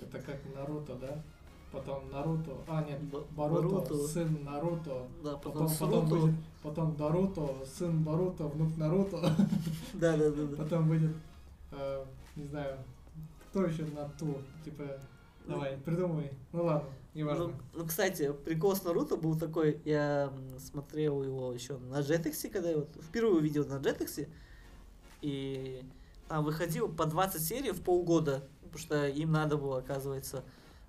Это 0.00 0.20
как 0.20 0.38
Наруто, 0.54 0.94
да? 0.94 1.22
Потом 1.70 2.08
Наруто, 2.10 2.52
а 2.66 2.82
нет, 2.82 2.98
Б- 3.04 3.22
Боруто, 3.36 3.68
Боруто. 3.68 4.08
сын 4.08 4.42
Наруто, 4.42 5.06
Да, 5.22 5.36
потом, 5.36 5.68
потом, 5.68 5.76
потом 5.78 6.08
будет, 6.08 6.34
потом 6.62 6.96
Наруто, 6.98 7.54
сын 7.66 8.02
Боруто, 8.02 8.44
внук 8.48 8.76
Наруто, 8.78 9.18
Да, 9.94 10.16
да, 10.16 10.30
да, 10.30 10.44
да. 10.46 10.56
потом 10.56 10.88
будет, 10.88 11.10
э, 11.72 12.04
не 12.36 12.46
знаю, 12.46 12.78
кто 13.50 13.64
еще 13.64 13.84
на 13.84 14.08
ту, 14.18 14.38
типа, 14.64 14.84
давай, 15.46 15.76
придумай, 15.78 16.30
ну 16.52 16.64
ладно. 16.64 16.88
Ну, 17.14 17.52
ну, 17.74 17.86
кстати, 17.86 18.32
прикол 18.44 18.74
с 18.76 18.84
Наруто 18.84 19.16
был 19.16 19.36
такой, 19.38 19.80
я 19.84 20.32
смотрел 20.58 21.22
его 21.22 21.52
еще 21.52 21.76
на 21.76 22.00
Jetix, 22.00 22.48
когда 22.48 22.70
я 22.70 22.76
вот 22.78 22.88
впервые 23.02 23.36
увидел 23.38 23.66
на 23.66 23.74
Jetix, 23.78 24.26
и 25.20 25.82
там 26.28 26.44
выходил 26.44 26.88
по 26.88 27.06
20 27.06 27.42
серий 27.42 27.72
в 27.72 27.82
полгода, 27.82 28.46
потому 28.62 28.78
что 28.78 29.06
им 29.08 29.32
надо 29.32 29.56
было, 29.56 29.78
оказывается, 29.78 30.44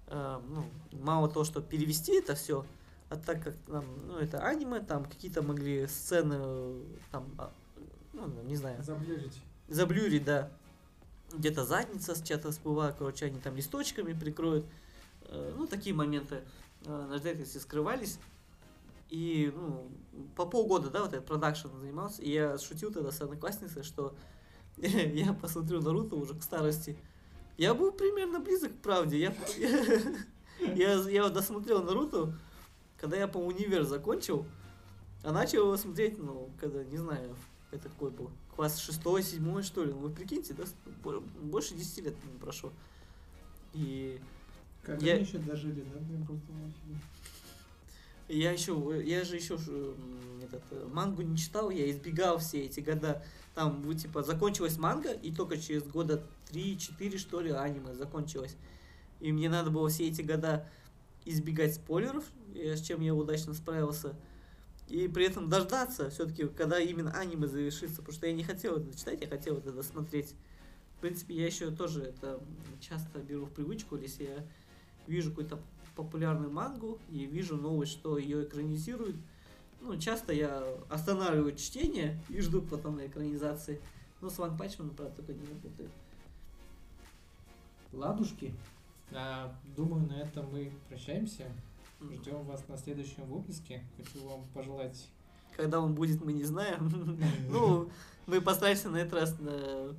э, 0.10 0.42
ну, 0.50 0.66
мало 1.00 1.30
того, 1.30 1.46
что 1.46 1.62
перевести 1.62 2.18
это 2.18 2.36
все, 2.36 2.66
а 3.10 3.16
так 3.18 3.44
как 3.44 3.56
там, 3.68 3.86
ну, 4.08 4.18
это 4.18 4.40
аниме, 4.46 4.80
там 4.82 5.06
какие-то 5.06 5.42
могли 5.42 5.88
сцены, 5.88 6.84
там, 7.12 7.26
а, 7.38 7.52
ну, 8.14 8.28
не 8.44 8.56
знаю, 8.56 8.84
Заблюрить. 8.84 9.42
заблюрить, 9.68 10.26
да. 10.26 10.52
Где-то 11.34 11.64
задница 11.66 12.16
с 12.16 12.22
чата 12.24 12.52
всплыла, 12.52 12.92
короче, 12.92 13.26
они 13.26 13.40
там 13.40 13.56
листочками 13.56 14.14
прикроют. 14.14 14.66
Э, 15.24 15.54
Ну, 15.58 15.68
такие 15.68 15.96
моменты 15.96 16.44
э, 16.86 16.90
на 16.90 17.16
Jetix 17.16 17.60
скрывались. 17.60 18.20
И, 19.10 19.52
ну, 19.56 19.92
по 20.36 20.46
полгода, 20.46 20.90
да, 20.90 21.02
вот 21.02 21.14
этот 21.14 21.26
продакшн 21.26 21.68
занимался. 21.80 22.22
И 22.22 22.32
я 22.32 22.58
шутил 22.58 22.92
тогда 22.92 23.12
с 23.12 23.22
одноклассницей, 23.22 23.84
что 23.84 24.16
я 24.78 25.34
посмотрю 25.34 25.82
Наруто 25.82 26.16
уже 26.16 26.36
к 26.36 26.44
старости. 26.44 26.98
Я 27.60 27.74
был 27.74 27.92
примерно 27.92 28.40
близок 28.40 28.72
к 28.72 28.78
правде. 28.82 29.20
Я, 29.20 29.36
я, 30.76 30.94
я 31.10 31.28
досмотрел 31.30 31.84
Наруто, 31.84 32.34
когда 32.98 33.18
я, 33.18 33.28
по 33.28 33.38
универ 33.38 33.84
закончил, 33.84 34.46
а 35.24 35.34
начал 35.34 35.64
его 35.66 35.76
смотреть, 35.76 36.18
ну, 36.18 36.50
когда, 36.58 36.86
не 36.86 36.96
знаю, 36.98 37.36
это 37.72 37.90
какой 37.90 38.12
был, 38.12 38.32
класс 38.56 38.78
шестой, 38.78 39.24
седьмой, 39.24 39.64
что 39.64 39.84
ли. 39.84 39.92
Ну, 39.92 40.00
вы 40.00 40.10
прикиньте, 40.10 40.54
да, 40.54 40.64
бо- 41.04 41.20
больше 41.20 41.76
10 41.76 42.06
лет 42.06 42.16
не 42.32 42.40
прошло. 42.40 42.72
И 43.74 44.22
Как 44.82 45.02
Я- 45.02 45.16
они 45.16 45.24
еще 45.26 45.40
дожили, 45.40 45.84
да? 45.94 46.00
Блин, 46.00 46.26
просто. 46.26 46.46
Я 48.30 48.52
еще, 48.52 49.02
я 49.06 49.24
же 49.24 49.36
еще 49.36 49.58
этот, 50.42 50.64
э, 50.72 50.88
мангу 50.92 51.22
не 51.22 51.38
читал, 51.38 51.70
я 51.70 51.90
избегал 51.90 52.38
все 52.38 52.66
эти 52.66 52.80
года. 52.80 53.24
Там, 53.56 53.98
типа, 53.98 54.24
закончилась 54.24 54.78
манга, 54.78 55.12
и 55.12 55.32
только 55.32 55.58
через 55.58 55.84
года 55.84 56.24
3-4, 56.52 57.18
что 57.18 57.42
ли, 57.42 57.52
аниме 57.52 57.94
закончилось. 57.94 58.56
И 59.20 59.32
мне 59.32 59.50
надо 59.50 59.70
было 59.70 59.90
все 59.90 60.08
эти 60.08 60.22
года 60.22 60.68
избегать 61.26 61.76
спойлеров, 61.76 62.24
с 62.54 62.82
чем 62.82 63.02
я 63.02 63.14
удачно 63.14 63.54
справился. 63.54 64.16
И 64.88 65.08
при 65.08 65.26
этом 65.26 65.50
дождаться 65.50 66.10
все-таки, 66.10 66.48
когда 66.48 66.80
именно 66.80 67.12
аниме 67.12 67.48
завершится, 67.48 67.98
потому 67.98 68.14
что 68.14 68.28
я 68.28 68.34
не 68.34 68.44
хотел 68.44 68.78
это 68.78 68.98
читать, 68.98 69.22
я 69.22 69.28
хотел 69.28 69.58
это 69.58 69.72
досмотреть. 69.72 70.34
В 70.98 71.02
принципе, 71.02 71.36
я 71.36 71.46
еще 71.46 71.70
тоже 71.72 72.04
это 72.04 72.40
часто 72.80 73.20
беру 73.20 73.46
в 73.46 73.52
привычку, 73.52 73.98
если 73.98 74.24
я 74.24 74.48
вижу 75.08 75.30
какую-то 75.30 75.60
популярную 76.04 76.50
мангу 76.52 76.98
и 77.10 77.26
вижу 77.26 77.58
новость, 77.58 77.92
что 77.92 78.18
ее 78.18 78.44
экранизируют. 78.44 79.18
Ну, 79.82 79.98
часто 79.98 80.34
я 80.34 80.64
останавливаю 80.90 81.56
чтение 81.56 82.20
и 82.30 82.40
жду 82.42 82.62
потом 82.62 82.98
на 82.98 83.08
экранизации. 83.08 83.82
Но 84.22 84.30
с 84.30 84.38
Ван 84.38 84.58
Пачманом, 84.58 84.96
правда, 84.96 85.16
такое 85.16 85.36
не 85.36 85.46
работает. 85.46 85.92
Ладушки. 87.92 88.54
А, 89.12 89.54
думаю, 89.76 90.08
на 90.08 90.22
этом 90.22 90.50
мы 90.52 90.72
прощаемся. 90.88 91.46
Ждем 92.02 92.44
вас 92.44 92.66
на 92.68 92.78
следующем 92.78 93.26
выпуске. 93.26 93.84
Хочу 93.98 94.26
вам 94.26 94.46
пожелать 94.54 95.10
Когда 95.58 95.82
он 95.82 95.96
будет, 95.96 96.24
мы 96.24 96.32
не 96.34 96.44
знаем. 96.44 97.18
Ну, 97.50 97.90
мы 98.26 98.42
постараемся 98.42 98.90
на 98.90 98.98
этот 98.98 99.14
раз 99.14 99.36
э, 99.40 99.94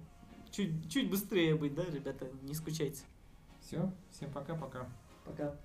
чуть, 0.51 0.91
чуть 0.91 1.11
быстрее 1.11 1.57
быть, 1.57 1.75
да, 1.75 1.85
ребята, 1.85 2.27
не 2.43 2.55
скучайте. 2.55 3.03
все. 3.61 3.93
Всем 4.11 4.31
пока-пока. 4.31 4.89
Пока. 5.25 5.57